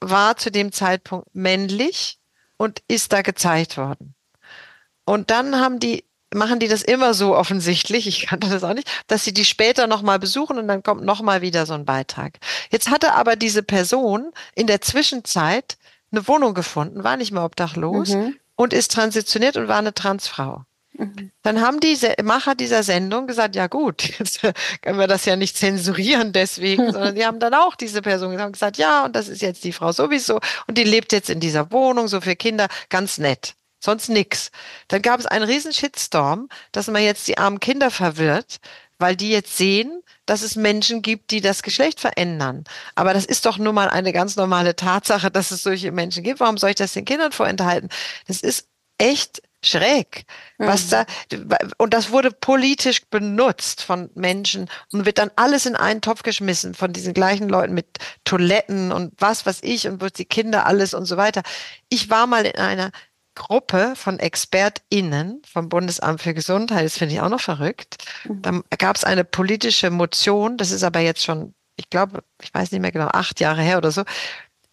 war 0.00 0.36
zu 0.36 0.50
dem 0.50 0.72
Zeitpunkt 0.72 1.34
männlich 1.34 2.18
und 2.56 2.82
ist 2.88 3.12
da 3.12 3.22
gezeigt 3.22 3.76
worden. 3.76 4.14
Und 5.04 5.30
dann 5.30 5.56
haben 5.56 5.78
die 5.78 6.04
machen 6.36 6.60
die 6.60 6.68
das 6.68 6.82
immer 6.82 7.14
so 7.14 7.34
offensichtlich, 7.34 8.06
ich 8.06 8.26
kannte 8.26 8.48
das 8.48 8.62
auch 8.62 8.74
nicht, 8.74 8.88
dass 9.08 9.24
sie 9.24 9.34
die 9.34 9.44
später 9.44 9.86
nochmal 9.86 10.18
besuchen 10.18 10.58
und 10.58 10.68
dann 10.68 10.82
kommt 10.82 11.04
nochmal 11.04 11.42
wieder 11.42 11.66
so 11.66 11.74
ein 11.74 11.84
Beitrag. 11.84 12.34
Jetzt 12.70 12.90
hatte 12.90 13.14
aber 13.14 13.36
diese 13.36 13.62
Person 13.62 14.30
in 14.54 14.66
der 14.66 14.80
Zwischenzeit 14.80 15.76
eine 16.12 16.28
Wohnung 16.28 16.54
gefunden, 16.54 17.02
war 17.02 17.16
nicht 17.16 17.32
mehr 17.32 17.44
obdachlos 17.44 18.10
mhm. 18.10 18.36
und 18.54 18.72
ist 18.72 18.92
transitioniert 18.92 19.56
und 19.56 19.68
war 19.68 19.78
eine 19.78 19.94
Transfrau. 19.94 20.62
Mhm. 20.92 21.30
Dann 21.42 21.60
haben 21.60 21.80
die 21.80 21.96
Macher 22.22 22.54
dieser 22.54 22.82
Sendung 22.82 23.26
gesagt, 23.26 23.56
ja 23.56 23.66
gut, 23.66 24.02
jetzt 24.18 24.40
können 24.82 24.98
wir 24.98 25.08
das 25.08 25.24
ja 25.24 25.36
nicht 25.36 25.56
zensurieren 25.56 26.32
deswegen, 26.32 26.84
sondern 26.92 27.14
die 27.14 27.26
haben 27.26 27.40
dann 27.40 27.54
auch 27.54 27.74
diese 27.74 28.02
Person 28.02 28.36
gesagt, 28.52 28.76
ja, 28.76 29.04
und 29.04 29.16
das 29.16 29.28
ist 29.28 29.42
jetzt 29.42 29.64
die 29.64 29.72
Frau 29.72 29.92
sowieso 29.92 30.40
und 30.66 30.78
die 30.78 30.84
lebt 30.84 31.12
jetzt 31.12 31.30
in 31.30 31.40
dieser 31.40 31.72
Wohnung, 31.72 32.08
so 32.08 32.20
für 32.20 32.36
Kinder, 32.36 32.68
ganz 32.88 33.18
nett 33.18 33.54
sonst 33.80 34.08
nix. 34.08 34.50
Dann 34.88 35.02
gab 35.02 35.20
es 35.20 35.26
einen 35.26 35.44
riesen 35.44 35.72
Shitstorm, 35.72 36.48
dass 36.72 36.88
man 36.88 37.02
jetzt 37.02 37.28
die 37.28 37.38
armen 37.38 37.60
Kinder 37.60 37.90
verwirrt, 37.90 38.58
weil 38.98 39.16
die 39.16 39.30
jetzt 39.30 39.56
sehen, 39.56 40.02
dass 40.24 40.42
es 40.42 40.56
Menschen 40.56 41.02
gibt, 41.02 41.30
die 41.30 41.40
das 41.40 41.62
Geschlecht 41.62 42.00
verändern. 42.00 42.64
Aber 42.94 43.14
das 43.14 43.24
ist 43.24 43.46
doch 43.46 43.58
nun 43.58 43.74
mal 43.74 43.88
eine 43.88 44.12
ganz 44.12 44.36
normale 44.36 44.74
Tatsache, 44.74 45.30
dass 45.30 45.50
es 45.50 45.62
solche 45.62 45.92
Menschen 45.92 46.22
gibt. 46.22 46.40
Warum 46.40 46.58
soll 46.58 46.70
ich 46.70 46.76
das 46.76 46.92
den 46.92 47.04
Kindern 47.04 47.32
vorenthalten? 47.32 47.90
Das 48.26 48.40
ist 48.40 48.68
echt 48.98 49.42
schräg, 49.62 50.24
was 50.58 50.86
mhm. 50.86 50.90
da, 50.90 51.06
und 51.78 51.92
das 51.92 52.10
wurde 52.10 52.30
politisch 52.30 53.04
benutzt 53.10 53.82
von 53.82 54.10
Menschen 54.14 54.68
und 54.92 55.06
wird 55.06 55.18
dann 55.18 55.30
alles 55.36 55.66
in 55.66 55.76
einen 55.76 56.00
Topf 56.00 56.22
geschmissen 56.22 56.74
von 56.74 56.92
diesen 56.92 57.14
gleichen 57.14 57.48
Leuten 57.48 57.74
mit 57.74 57.86
Toiletten 58.24 58.92
und 58.92 59.12
was, 59.18 59.44
was 59.44 59.62
ich 59.62 59.88
und 59.88 60.00
wo 60.00 60.06
die 60.06 60.24
Kinder 60.24 60.66
alles 60.66 60.94
und 60.94 61.06
so 61.06 61.16
weiter. 61.16 61.42
Ich 61.88 62.10
war 62.10 62.26
mal 62.26 62.46
in 62.46 62.56
einer 62.56 62.92
Gruppe 63.36 63.94
von 63.94 64.18
ExpertInnen 64.18 65.42
vom 65.48 65.68
Bundesamt 65.68 66.20
für 66.20 66.34
Gesundheit, 66.34 66.84
das 66.84 66.98
finde 66.98 67.14
ich 67.14 67.20
auch 67.20 67.28
noch 67.28 67.40
verrückt. 67.40 68.04
Mhm. 68.24 68.42
Da 68.42 68.76
gab 68.76 68.96
es 68.96 69.04
eine 69.04 69.24
politische 69.24 69.90
Motion, 69.90 70.56
das 70.56 70.72
ist 70.72 70.82
aber 70.82 70.98
jetzt 70.98 71.22
schon, 71.22 71.54
ich 71.76 71.88
glaube, 71.88 72.24
ich 72.42 72.52
weiß 72.52 72.72
nicht 72.72 72.80
mehr 72.80 72.90
genau, 72.90 73.08
acht 73.08 73.38
Jahre 73.38 73.62
her 73.62 73.78
oder 73.78 73.92
so. 73.92 74.02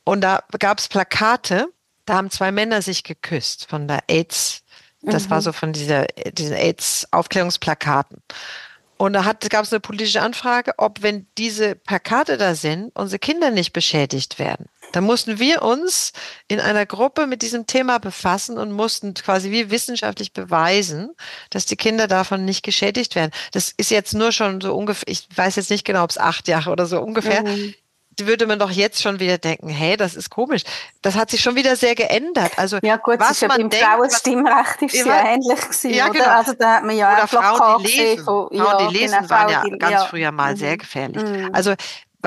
Und 0.04 0.22
da 0.22 0.44
gab 0.58 0.80
es 0.80 0.88
Plakate, 0.88 1.68
da 2.06 2.16
haben 2.16 2.32
zwei 2.32 2.52
Männer 2.52 2.82
sich 2.82 3.04
geküsst 3.04 3.70
von 3.70 3.88
der 3.88 4.00
AIDS. 4.08 4.64
Das 5.02 5.26
mhm. 5.26 5.30
war 5.30 5.42
so 5.42 5.52
von 5.52 5.74
dieser, 5.74 6.06
diesen 6.32 6.56
AIDS-Aufklärungsplakaten. 6.56 8.24
Und 9.04 9.12
da 9.12 9.34
gab 9.50 9.66
es 9.66 9.74
eine 9.74 9.82
politische 9.82 10.22
Anfrage, 10.22 10.76
ob, 10.78 11.02
wenn 11.02 11.28
diese 11.38 11.76
Plakate 11.76 12.38
da 12.38 12.56
sind, 12.56 12.90
unsere 12.96 13.20
Kinder 13.20 13.52
nicht 13.52 13.74
beschädigt 13.74 14.40
werden. 14.40 14.68
Da 14.94 15.02
mussten 15.02 15.40
wir 15.40 15.62
uns 15.62 16.14
in 16.48 16.62
einer 16.62 16.86
Gruppe 16.86 17.28
mit 17.28 17.42
diesem 17.42 17.68
Thema 17.68 17.98
befassen 17.98 18.58
und 18.58 18.72
mussten 18.72 19.14
quasi 19.14 19.52
wie 19.52 19.70
wissenschaftlich 19.70 20.32
beweisen, 20.32 21.10
dass 21.50 21.66
die 21.66 21.76
Kinder 21.76 22.08
davon 22.08 22.46
nicht 22.46 22.64
geschädigt 22.64 23.16
werden. 23.16 23.32
Das 23.52 23.74
ist 23.76 23.92
jetzt 23.92 24.14
nur 24.14 24.32
schon 24.32 24.62
so 24.62 24.74
ungefähr, 24.74 25.10
ich 25.10 25.28
weiß 25.36 25.58
jetzt 25.58 25.70
nicht 25.70 25.84
genau, 25.84 26.06
ob 26.06 26.12
es 26.12 26.18
acht 26.18 26.48
Jahre 26.48 26.70
oder 26.72 26.86
so 26.86 27.02
ungefähr. 27.02 27.44
Mhm 27.44 27.74
würde 28.20 28.48
man 28.48 28.60
doch 28.60 28.70
jetzt 28.70 29.02
schon 29.02 29.20
wieder 29.20 29.38
denken, 29.38 29.70
hey, 29.70 29.98
das 29.98 30.16
ist 30.16 30.30
komisch. 30.30 30.64
Das 31.02 31.16
hat 31.16 31.32
sich 31.32 31.42
schon 31.42 31.56
wieder 31.56 31.76
sehr 31.76 31.96
geändert. 31.96 32.52
Also 32.58 32.80
ja 32.82 32.98
gut, 32.98 33.20
was 33.20 33.32
ist 33.32 33.42
man 33.42 33.52
ja 33.52 33.58
beim 33.58 33.70
denkt, 33.70 33.86
Frauenstimmrecht 33.86 34.82
ist 34.82 34.96
ja, 34.96 35.06
ja 35.06 35.34
ähnlich 35.34 35.62
gewesen, 35.62 35.94
ja, 35.94 36.08
genau. 36.10 36.24
oder? 36.24 36.38
Also 36.38 36.54
da 36.54 36.76
hat 36.76 36.84
man 36.84 36.96
ja 36.96 37.14
oder 37.14 37.28
Frauen, 37.28 37.84
die 37.84 37.88
lesen. 37.88 38.26
Von, 38.26 38.48
Frauen, 38.48 38.58
ja, 38.58 38.88
die 38.88 38.98
lesen, 38.98 39.18
genau, 39.18 39.30
waren 39.30 39.50
ja 39.50 39.64
ganz 39.78 39.94
ja. 39.94 40.06
früher 40.06 40.32
mal 40.32 40.54
mhm. 40.54 40.58
sehr 40.58 40.78
gefährlich. 40.78 41.24
Mhm. 41.24 41.50
Also 41.54 41.74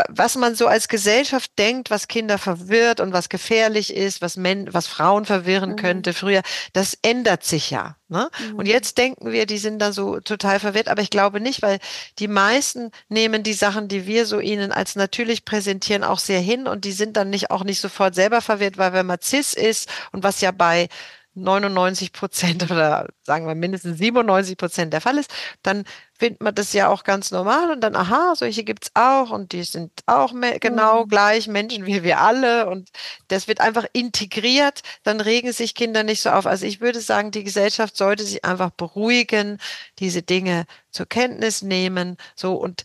was 0.09 0.37
man 0.37 0.55
so 0.55 0.67
als 0.67 0.89
Gesellschaft 0.89 1.51
denkt, 1.59 1.91
was 1.91 2.09
Kinder 2.09 2.39
verwirrt 2.39 3.01
und 3.01 3.13
was 3.13 3.29
gefährlich 3.29 3.95
ist, 3.95 4.21
was, 4.21 4.37
Men 4.37 4.73
was 4.73 4.87
Frauen 4.87 5.25
verwirren 5.25 5.71
mhm. 5.71 5.77
könnte 5.77 6.13
früher, 6.13 6.43
das 6.73 6.99
ändert 7.03 7.45
sich 7.45 7.71
ja. 7.71 7.97
Ne? 8.09 8.29
Mhm. 8.39 8.57
Und 8.57 8.67
jetzt 8.67 8.99
denken 8.99 9.33
wir, 9.33 9.47
die 9.47 9.59
sind 9.59 9.81
da 9.81 9.93
so 9.93 10.21
total 10.21 10.61
verwirrt, 10.61 10.89
aber 10.89 11.03
ich 11.03 11.11
glaube 11.11 11.41
nicht, 11.41 11.63
weil 11.63 11.79
die 12.19 12.29
meisten 12.29 12.91
nehmen 13.09 13.43
die 13.43 13.55
Sachen, 13.55 13.89
die 13.89 14.07
wir 14.07 14.27
so 14.27 14.39
ihnen 14.39 14.71
als 14.71 14.97
natürlich 14.97 15.45
präsentieren, 15.45 16.05
auch 16.05 16.19
sehr 16.19 16.41
hin 16.41 16.69
und 16.69 16.85
die 16.85 16.93
sind 16.93 17.17
dann 17.17 17.31
nicht 17.31 17.51
auch 17.51 17.65
nicht 17.65 17.81
sofort 17.81 18.15
selber 18.15 18.43
verwirrt, 18.43 18.79
weil 18.79 18.93
wenn 18.93 19.07
man 19.07 19.21
cis 19.23 19.55
ist 19.55 19.89
und 20.13 20.23
was 20.23 20.41
ja 20.41 20.51
bei 20.51 20.89
99 21.37 22.13
Prozent 22.13 22.63
oder 22.71 23.09
sagen 23.23 23.47
wir 23.47 23.55
mindestens 23.55 23.99
97 23.99 24.57
Prozent 24.57 24.93
der 24.93 25.01
Fall 25.01 25.19
ist, 25.19 25.31
dann 25.63 25.85
findet 26.19 26.43
man 26.43 26.55
das 26.55 26.73
ja 26.73 26.89
auch 26.89 27.05
ganz 27.05 27.31
normal 27.31 27.71
und 27.71 27.81
dann, 27.81 27.95
aha, 27.95 28.35
solche 28.35 28.65
gibt's 28.65 28.91
auch 28.95 29.31
und 29.31 29.53
die 29.53 29.65
sind 29.65 29.93
auch 30.07 30.33
genau 30.61 31.05
mhm. 31.05 31.09
gleich 31.09 31.47
Menschen 31.47 31.87
wie 31.87 32.03
wir 32.03 32.21
alle 32.21 32.69
und 32.69 32.91
das 33.29 33.49
wird 33.49 33.61
einfach 33.61 33.85
integriert, 33.93 34.81
dann 35.03 35.21
regen 35.21 35.53
sich 35.53 35.75
Kinder 35.75 36.03
nicht 36.03 36.23
so 36.23 36.31
auf. 36.31 36.47
Also 36.47 36.65
ich 36.67 36.81
würde 36.81 37.01
sagen, 37.01 37.31
die 37.31 37.45
Gesellschaft 37.45 37.97
sollte 37.97 38.25
sich 38.25 38.45
einfach 38.45 38.71
beruhigen, 38.71 39.59
diese 39.99 40.23
Dinge 40.23 40.65
zur 40.91 41.07
Kenntnis 41.07 41.61
nehmen, 41.63 42.17
so 42.35 42.55
und 42.55 42.85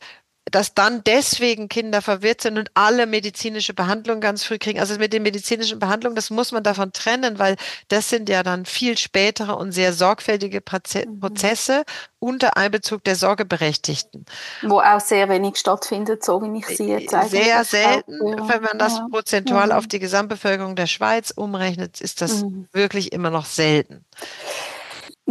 dass 0.51 0.73
dann 0.73 1.03
deswegen 1.03 1.69
Kinder 1.69 2.01
verwirrt 2.01 2.41
sind 2.41 2.57
und 2.57 2.69
alle 2.73 3.07
medizinische 3.07 3.73
Behandlungen 3.73 4.21
ganz 4.21 4.43
früh 4.43 4.57
kriegen. 4.57 4.79
Also 4.79 4.97
mit 4.97 5.13
den 5.13 5.23
medizinischen 5.23 5.79
Behandlungen, 5.79 6.15
das 6.15 6.29
muss 6.29 6.51
man 6.51 6.63
davon 6.63 6.91
trennen, 6.91 7.39
weil 7.39 7.55
das 7.87 8.09
sind 8.09 8.29
ja 8.29 8.43
dann 8.43 8.65
viel 8.65 8.97
spätere 8.97 9.57
und 9.57 9.71
sehr 9.71 9.93
sorgfältige 9.93 10.61
mhm. 10.61 11.19
Prozesse 11.19 11.83
unter 12.19 12.57
Einbezug 12.57 13.03
der 13.03 13.15
Sorgeberechtigten. 13.15 14.25
Wo 14.61 14.79
auch 14.79 14.99
sehr 14.99 15.27
wenig 15.29 15.57
stattfindet, 15.57 16.23
so 16.23 16.41
wie 16.41 16.59
ich 16.59 16.67
sie 16.67 16.89
jetzt 16.89 17.13
eigentlich. 17.13 17.43
Sehr 17.43 17.63
selten, 17.63 18.19
wenn 18.47 18.61
man 18.61 18.77
das 18.77 18.97
ja. 18.97 19.07
prozentual 19.09 19.67
mhm. 19.67 19.71
auf 19.73 19.87
die 19.87 19.99
Gesamtbevölkerung 19.99 20.75
der 20.75 20.87
Schweiz 20.87 21.31
umrechnet, 21.31 22.01
ist 22.01 22.21
das 22.21 22.43
mhm. 22.43 22.67
wirklich 22.73 23.11
immer 23.11 23.31
noch 23.31 23.45
selten. 23.45 24.05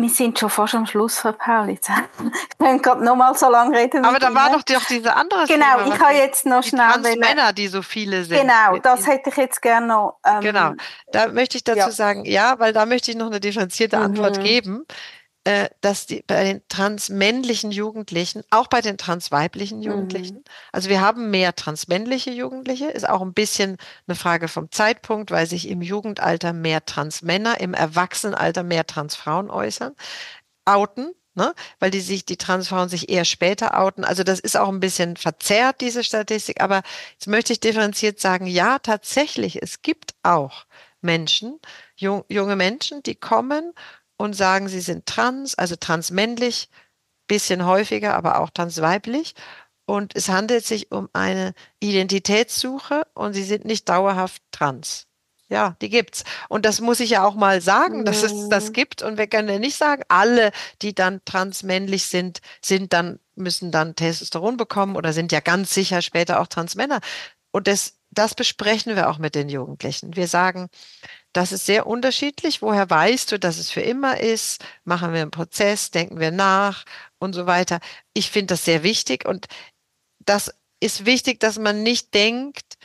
Wir 0.00 0.08
sind 0.08 0.38
schon 0.38 0.50
fast 0.50 0.74
am 0.74 0.86
Schluss, 0.86 1.18
Frau 1.18 1.32
Paulitz. 1.32 1.88
Wir 2.58 2.66
können 2.66 2.82
gerade 2.82 3.04
noch 3.04 3.16
mal 3.16 3.34
so 3.34 3.50
lange 3.50 3.76
reden. 3.76 4.04
Aber 4.04 4.18
da 4.18 4.34
war 4.34 4.50
doch 4.50 4.62
doch 4.62 4.84
diese 4.86 5.14
andere 5.14 5.46
Genau, 5.46 5.78
Thema, 5.78 5.94
ich 5.94 6.00
habe 6.00 6.14
jetzt 6.14 6.46
noch 6.46 6.62
schnell... 6.62 6.86
Die 7.12 7.18
Männer, 7.18 7.52
die 7.52 7.68
so 7.68 7.82
viele 7.82 8.24
sind. 8.24 8.40
Genau, 8.40 8.78
das 8.78 9.06
hätte 9.06 9.30
ich 9.30 9.36
jetzt 9.36 9.60
gerne 9.60 9.86
noch... 9.86 10.18
Ähm, 10.24 10.40
genau, 10.40 10.72
da 11.12 11.28
möchte 11.28 11.56
ich 11.56 11.64
dazu 11.64 11.78
ja. 11.78 11.90
sagen, 11.90 12.24
ja, 12.24 12.58
weil 12.58 12.72
da 12.72 12.86
möchte 12.86 13.10
ich 13.10 13.16
noch 13.16 13.26
eine 13.26 13.40
differenzierte 13.40 13.96
mhm. 13.96 14.04
Antwort 14.04 14.42
geben. 14.42 14.86
Äh, 15.50 15.68
dass 15.80 16.06
die, 16.06 16.22
bei 16.24 16.44
den 16.44 16.62
transmännlichen 16.68 17.72
Jugendlichen, 17.72 18.42
auch 18.50 18.68
bei 18.68 18.80
den 18.82 18.98
transweiblichen 18.98 19.78
mhm. 19.78 19.84
Jugendlichen, 19.84 20.36
mhm. 20.36 20.44
also 20.70 20.88
wir 20.88 21.00
haben 21.00 21.30
mehr 21.30 21.56
transmännliche 21.56 22.30
Jugendliche, 22.30 22.86
ist 22.86 23.08
auch 23.08 23.20
ein 23.20 23.32
bisschen 23.32 23.76
eine 24.06 24.14
Frage 24.14 24.46
vom 24.46 24.70
Zeitpunkt, 24.70 25.32
weil 25.32 25.46
sich 25.46 25.68
im 25.68 25.82
Jugendalter 25.82 26.52
mehr 26.52 26.84
Transmänner, 26.84 27.60
im 27.60 27.74
Erwachsenenalter 27.74 28.62
mehr 28.62 28.86
Transfrauen 28.86 29.50
äußern, 29.50 29.96
outen. 30.64 31.12
Ne? 31.34 31.54
weil 31.78 31.92
die 31.92 32.00
sich, 32.00 32.26
die 32.26 32.36
Transfrauen 32.36 32.88
sich 32.88 33.08
eher 33.08 33.24
später 33.24 33.78
outen. 33.78 34.04
Also 34.04 34.24
das 34.24 34.40
ist 34.40 34.56
auch 34.56 34.68
ein 34.68 34.80
bisschen 34.80 35.16
verzerrt, 35.16 35.80
diese 35.80 36.02
Statistik. 36.02 36.60
Aber 36.60 36.82
jetzt 37.12 37.28
möchte 37.28 37.52
ich 37.52 37.60
differenziert 37.60 38.18
sagen, 38.18 38.46
ja, 38.46 38.80
tatsächlich, 38.80 39.62
es 39.62 39.80
gibt 39.80 40.14
auch 40.24 40.66
Menschen, 41.00 41.60
jung, 41.94 42.24
junge 42.28 42.56
Menschen, 42.56 43.02
die 43.04 43.14
kommen 43.14 43.72
und 44.20 44.34
sagen, 44.34 44.68
sie 44.68 44.82
sind 44.82 45.06
trans, 45.06 45.54
also 45.54 45.76
transmännlich, 45.76 46.68
bisschen 47.26 47.64
häufiger, 47.64 48.14
aber 48.14 48.38
auch 48.40 48.50
transweiblich. 48.50 49.34
Und 49.86 50.14
es 50.14 50.28
handelt 50.28 50.66
sich 50.66 50.92
um 50.92 51.08
eine 51.14 51.54
Identitätssuche 51.80 53.04
und 53.14 53.32
sie 53.32 53.44
sind 53.44 53.64
nicht 53.64 53.88
dauerhaft 53.88 54.42
trans. 54.52 55.06
Ja, 55.48 55.74
die 55.80 55.88
gibt's. 55.88 56.24
Und 56.50 56.66
das 56.66 56.82
muss 56.82 57.00
ich 57.00 57.10
ja 57.10 57.24
auch 57.24 57.34
mal 57.34 57.62
sagen, 57.62 58.04
dass 58.04 58.22
es 58.22 58.50
das 58.50 58.68
mhm. 58.68 58.72
gibt. 58.74 59.02
Und 59.02 59.16
wir 59.16 59.26
können 59.26 59.48
ja 59.48 59.58
nicht 59.58 59.76
sagen, 59.76 60.02
alle, 60.08 60.52
die 60.82 60.94
dann 60.94 61.22
transmännlich 61.24 62.04
sind, 62.04 62.42
sind 62.60 62.92
dann, 62.92 63.20
müssen 63.36 63.72
dann 63.72 63.96
Testosteron 63.96 64.58
bekommen 64.58 64.96
oder 64.96 65.14
sind 65.14 65.32
ja 65.32 65.40
ganz 65.40 65.72
sicher 65.72 66.02
später 66.02 66.40
auch 66.40 66.46
Transmänner. 66.46 67.00
Und 67.52 67.68
das, 67.68 67.94
das 68.10 68.34
besprechen 68.34 68.96
wir 68.96 69.08
auch 69.08 69.16
mit 69.16 69.34
den 69.34 69.48
Jugendlichen. 69.48 70.14
Wir 70.14 70.28
sagen, 70.28 70.68
das 71.32 71.52
ist 71.52 71.66
sehr 71.66 71.86
unterschiedlich. 71.86 72.62
Woher 72.62 72.88
weißt 72.90 73.32
du, 73.32 73.38
dass 73.38 73.58
es 73.58 73.70
für 73.70 73.80
immer 73.82 74.20
ist? 74.20 74.64
Machen 74.84 75.12
wir 75.12 75.22
einen 75.22 75.30
Prozess, 75.30 75.90
denken 75.90 76.18
wir 76.18 76.30
nach 76.30 76.84
und 77.18 77.34
so 77.34 77.46
weiter. 77.46 77.80
Ich 78.14 78.30
finde 78.30 78.54
das 78.54 78.64
sehr 78.64 78.82
wichtig 78.82 79.26
und 79.26 79.46
das 80.18 80.52
ist 80.80 81.06
wichtig, 81.06 81.40
dass 81.40 81.58
man 81.58 81.82
nicht 81.82 82.14
denkt, 82.14 82.78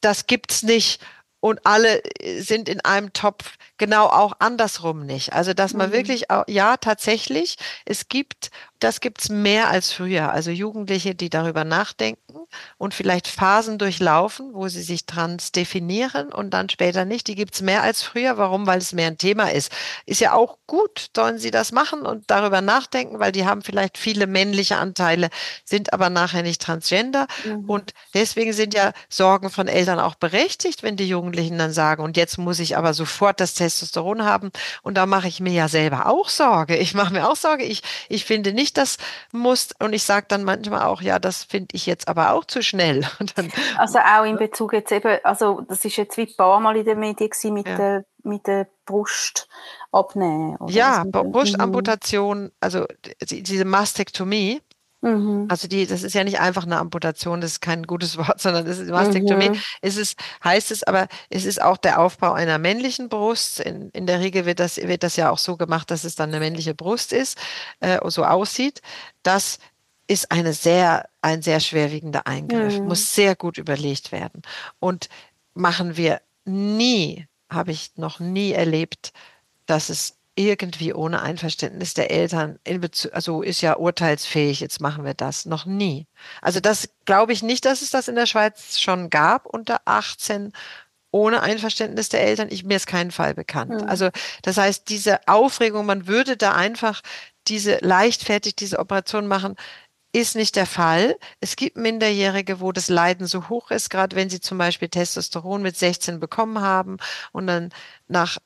das 0.00 0.26
gibt's 0.26 0.62
nicht 0.62 1.00
und 1.40 1.64
alle 1.66 2.02
äh, 2.20 2.40
sind 2.40 2.68
in 2.68 2.80
einem 2.80 3.12
Topf, 3.12 3.56
genau 3.78 4.06
auch 4.06 4.34
andersrum 4.38 5.06
nicht. 5.06 5.32
Also 5.32 5.54
dass 5.54 5.74
man 5.74 5.90
mhm. 5.90 5.94
wirklich, 5.94 6.30
auch, 6.30 6.44
ja, 6.46 6.76
tatsächlich, 6.76 7.56
es 7.84 8.08
gibt, 8.08 8.50
das 8.78 9.00
gibt's 9.00 9.28
mehr 9.28 9.68
als 9.68 9.92
früher. 9.92 10.32
Also 10.32 10.50
Jugendliche, 10.50 11.14
die 11.14 11.30
darüber 11.30 11.64
nachdenken 11.64 12.46
und 12.78 12.94
vielleicht 12.94 13.26
Phasen 13.26 13.78
durchlaufen, 13.78 14.52
wo 14.52 14.68
sie 14.68 14.82
sich 14.82 15.06
trans 15.06 15.52
definieren 15.52 16.32
und 16.32 16.50
dann 16.50 16.68
später 16.68 17.04
nicht. 17.04 17.26
Die 17.26 17.34
gibt's 17.34 17.62
mehr 17.62 17.82
als 17.82 18.02
früher. 18.02 18.36
Warum? 18.36 18.66
Weil 18.66 18.78
es 18.78 18.92
mehr 18.92 19.06
ein 19.06 19.18
Thema 19.18 19.50
ist. 19.52 19.72
Ist 20.04 20.20
ja 20.20 20.34
auch 20.34 20.58
gut, 20.66 21.10
sollen 21.14 21.38
sie 21.38 21.50
das 21.50 21.72
machen 21.72 22.02
und 22.02 22.24
darüber 22.30 22.60
nachdenken, 22.60 23.18
weil 23.18 23.32
die 23.32 23.46
haben 23.46 23.62
vielleicht 23.62 23.96
viele 23.96 24.26
männliche 24.26 24.76
Anteile, 24.76 25.30
sind 25.64 25.92
aber 25.92 26.10
nachher 26.10 26.42
nicht 26.42 26.60
transgender. 26.60 27.26
Mhm. 27.44 27.70
Und 27.70 27.94
deswegen 28.14 28.52
sind 28.52 28.74
ja 28.74 28.92
Sorgen 29.08 29.50
von 29.50 29.68
Eltern 29.68 29.98
auch 29.98 30.16
berechtigt, 30.16 30.82
wenn 30.82 30.96
die 30.96 31.08
Jugendlichen 31.08 31.58
dann 31.58 31.72
sagen, 31.72 32.02
und 32.02 32.16
jetzt 32.16 32.36
muss 32.36 32.58
ich 32.58 32.76
aber 32.76 32.92
sofort 32.92 33.40
das 33.40 33.54
Testosteron 33.66 34.24
haben. 34.24 34.50
Und 34.82 34.96
da 34.96 35.06
mache 35.06 35.28
ich 35.28 35.40
mir 35.40 35.52
ja 35.52 35.68
selber 35.68 36.06
auch 36.06 36.28
Sorge. 36.28 36.76
Ich 36.76 36.94
mache 36.94 37.12
mir 37.12 37.28
auch 37.28 37.36
Sorge. 37.36 37.64
Ich, 37.64 37.82
ich 38.08 38.24
finde 38.24 38.52
nicht, 38.52 38.76
das 38.76 38.96
muss, 39.32 39.70
und 39.82 39.92
ich 39.92 40.04
sage 40.04 40.26
dann 40.28 40.44
manchmal 40.44 40.82
auch, 40.82 41.02
ja, 41.02 41.18
das 41.18 41.44
finde 41.44 41.68
ich 41.72 41.86
jetzt 41.86 42.08
aber 42.08 42.32
auch 42.32 42.44
zu 42.44 42.62
schnell. 42.62 43.04
Dann, 43.34 43.50
also 43.76 43.98
auch 43.98 44.24
in 44.24 44.36
Bezug 44.36 44.72
jetzt 44.72 44.92
eben, 44.92 45.18
also 45.24 45.62
das 45.68 45.84
ist 45.84 45.96
jetzt 45.96 46.16
wie 46.16 46.22
ein 46.22 46.36
paar 46.36 46.60
Mal 46.60 46.76
in 46.76 46.84
den 46.84 46.98
Medien 47.00 47.30
mit 47.52 47.66
ja. 47.66 47.76
der 47.76 48.04
mit 48.26 48.46
der 48.46 48.66
Brust 48.84 49.48
abnehmen. 49.92 50.58
ja, 50.66 51.04
Brustamputation, 51.04 52.50
also 52.60 52.86
diese 53.22 53.64
Mastektomie, 53.64 54.60
Mhm. 55.06 55.46
Also 55.48 55.68
die, 55.68 55.86
das 55.86 56.02
ist 56.02 56.14
ja 56.14 56.24
nicht 56.24 56.40
einfach 56.40 56.64
eine 56.64 56.78
Amputation, 56.78 57.40
das 57.40 57.52
ist 57.52 57.60
kein 57.60 57.84
gutes 57.84 58.16
Wort, 58.18 58.40
sondern 58.40 58.64
das 58.66 58.78
ist 58.78 58.90
Mastektomie. 58.90 59.50
Mhm. 59.50 59.60
Es 59.80 59.96
ist, 59.96 60.18
heißt 60.42 60.70
es 60.72 60.82
aber, 60.82 61.06
es 61.30 61.44
ist 61.44 61.62
auch 61.62 61.76
der 61.76 62.00
Aufbau 62.00 62.32
einer 62.32 62.58
männlichen 62.58 63.08
Brust. 63.08 63.60
In, 63.60 63.90
in 63.90 64.06
der 64.06 64.20
Regel 64.20 64.46
wird 64.46 64.58
das, 64.58 64.76
wird 64.78 65.02
das 65.02 65.16
ja 65.16 65.30
auch 65.30 65.38
so 65.38 65.56
gemacht, 65.56 65.90
dass 65.90 66.04
es 66.04 66.16
dann 66.16 66.30
eine 66.30 66.40
männliche 66.40 66.74
Brust 66.74 67.12
ist, 67.12 67.38
äh, 67.80 67.98
so 68.08 68.24
aussieht. 68.24 68.82
Das 69.22 69.58
ist 70.08 70.30
eine 70.32 70.52
sehr, 70.52 71.08
ein 71.20 71.42
sehr 71.42 71.60
schwerwiegender 71.60 72.26
Eingriff, 72.26 72.78
mhm. 72.78 72.86
muss 72.86 73.14
sehr 73.14 73.36
gut 73.36 73.58
überlegt 73.58 74.12
werden. 74.12 74.42
Und 74.80 75.08
machen 75.54 75.96
wir 75.96 76.20
nie, 76.44 77.26
habe 77.48 77.70
ich 77.72 77.92
noch 77.96 78.18
nie 78.20 78.52
erlebt, 78.52 79.12
dass 79.66 79.88
es 79.88 80.15
irgendwie 80.36 80.92
ohne 80.92 81.22
Einverständnis 81.22 81.94
der 81.94 82.10
Eltern, 82.10 82.58
in 82.62 82.80
Bezug, 82.80 83.12
also 83.14 83.42
ist 83.42 83.62
ja 83.62 83.76
urteilsfähig, 83.76 84.60
jetzt 84.60 84.80
machen 84.80 85.04
wir 85.04 85.14
das, 85.14 85.46
noch 85.46 85.64
nie. 85.64 86.06
Also 86.42 86.60
das 86.60 86.90
glaube 87.06 87.32
ich 87.32 87.42
nicht, 87.42 87.64
dass 87.64 87.82
es 87.82 87.90
das 87.90 88.06
in 88.06 88.14
der 88.14 88.26
Schweiz 88.26 88.78
schon 88.78 89.10
gab 89.10 89.46
unter 89.46 89.80
18 89.86 90.52
ohne 91.10 91.40
Einverständnis 91.40 92.10
der 92.10 92.22
Eltern. 92.22 92.48
Ich, 92.50 92.64
mir 92.64 92.76
ist 92.76 92.86
kein 92.86 93.10
Fall 93.10 93.34
bekannt. 93.34 93.70
Mhm. 93.70 93.88
Also 93.88 94.10
das 94.42 94.58
heißt, 94.58 94.88
diese 94.90 95.26
Aufregung, 95.26 95.86
man 95.86 96.06
würde 96.06 96.36
da 96.36 96.52
einfach 96.52 97.00
diese 97.48 97.78
leichtfertig 97.80 98.56
diese 98.56 98.78
Operation 98.78 99.26
machen, 99.26 99.56
ist 100.16 100.34
nicht 100.34 100.56
der 100.56 100.66
Fall. 100.66 101.16
Es 101.40 101.56
gibt 101.56 101.76
Minderjährige, 101.76 102.60
wo 102.60 102.72
das 102.72 102.88
Leiden 102.88 103.26
so 103.26 103.48
hoch 103.50 103.70
ist, 103.70 103.90
gerade 103.90 104.16
wenn 104.16 104.30
sie 104.30 104.40
zum 104.40 104.56
Beispiel 104.56 104.88
Testosteron 104.88 105.60
mit 105.60 105.76
16 105.76 106.20
bekommen 106.20 106.60
haben 106.60 106.96
und 107.32 107.46
dann 107.46 107.70
nach 108.08 108.38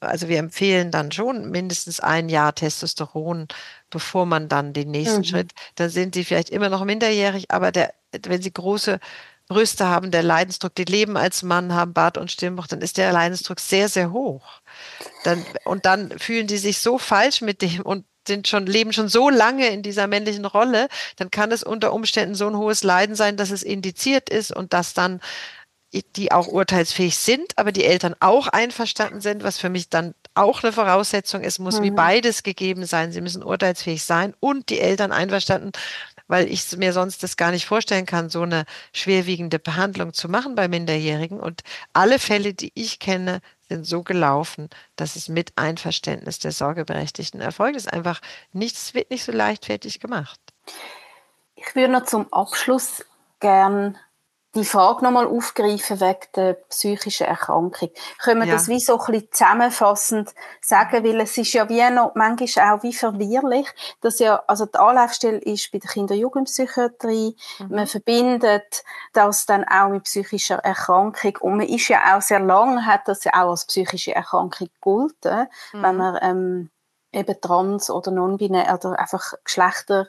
also 0.00 0.28
wir 0.28 0.38
empfehlen 0.38 0.90
dann 0.90 1.12
schon 1.12 1.50
mindestens 1.50 2.00
ein 2.00 2.28
Jahr 2.28 2.54
Testosteron, 2.54 3.48
bevor 3.90 4.26
man 4.26 4.48
dann 4.48 4.72
den 4.72 4.90
nächsten 4.90 5.18
mhm. 5.18 5.24
Schritt, 5.24 5.52
dann 5.76 5.90
sind 5.90 6.14
sie 6.14 6.24
vielleicht 6.24 6.50
immer 6.50 6.68
noch 6.68 6.84
minderjährig, 6.84 7.50
aber 7.50 7.72
der, 7.72 7.94
wenn 8.26 8.42
sie 8.42 8.52
große 8.52 8.98
Brüste 9.48 9.86
haben, 9.86 10.10
der 10.10 10.22
Leidensdruck, 10.22 10.74
die 10.74 10.84
leben 10.84 11.16
als 11.16 11.42
Mann, 11.42 11.74
haben 11.74 11.92
Bart 11.92 12.16
und 12.16 12.32
Stimmbruch, 12.32 12.66
dann 12.66 12.80
ist 12.80 12.96
der 12.96 13.12
Leidensdruck 13.12 13.60
sehr, 13.60 13.88
sehr 13.88 14.10
hoch. 14.10 14.60
Dann, 15.24 15.44
und 15.64 15.84
dann 15.84 16.18
fühlen 16.18 16.46
die 16.46 16.56
sich 16.56 16.78
so 16.78 16.98
falsch 16.98 17.42
mit 17.42 17.60
dem 17.60 17.82
und 17.82 18.06
sind 18.26 18.48
schon, 18.48 18.66
leben 18.66 18.94
schon 18.94 19.08
so 19.08 19.28
lange 19.28 19.68
in 19.68 19.82
dieser 19.82 20.06
männlichen 20.06 20.46
Rolle, 20.46 20.88
dann 21.16 21.30
kann 21.30 21.52
es 21.52 21.62
unter 21.62 21.92
Umständen 21.92 22.34
so 22.34 22.46
ein 22.46 22.56
hohes 22.56 22.82
Leiden 22.82 23.16
sein, 23.16 23.36
dass 23.36 23.50
es 23.50 23.62
indiziert 23.62 24.30
ist 24.30 24.50
und 24.50 24.72
dass 24.72 24.94
dann 24.94 25.20
die 26.02 26.32
auch 26.32 26.48
urteilsfähig 26.48 27.16
sind, 27.16 27.56
aber 27.56 27.72
die 27.72 27.84
Eltern 27.84 28.14
auch 28.20 28.48
einverstanden 28.48 29.20
sind, 29.20 29.44
was 29.44 29.58
für 29.58 29.68
mich 29.68 29.88
dann 29.88 30.14
auch 30.34 30.62
eine 30.62 30.72
Voraussetzung 30.72 31.42
ist, 31.42 31.58
muss 31.58 31.78
mhm. 31.78 31.84
wie 31.84 31.90
beides 31.92 32.42
gegeben 32.42 32.86
sein. 32.86 33.12
Sie 33.12 33.20
müssen 33.20 33.42
urteilsfähig 33.42 34.02
sein 34.04 34.34
und 34.40 34.68
die 34.68 34.80
Eltern 34.80 35.12
einverstanden, 35.12 35.70
weil 36.26 36.50
ich 36.50 36.76
mir 36.76 36.92
sonst 36.92 37.22
das 37.22 37.36
gar 37.36 37.50
nicht 37.50 37.66
vorstellen 37.66 38.06
kann, 38.06 38.30
so 38.30 38.42
eine 38.42 38.64
schwerwiegende 38.92 39.58
Behandlung 39.58 40.12
zu 40.12 40.28
machen 40.28 40.54
bei 40.54 40.68
Minderjährigen. 40.68 41.38
Und 41.38 41.62
alle 41.92 42.18
Fälle, 42.18 42.54
die 42.54 42.72
ich 42.74 42.98
kenne, 42.98 43.40
sind 43.68 43.86
so 43.86 44.02
gelaufen, 44.02 44.68
dass 44.96 45.16
es 45.16 45.28
mit 45.28 45.52
Einverständnis 45.56 46.38
der 46.38 46.52
Sorgeberechtigten 46.52 47.40
erfolgt 47.40 47.76
ist. 47.76 47.92
Einfach 47.92 48.20
nichts 48.52 48.94
wird 48.94 49.10
nicht 49.10 49.24
so 49.24 49.32
leichtfertig 49.32 50.00
gemacht. 50.00 50.40
Ich 51.56 51.74
würde 51.74 51.92
noch 51.92 52.04
zum 52.04 52.32
Abschluss 52.32 53.04
gern 53.40 53.96
die 54.54 54.64
Frage 54.64 55.04
nochmal 55.04 55.26
aufgreifen 55.26 56.00
wegen 56.00 56.26
der 56.36 56.54
psychischen 56.68 57.26
Erkrankung. 57.26 57.90
Können 58.18 58.40
wir 58.40 58.48
ja. 58.48 58.54
das 58.54 58.68
wie 58.68 58.80
so 58.80 58.98
ein 58.98 59.12
bisschen 59.12 59.32
zusammenfassend 59.32 60.34
sagen, 60.60 61.04
weil 61.04 61.20
es 61.20 61.36
ist 61.36 61.52
ja 61.52 61.68
wie 61.68 61.88
noch 61.90 62.14
manchmal 62.14 62.72
auch 62.72 62.82
wie 62.82 62.92
verwirrlich, 62.92 63.66
dass 64.00 64.18
ja, 64.18 64.42
also 64.46 64.66
die 64.66 64.78
Anlaufstelle 64.78 65.38
ist 65.38 65.72
bei 65.72 65.78
der 65.78 65.90
Kinder- 65.90 66.14
und 66.14 66.20
Jugendpsychiatrie, 66.20 67.36
mhm. 67.58 67.74
man 67.74 67.86
verbindet 67.86 68.84
das 69.12 69.46
dann 69.46 69.64
auch 69.64 69.88
mit 69.88 70.04
psychischer 70.04 70.56
Erkrankung 70.56 71.36
und 71.40 71.56
man 71.56 71.66
ist 71.66 71.88
ja 71.88 72.16
auch 72.16 72.22
sehr 72.22 72.40
lange, 72.40 72.86
hat 72.86 73.08
das 73.08 73.24
ja 73.24 73.32
auch 73.34 73.50
als 73.50 73.66
psychische 73.66 74.14
Erkrankung 74.14 74.68
gegolten, 74.68 75.48
mhm. 75.72 75.82
wenn 75.82 75.96
man 75.96 76.18
ähm, 76.22 76.70
eben 77.12 77.40
trans 77.40 77.90
oder 77.90 78.10
non-binär 78.10 78.74
oder 78.74 78.98
einfach 78.98 79.34
Geschlechter 79.44 80.08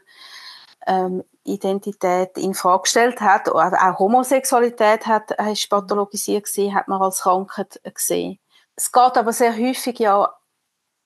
ähm, 0.88 1.24
Identität 1.46 2.38
in 2.38 2.54
Frage 2.54 2.84
gestellt 2.84 3.22
hat, 3.22 3.50
auch 3.50 4.00
Homosexualität 4.00 5.06
hat, 5.06 5.32
ist 5.52 5.70
pathologisiert 5.70 6.46
gesehen, 6.46 6.76
hat 6.76 6.88
man 6.88 7.02
als 7.02 7.22
Krankheit 7.22 7.80
gesehen. 7.84 8.40
Es 8.76 8.92
geht 8.92 9.18
aber 9.18 9.32
sehr 9.32 9.56
häufig 9.56 10.00
ja, 10.00 10.34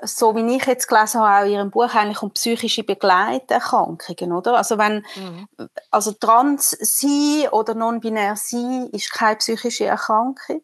so 0.02 0.36
wie 0.36 0.56
ich 0.56 0.66
jetzt 0.66 0.88
gelesen 0.88 1.22
habe, 1.22 1.42
auch 1.42 1.46
in 1.46 1.54
Ihrem 1.54 1.72
Buch 1.72 1.94
eigentlich 1.94 2.24
um 2.24 2.32
psychische 2.32 2.84
Begleiterkrankungen, 2.84 4.32
oder? 4.32 4.58
Also 4.58 4.78
wenn, 4.78 5.06
mhm. 5.16 5.48
also 5.92 6.14
trans 6.14 6.72
sein 6.80 7.50
oder 7.52 7.76
non-binär 7.76 8.36
sein 8.36 8.90
ist 8.94 9.12
keine 9.12 9.36
psychische 9.36 9.86
Erkrankung. 9.86 10.64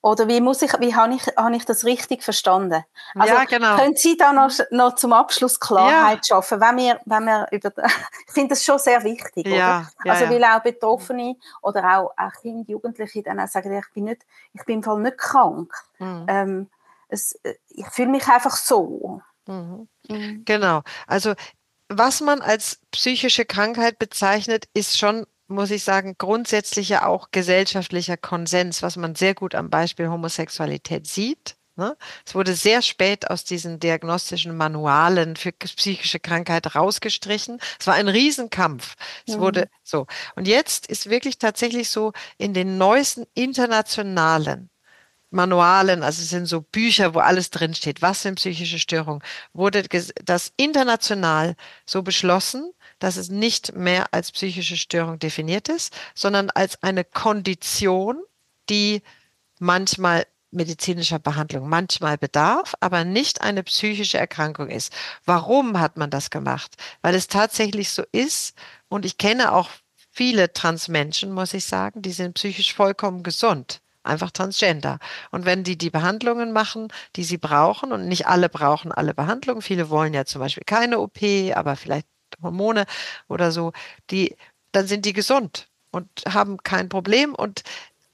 Oder 0.00 0.28
wie 0.28 0.40
muss 0.40 0.62
ich, 0.62 0.72
wie 0.78 0.94
habe 0.94 1.14
ich, 1.14 1.26
habe 1.36 1.56
ich 1.56 1.64
das 1.64 1.84
richtig 1.84 2.22
verstanden? 2.22 2.84
Also, 3.16 3.34
ja, 3.34 3.44
genau. 3.44 3.76
Können 3.76 3.96
Sie 3.96 4.16
da 4.16 4.32
noch, 4.32 4.50
noch 4.70 4.94
zum 4.94 5.12
Abschluss 5.12 5.58
Klarheit 5.58 6.24
ja. 6.26 6.36
schaffen, 6.36 6.60
wenn 6.60 6.76
wir, 6.76 7.00
wenn 7.04 7.24
wir 7.24 7.48
über, 7.50 7.72
ich 8.26 8.32
finde 8.32 8.50
das 8.50 8.64
schon 8.64 8.78
sehr 8.78 9.02
wichtig, 9.02 9.46
ja, 9.46 9.52
oder? 9.52 9.88
Ja, 10.04 10.12
also, 10.12 10.30
weil 10.30 10.44
auch 10.44 10.62
Betroffene 10.62 11.36
oder 11.62 11.98
auch, 11.98 12.12
auch 12.16 12.32
Kinder, 12.40 12.64
Jugendliche 12.68 13.22
dann 13.22 13.40
auch 13.40 13.48
sagen, 13.48 13.76
ich 13.76 13.92
bin 13.92 14.04
nicht, 14.04 14.22
ich 14.52 14.64
bin 14.64 14.76
im 14.76 14.82
Fall 14.84 15.00
nicht 15.00 15.18
krank. 15.18 15.72
Mhm. 15.98 16.26
Ähm, 16.28 16.70
es, 17.08 17.38
ich 17.68 17.86
fühle 17.88 18.10
mich 18.10 18.26
einfach 18.28 18.54
so. 18.54 19.20
Mhm. 19.46 19.88
Mhm. 20.08 20.44
Genau. 20.44 20.82
Also, 21.08 21.34
was 21.88 22.20
man 22.20 22.40
als 22.40 22.80
psychische 22.92 23.46
Krankheit 23.46 23.98
bezeichnet, 23.98 24.68
ist 24.74 24.98
schon 24.98 25.26
muss 25.48 25.70
ich 25.70 25.82
sagen, 25.82 26.16
grundsätzlich 26.18 26.90
ja 26.90 27.06
auch 27.06 27.30
gesellschaftlicher 27.30 28.16
Konsens, 28.16 28.82
was 28.82 28.96
man 28.96 29.14
sehr 29.14 29.34
gut 29.34 29.54
am 29.54 29.70
Beispiel 29.70 30.08
Homosexualität 30.08 31.06
sieht. 31.06 31.56
Ne? 31.76 31.96
Es 32.26 32.34
wurde 32.34 32.54
sehr 32.54 32.82
spät 32.82 33.30
aus 33.30 33.44
diesen 33.44 33.78
diagnostischen 33.78 34.56
Manualen 34.56 35.36
für 35.36 35.52
psychische 35.52 36.18
Krankheit 36.18 36.74
rausgestrichen. 36.74 37.60
Es 37.78 37.86
war 37.86 37.94
ein 37.94 38.08
Riesenkampf. 38.08 38.96
Es 39.26 39.36
mhm. 39.36 39.40
wurde 39.40 39.70
so. 39.84 40.06
Und 40.34 40.48
jetzt 40.48 40.88
ist 40.88 41.08
wirklich 41.08 41.38
tatsächlich 41.38 41.88
so 41.88 42.12
in 42.36 42.52
den 42.52 42.78
neuesten 42.78 43.26
internationalen 43.34 44.70
Manualen, 45.30 46.02
also 46.02 46.22
es 46.22 46.30
sind 46.30 46.46
so 46.46 46.62
Bücher, 46.62 47.14
wo 47.14 47.18
alles 47.18 47.50
drinsteht, 47.50 48.00
was 48.00 48.22
sind 48.22 48.36
psychische 48.36 48.78
Störungen, 48.78 49.22
wurde 49.52 49.84
das 50.24 50.52
international 50.56 51.54
so 51.84 52.02
beschlossen, 52.02 52.72
dass 52.98 53.16
es 53.16 53.28
nicht 53.28 53.74
mehr 53.74 54.06
als 54.12 54.32
psychische 54.32 54.76
Störung 54.76 55.18
definiert 55.18 55.68
ist, 55.68 55.94
sondern 56.14 56.50
als 56.50 56.82
eine 56.82 57.04
Kondition, 57.04 58.22
die 58.70 59.02
manchmal 59.58 60.26
medizinischer 60.50 61.18
Behandlung 61.18 61.68
manchmal 61.68 62.16
bedarf, 62.16 62.74
aber 62.80 63.04
nicht 63.04 63.42
eine 63.42 63.62
psychische 63.64 64.16
Erkrankung 64.16 64.68
ist. 64.70 64.92
Warum 65.26 65.78
hat 65.78 65.98
man 65.98 66.08
das 66.08 66.30
gemacht? 66.30 66.76
Weil 67.02 67.14
es 67.14 67.28
tatsächlich 67.28 67.90
so 67.90 68.02
ist, 68.12 68.56
und 68.88 69.04
ich 69.04 69.18
kenne 69.18 69.52
auch 69.52 69.68
viele 70.10 70.52
Transmenschen, 70.54 71.32
muss 71.32 71.52
ich 71.52 71.66
sagen, 71.66 72.00
die 72.00 72.12
sind 72.12 72.34
psychisch 72.34 72.72
vollkommen 72.72 73.22
gesund 73.22 73.82
einfach 74.02 74.30
Transgender. 74.30 74.98
Und 75.30 75.44
wenn 75.44 75.64
die 75.64 75.78
die 75.78 75.90
Behandlungen 75.90 76.52
machen, 76.52 76.88
die 77.16 77.24
sie 77.24 77.38
brauchen, 77.38 77.92
und 77.92 78.08
nicht 78.08 78.26
alle 78.26 78.48
brauchen 78.48 78.92
alle 78.92 79.14
Behandlungen, 79.14 79.62
viele 79.62 79.90
wollen 79.90 80.14
ja 80.14 80.24
zum 80.24 80.40
Beispiel 80.40 80.64
keine 80.66 80.98
OP, 81.00 81.18
aber 81.54 81.76
vielleicht 81.76 82.06
Hormone 82.42 82.84
oder 83.28 83.52
so, 83.52 83.72
die, 84.10 84.36
dann 84.72 84.86
sind 84.86 85.04
die 85.04 85.12
gesund 85.12 85.68
und 85.90 86.08
haben 86.28 86.58
kein 86.62 86.88
Problem. 86.88 87.34
Und 87.34 87.62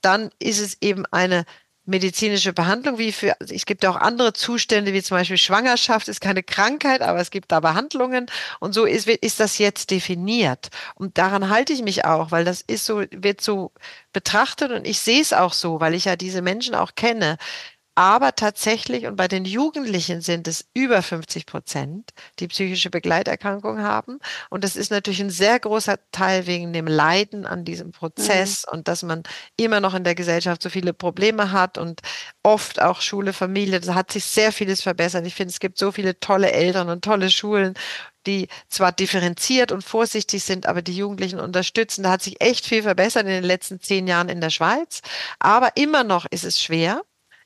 dann 0.01 0.30
ist 0.39 0.61
es 0.61 0.80
eben 0.82 1.07
eine 1.07 1.45
medizinische 1.87 2.53
Behandlung, 2.53 2.99
wie 2.99 3.12
für, 3.12 3.39
also 3.41 3.55
es 3.55 3.66
gibt 3.66 3.85
auch 3.85 3.97
andere 3.97 4.32
Zustände, 4.32 4.93
wie 4.93 5.03
zum 5.03 5.16
Beispiel 5.16 5.37
Schwangerschaft 5.37 6.09
ist 6.09 6.20
keine 6.20 6.43
Krankheit, 6.43 7.03
aber 7.03 7.20
es 7.20 7.30
gibt 7.30 7.53
da 7.53 7.61
Behandlungen 7.61 8.26
und 8.61 8.72
so 8.72 8.85
ist, 8.87 9.07
ist 9.07 9.41
das 9.41 9.59
jetzt 9.59 9.91
definiert. 9.91 10.70
Und 10.95 11.18
daran 11.18 11.51
halte 11.51 11.72
ich 11.72 11.82
mich 11.82 12.05
auch, 12.05 12.30
weil 12.30 12.45
das 12.45 12.62
ist 12.62 12.87
so, 12.87 13.03
wird 13.11 13.41
so 13.41 13.72
betrachtet 14.12 14.70
und 14.72 14.87
ich 14.87 15.01
sehe 15.01 15.20
es 15.20 15.32
auch 15.32 15.53
so, 15.53 15.80
weil 15.80 15.95
ich 15.95 16.07
ja 16.07 16.16
diese 16.16 16.41
Menschen 16.41 16.74
auch 16.74 16.95
kenne. 16.95 17.37
Aber 17.97 18.35
tatsächlich, 18.35 19.07
und 19.07 19.15
bei 19.15 19.29
den 19.29 19.45
Jugendlichen 19.45 20.21
sind 20.21 20.49
es 20.49 20.67
über 20.75 21.01
50 21.01 21.47
Prozent, 21.47 22.13
die 22.41 22.49
psychische 22.49 22.91
Begleiterkrankungen 22.91 23.85
haben. 23.85 24.19
Und 24.51 24.65
das 24.65 24.75
ist 24.75 24.91
natürlich 24.91 25.21
ein 25.21 25.31
sehr 25.31 25.61
großer 25.61 25.99
Teil 26.11 26.47
wegen 26.49 26.73
dem 26.73 26.89
Leiden 26.89 27.47
an 27.47 27.65
diesem 27.65 27.93
Prozess 27.93 28.67
mhm. 28.67 28.79
und 28.79 28.89
dass 28.89 29.05
man 29.05 29.23
immer 29.57 29.79
noch 29.79 29.95
in 29.95 30.03
der 30.03 30.17
Gesellschaft 30.17 30.63
so 30.63 30.71
viele 30.71 30.93
Probleme 30.93 31.53
hat 31.53 31.79
und 31.79 32.01
oft 32.43 32.83
auch 32.83 33.01
Schule, 33.01 33.33
Familie. 33.33 33.79
Da 33.79 33.95
hat 33.95 34.11
sich 34.11 34.25
sehr 34.25 34.51
vieles 34.51 34.83
verbessert. 34.83 35.25
Ich 35.25 35.35
finde, 35.35 35.53
es 35.53 35.61
gibt 35.61 35.79
so 35.79 35.93
viele 35.93 36.19
tolle 36.19 36.51
Eltern 36.51 36.89
und 36.89 37.05
tolle 37.05 37.31
Schulen, 37.31 37.75
die 38.27 38.49
zwar 38.69 38.91
differenziert 38.91 39.71
und 39.71 39.85
vorsichtig 39.85 40.43
sind, 40.43 40.67
aber 40.67 40.83
die 40.83 40.97
Jugendlichen 40.97 41.39
unterstützen. 41.39 42.03
Da 42.03 42.11
hat 42.11 42.23
sich 42.23 42.41
echt 42.41 42.67
viel 42.67 42.83
verbessert 42.83 43.23
in 43.23 43.29
den 43.29 43.45
letzten 43.45 43.81
zehn 43.81 44.09
Jahren 44.09 44.29
in 44.29 44.41
der 44.41 44.51
Schweiz. 44.51 45.01
Aber 45.39 45.77
immer 45.77 46.03
noch 46.03 46.27
ist 46.27 46.45
es 46.45 46.61
schwer 46.61 47.03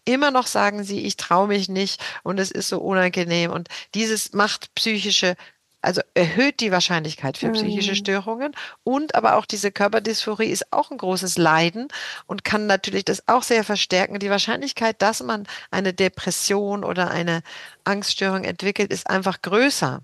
immer 0.09 0.31
noch 0.31 0.47
sagen 0.47 0.85
sie, 0.85 1.05
ich 1.05 1.17
traue 1.17 1.49
mich 1.49 1.69
nicht 1.69 2.01
und 2.23 2.41
es 2.41 2.51
ist 2.51 2.69
so 2.69 2.79
unangenehm. 2.81 3.51
Und 3.51 3.69
dieses 3.95 4.33
macht 4.33 4.75
psychische 4.75 5.37
also 5.81 6.01
erhöht 6.15 6.59
die 6.59 6.73
Wahrscheinlichkeit 6.73 7.39
für 7.39 7.53
psychische 7.53 7.93
mhm. 7.93 7.97
Störungen 7.97 8.53
und 8.83 9.15
aber 9.15 9.37
auch 9.37 9.47
diese 9.47 9.71
Körperdysphorie 9.71 10.49
ist 10.49 10.73
auch 10.73 10.91
ein 10.91 10.99
großes 10.99 11.39
Leiden 11.39 11.87
und 12.27 12.43
kann 12.43 12.67
natürlich 12.67 13.05
das 13.05 13.29
auch 13.29 13.45
sehr 13.45 13.63
verstärken. 13.63 14.19
Die 14.19 14.29
Wahrscheinlichkeit, 14.29 15.01
dass 15.01 15.23
man 15.23 15.47
eine 15.71 15.95
Depression 15.95 16.83
oder 16.83 17.13
eine 17.13 17.43
Angststörung 17.85 18.43
entwickelt, 18.43 18.93
ist 18.93 19.09
einfach 19.09 19.41
größer. 19.41 20.03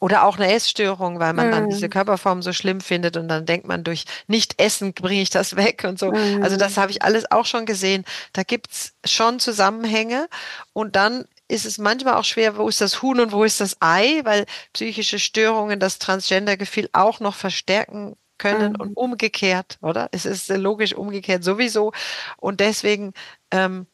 Oder 0.00 0.24
auch 0.24 0.36
eine 0.36 0.52
Essstörung, 0.52 1.18
weil 1.18 1.32
man 1.32 1.48
mm. 1.48 1.52
dann 1.52 1.68
diese 1.70 1.86
mhm. 1.86 1.90
Körperform 1.90 2.42
so 2.42 2.52
schlimm 2.52 2.80
findet 2.80 3.16
und 3.16 3.26
dann 3.26 3.46
denkt 3.46 3.66
man, 3.66 3.82
durch 3.82 4.04
Nicht-Essen 4.28 4.94
bringe 4.94 5.22
ich 5.22 5.30
das 5.30 5.56
weg 5.56 5.84
und 5.84 5.98
so. 5.98 6.12
Mm. 6.12 6.42
Also 6.42 6.56
das 6.56 6.76
habe 6.76 6.90
ich 6.90 7.02
alles 7.02 7.30
auch 7.30 7.46
schon 7.46 7.66
gesehen. 7.66 8.04
Da 8.32 8.42
gibt's 8.44 8.94
schon 9.04 9.40
Zusammenhänge 9.40 10.28
und 10.72 10.94
dann 10.94 11.24
ist 11.48 11.64
es 11.64 11.78
manchmal 11.78 12.14
auch 12.14 12.24
schwer, 12.24 12.56
wo 12.56 12.68
ist 12.68 12.80
das 12.80 13.02
Huhn 13.02 13.18
und 13.20 13.32
wo 13.32 13.42
ist 13.42 13.60
das 13.60 13.76
Ei, 13.80 14.20
weil 14.24 14.44
psychische 14.72 15.18
Störungen 15.18 15.80
das 15.80 15.98
Transgender-Gefühl 15.98 16.90
auch 16.92 17.20
noch 17.20 17.34
verstärken 17.34 18.16
können 18.36 18.74
mm. 18.74 18.80
und 18.80 18.96
umgekehrt, 18.96 19.78
oder? 19.82 20.08
Es 20.12 20.24
ist 20.24 20.48
logisch 20.48 20.94
umgekehrt 20.94 21.42
sowieso. 21.42 21.92
Und 22.36 22.60
deswegen 22.60 23.12
ähm, 23.50 23.86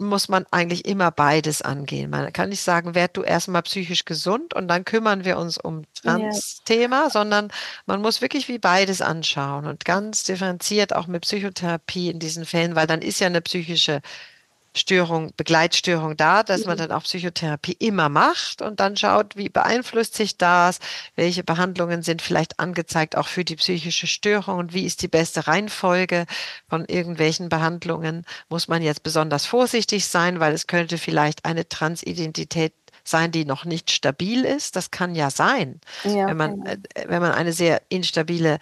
muss 0.00 0.28
man 0.28 0.46
eigentlich 0.50 0.86
immer 0.86 1.10
beides 1.10 1.62
angehen. 1.62 2.10
Man 2.10 2.32
kann 2.32 2.48
nicht 2.48 2.62
sagen, 2.62 2.94
werd 2.94 3.16
du 3.16 3.22
erstmal 3.22 3.62
psychisch 3.62 4.04
gesund 4.04 4.54
und 4.54 4.68
dann 4.68 4.84
kümmern 4.84 5.24
wir 5.24 5.38
uns 5.38 5.58
um 5.58 5.82
Trans-Thema, 5.94 7.04
ja. 7.04 7.10
sondern 7.10 7.52
man 7.86 8.00
muss 8.00 8.20
wirklich 8.20 8.48
wie 8.48 8.58
beides 8.58 9.02
anschauen 9.02 9.66
und 9.66 9.84
ganz 9.84 10.24
differenziert 10.24 10.94
auch 10.94 11.06
mit 11.06 11.22
Psychotherapie 11.22 12.10
in 12.10 12.18
diesen 12.18 12.46
Fällen, 12.46 12.74
weil 12.74 12.86
dann 12.86 13.02
ist 13.02 13.20
ja 13.20 13.26
eine 13.26 13.40
psychische 13.42 14.00
Störung, 14.76 15.32
Begleitstörung 15.36 16.16
da, 16.16 16.42
dass 16.44 16.64
man 16.64 16.76
mhm. 16.76 16.82
dann 16.82 16.92
auch 16.92 17.02
Psychotherapie 17.02 17.76
immer 17.78 18.08
macht 18.08 18.62
und 18.62 18.78
dann 18.78 18.96
schaut, 18.96 19.36
wie 19.36 19.48
beeinflusst 19.48 20.14
sich 20.14 20.38
das, 20.38 20.78
welche 21.16 21.42
Behandlungen 21.42 22.02
sind 22.02 22.22
vielleicht 22.22 22.60
angezeigt 22.60 23.16
auch 23.16 23.26
für 23.26 23.44
die 23.44 23.56
psychische 23.56 24.06
Störung 24.06 24.58
und 24.58 24.72
wie 24.72 24.84
ist 24.84 25.02
die 25.02 25.08
beste 25.08 25.48
Reihenfolge 25.48 26.26
von 26.68 26.84
irgendwelchen 26.84 27.48
Behandlungen. 27.48 28.24
Muss 28.48 28.68
man 28.68 28.82
jetzt 28.82 29.02
besonders 29.02 29.44
vorsichtig 29.44 30.06
sein, 30.06 30.38
weil 30.38 30.52
es 30.52 30.68
könnte 30.68 30.98
vielleicht 30.98 31.44
eine 31.44 31.68
Transidentität 31.68 32.72
sein, 33.02 33.32
die 33.32 33.44
noch 33.44 33.64
nicht 33.64 33.90
stabil 33.90 34.44
ist. 34.44 34.76
Das 34.76 34.90
kann 34.90 35.14
ja 35.14 35.30
sein, 35.30 35.80
ja, 36.04 36.26
wenn 36.28 36.36
man, 36.36 36.66
äh, 36.66 36.78
wenn 37.06 37.22
man 37.22 37.32
eine 37.32 37.52
sehr 37.52 37.82
instabile 37.88 38.58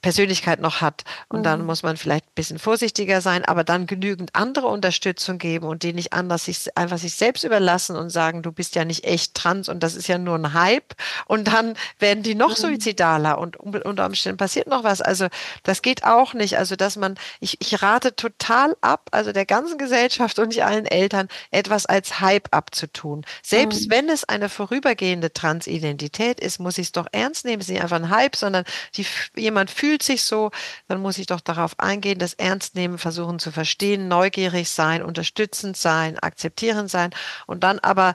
Persönlichkeit 0.00 0.60
noch 0.60 0.80
hat. 0.80 1.02
Und 1.28 1.40
mhm. 1.40 1.44
dann 1.44 1.66
muss 1.66 1.82
man 1.82 1.96
vielleicht 1.96 2.26
ein 2.26 2.34
bisschen 2.34 2.58
vorsichtiger 2.58 3.20
sein, 3.20 3.44
aber 3.44 3.64
dann 3.64 3.86
genügend 3.86 4.34
andere 4.34 4.68
Unterstützung 4.68 5.38
geben 5.38 5.66
und 5.66 5.82
die 5.82 5.92
nicht 5.92 6.12
anders 6.12 6.44
sich 6.44 6.76
einfach 6.76 6.98
sich 6.98 7.14
selbst 7.14 7.42
überlassen 7.42 7.96
und 7.96 8.10
sagen, 8.10 8.42
du 8.42 8.52
bist 8.52 8.76
ja 8.76 8.84
nicht 8.84 9.04
echt 9.04 9.34
trans 9.34 9.68
und 9.68 9.82
das 9.82 9.96
ist 9.96 10.06
ja 10.06 10.16
nur 10.18 10.36
ein 10.36 10.54
Hype. 10.54 10.94
Und 11.26 11.48
dann 11.48 11.74
werden 11.98 12.22
die 12.22 12.36
noch 12.36 12.50
mhm. 12.50 12.62
suizidaler 12.62 13.38
und 13.38 13.56
unter 13.56 14.06
Umständen 14.06 14.36
passiert 14.36 14.68
noch 14.68 14.84
was. 14.84 15.00
Also 15.00 15.26
das 15.64 15.82
geht 15.82 16.04
auch 16.04 16.32
nicht. 16.32 16.58
Also 16.58 16.76
dass 16.76 16.96
man, 16.96 17.16
ich, 17.40 17.60
ich 17.60 17.82
rate 17.82 18.14
total 18.14 18.76
ab, 18.80 19.08
also 19.10 19.32
der 19.32 19.46
ganzen 19.46 19.78
Gesellschaft 19.78 20.38
und 20.38 20.48
nicht 20.48 20.64
allen 20.64 20.86
Eltern, 20.86 21.26
etwas 21.50 21.86
als 21.86 22.20
Hype 22.20 22.54
abzutun. 22.54 23.24
Selbst 23.42 23.86
mhm. 23.86 23.90
wenn 23.90 24.08
es 24.08 24.24
eine 24.24 24.48
vorübergehende 24.48 25.32
Transidentität 25.32 26.38
ist, 26.38 26.60
muss 26.60 26.78
ich 26.78 26.86
es 26.86 26.92
doch 26.92 27.08
ernst 27.10 27.44
nehmen. 27.44 27.60
Es 27.60 27.66
ist 27.68 27.72
nicht 27.72 27.82
einfach 27.82 27.96
ein 27.96 28.10
Hype, 28.10 28.36
sondern 28.36 28.64
die, 28.94 29.04
jemand 29.34 29.72
fühlt 29.72 29.87
fühlt 29.88 30.02
sich 30.02 30.22
so, 30.22 30.50
dann 30.86 31.00
muss 31.00 31.16
ich 31.16 31.26
doch 31.26 31.40
darauf 31.40 31.78
eingehen, 31.78 32.18
das 32.18 32.34
ernst 32.34 32.74
nehmen, 32.74 32.98
versuchen 32.98 33.38
zu 33.38 33.50
verstehen, 33.50 34.06
neugierig 34.06 34.68
sein, 34.68 35.02
unterstützend 35.02 35.78
sein, 35.78 36.18
akzeptierend 36.18 36.90
sein 36.90 37.10
und 37.46 37.64
dann 37.64 37.78
aber 37.78 38.14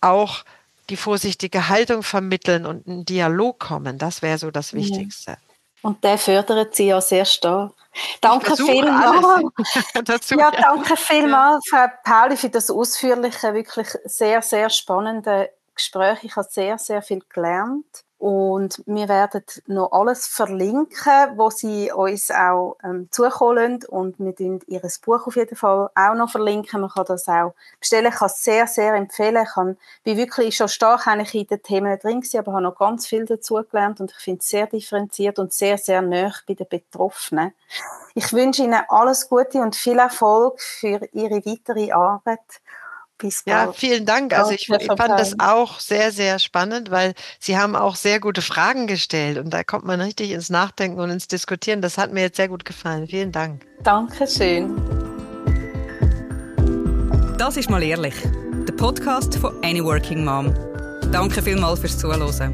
auch 0.00 0.44
die 0.90 0.96
vorsichtige 0.96 1.68
Haltung 1.68 2.04
vermitteln 2.04 2.66
und 2.66 2.86
in 2.86 3.04
Dialog 3.04 3.58
kommen. 3.58 3.98
Das 3.98 4.22
wäre 4.22 4.38
so 4.38 4.52
das 4.52 4.74
Wichtigste. 4.74 5.38
Und 5.82 6.02
der 6.04 6.18
fördert 6.18 6.76
sie 6.76 6.86
ja 6.86 7.00
sehr 7.00 7.24
stark. 7.24 7.72
Danke 8.20 8.56
vielmals. 8.56 9.42
ja, 10.30 10.50
danke 10.52 10.96
vielmals, 10.96 11.64
Frau 11.68 11.86
Pauli, 12.04 12.36
für 12.36 12.48
das 12.48 12.70
ausführliche, 12.70 13.54
wirklich 13.54 13.88
sehr, 14.04 14.40
sehr 14.42 14.70
spannende 14.70 15.50
Gespräch. 15.78 16.18
Ich 16.22 16.36
habe 16.36 16.48
sehr, 16.50 16.78
sehr 16.78 17.02
viel 17.02 17.22
gelernt. 17.28 18.04
Und 18.18 18.82
wir 18.84 19.08
werden 19.08 19.44
noch 19.68 19.92
alles 19.92 20.26
verlinken, 20.26 21.36
wo 21.36 21.50
sie 21.50 21.92
uns 21.92 22.32
auch 22.32 22.76
ähm, 22.82 23.06
zukommen. 23.12 23.84
Und 23.84 24.18
wir 24.18 24.34
tun 24.34 24.58
ihr 24.66 24.80
Buch 25.04 25.24
auf 25.28 25.36
jeden 25.36 25.54
Fall 25.54 25.88
auch 25.94 26.14
noch 26.14 26.28
verlinken. 26.28 26.80
Man 26.80 26.90
kann 26.90 27.04
das 27.06 27.28
auch 27.28 27.54
bestellen. 27.78 28.08
Ich 28.08 28.16
kann 28.16 28.26
es 28.26 28.42
sehr, 28.42 28.66
sehr 28.66 28.94
empfehlen. 28.94 29.44
Ich 29.44 29.54
kann, 29.54 29.76
bin 30.02 30.16
wirklich 30.16 30.56
schon 30.56 30.66
stark 30.66 31.06
eigentlich 31.06 31.32
in 31.36 31.46
den 31.46 31.62
Themen 31.62 31.96
drin 32.00 32.20
gewesen, 32.20 32.38
aber 32.38 32.54
habe 32.54 32.62
noch 32.62 32.76
ganz 32.76 33.06
viel 33.06 33.24
dazu 33.24 33.62
gelernt. 33.70 34.00
Und 34.00 34.10
ich 34.10 34.18
finde 34.18 34.40
es 34.40 34.48
sehr 34.48 34.66
differenziert 34.66 35.38
und 35.38 35.52
sehr, 35.52 35.78
sehr 35.78 36.02
nah 36.02 36.32
bei 36.48 36.54
den 36.54 36.66
Betroffenen. 36.68 37.54
Ich 38.16 38.32
wünsche 38.32 38.64
Ihnen 38.64 38.82
alles 38.88 39.28
Gute 39.28 39.60
und 39.60 39.76
viel 39.76 40.00
Erfolg 40.00 40.60
für 40.60 41.08
Ihre 41.12 41.46
weitere 41.46 41.92
Arbeit. 41.92 42.40
Bis 43.18 43.42
ja, 43.46 43.72
vielen 43.72 44.06
Dank. 44.06 44.32
Also 44.32 44.52
ich, 44.52 44.68
ich 44.68 44.86
fand 44.86 45.18
das 45.18 45.38
auch 45.40 45.80
sehr, 45.80 46.12
sehr 46.12 46.38
spannend, 46.38 46.90
weil 46.90 47.14
Sie 47.40 47.58
haben 47.58 47.74
auch 47.74 47.96
sehr 47.96 48.20
gute 48.20 48.42
Fragen 48.42 48.86
gestellt 48.86 49.38
und 49.38 49.50
da 49.50 49.64
kommt 49.64 49.84
man 49.84 50.00
richtig 50.00 50.30
ins 50.30 50.50
Nachdenken 50.50 51.00
und 51.00 51.10
ins 51.10 51.26
Diskutieren. 51.26 51.82
Das 51.82 51.98
hat 51.98 52.12
mir 52.12 52.22
jetzt 52.22 52.36
sehr 52.36 52.48
gut 52.48 52.64
gefallen. 52.64 53.08
Vielen 53.08 53.32
Dank. 53.32 53.66
Dankeschön. 53.82 54.76
Das 57.38 57.56
ist 57.56 57.68
mal 57.70 57.82
ehrlich. 57.82 58.14
Der 58.66 58.74
Podcast 58.74 59.36
von 59.36 59.52
Any 59.64 59.82
Working 59.82 60.24
Mom. 60.24 60.54
Danke 61.12 61.42
vielmals 61.42 61.80
fürs 61.80 61.98
Zuhören. 61.98 62.52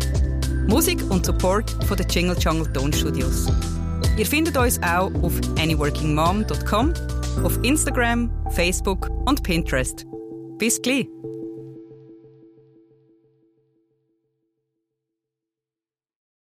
Musik 0.68 1.02
und 1.10 1.26
Support 1.26 1.70
von 1.86 1.96
den 1.96 2.08
Jingle 2.08 2.36
Jungle 2.38 2.72
Tonstudios. 2.72 3.46
Ihr 4.16 4.26
findet 4.26 4.56
uns 4.56 4.80
auch 4.82 5.12
auf 5.22 5.32
anyworkingmom.com, 5.58 6.94
auf 7.42 7.58
Instagram, 7.62 8.30
Facebook 8.50 9.10
und 9.26 9.42
Pinterest. 9.42 10.06
Bis 10.58 10.80
gleich! 10.80 11.13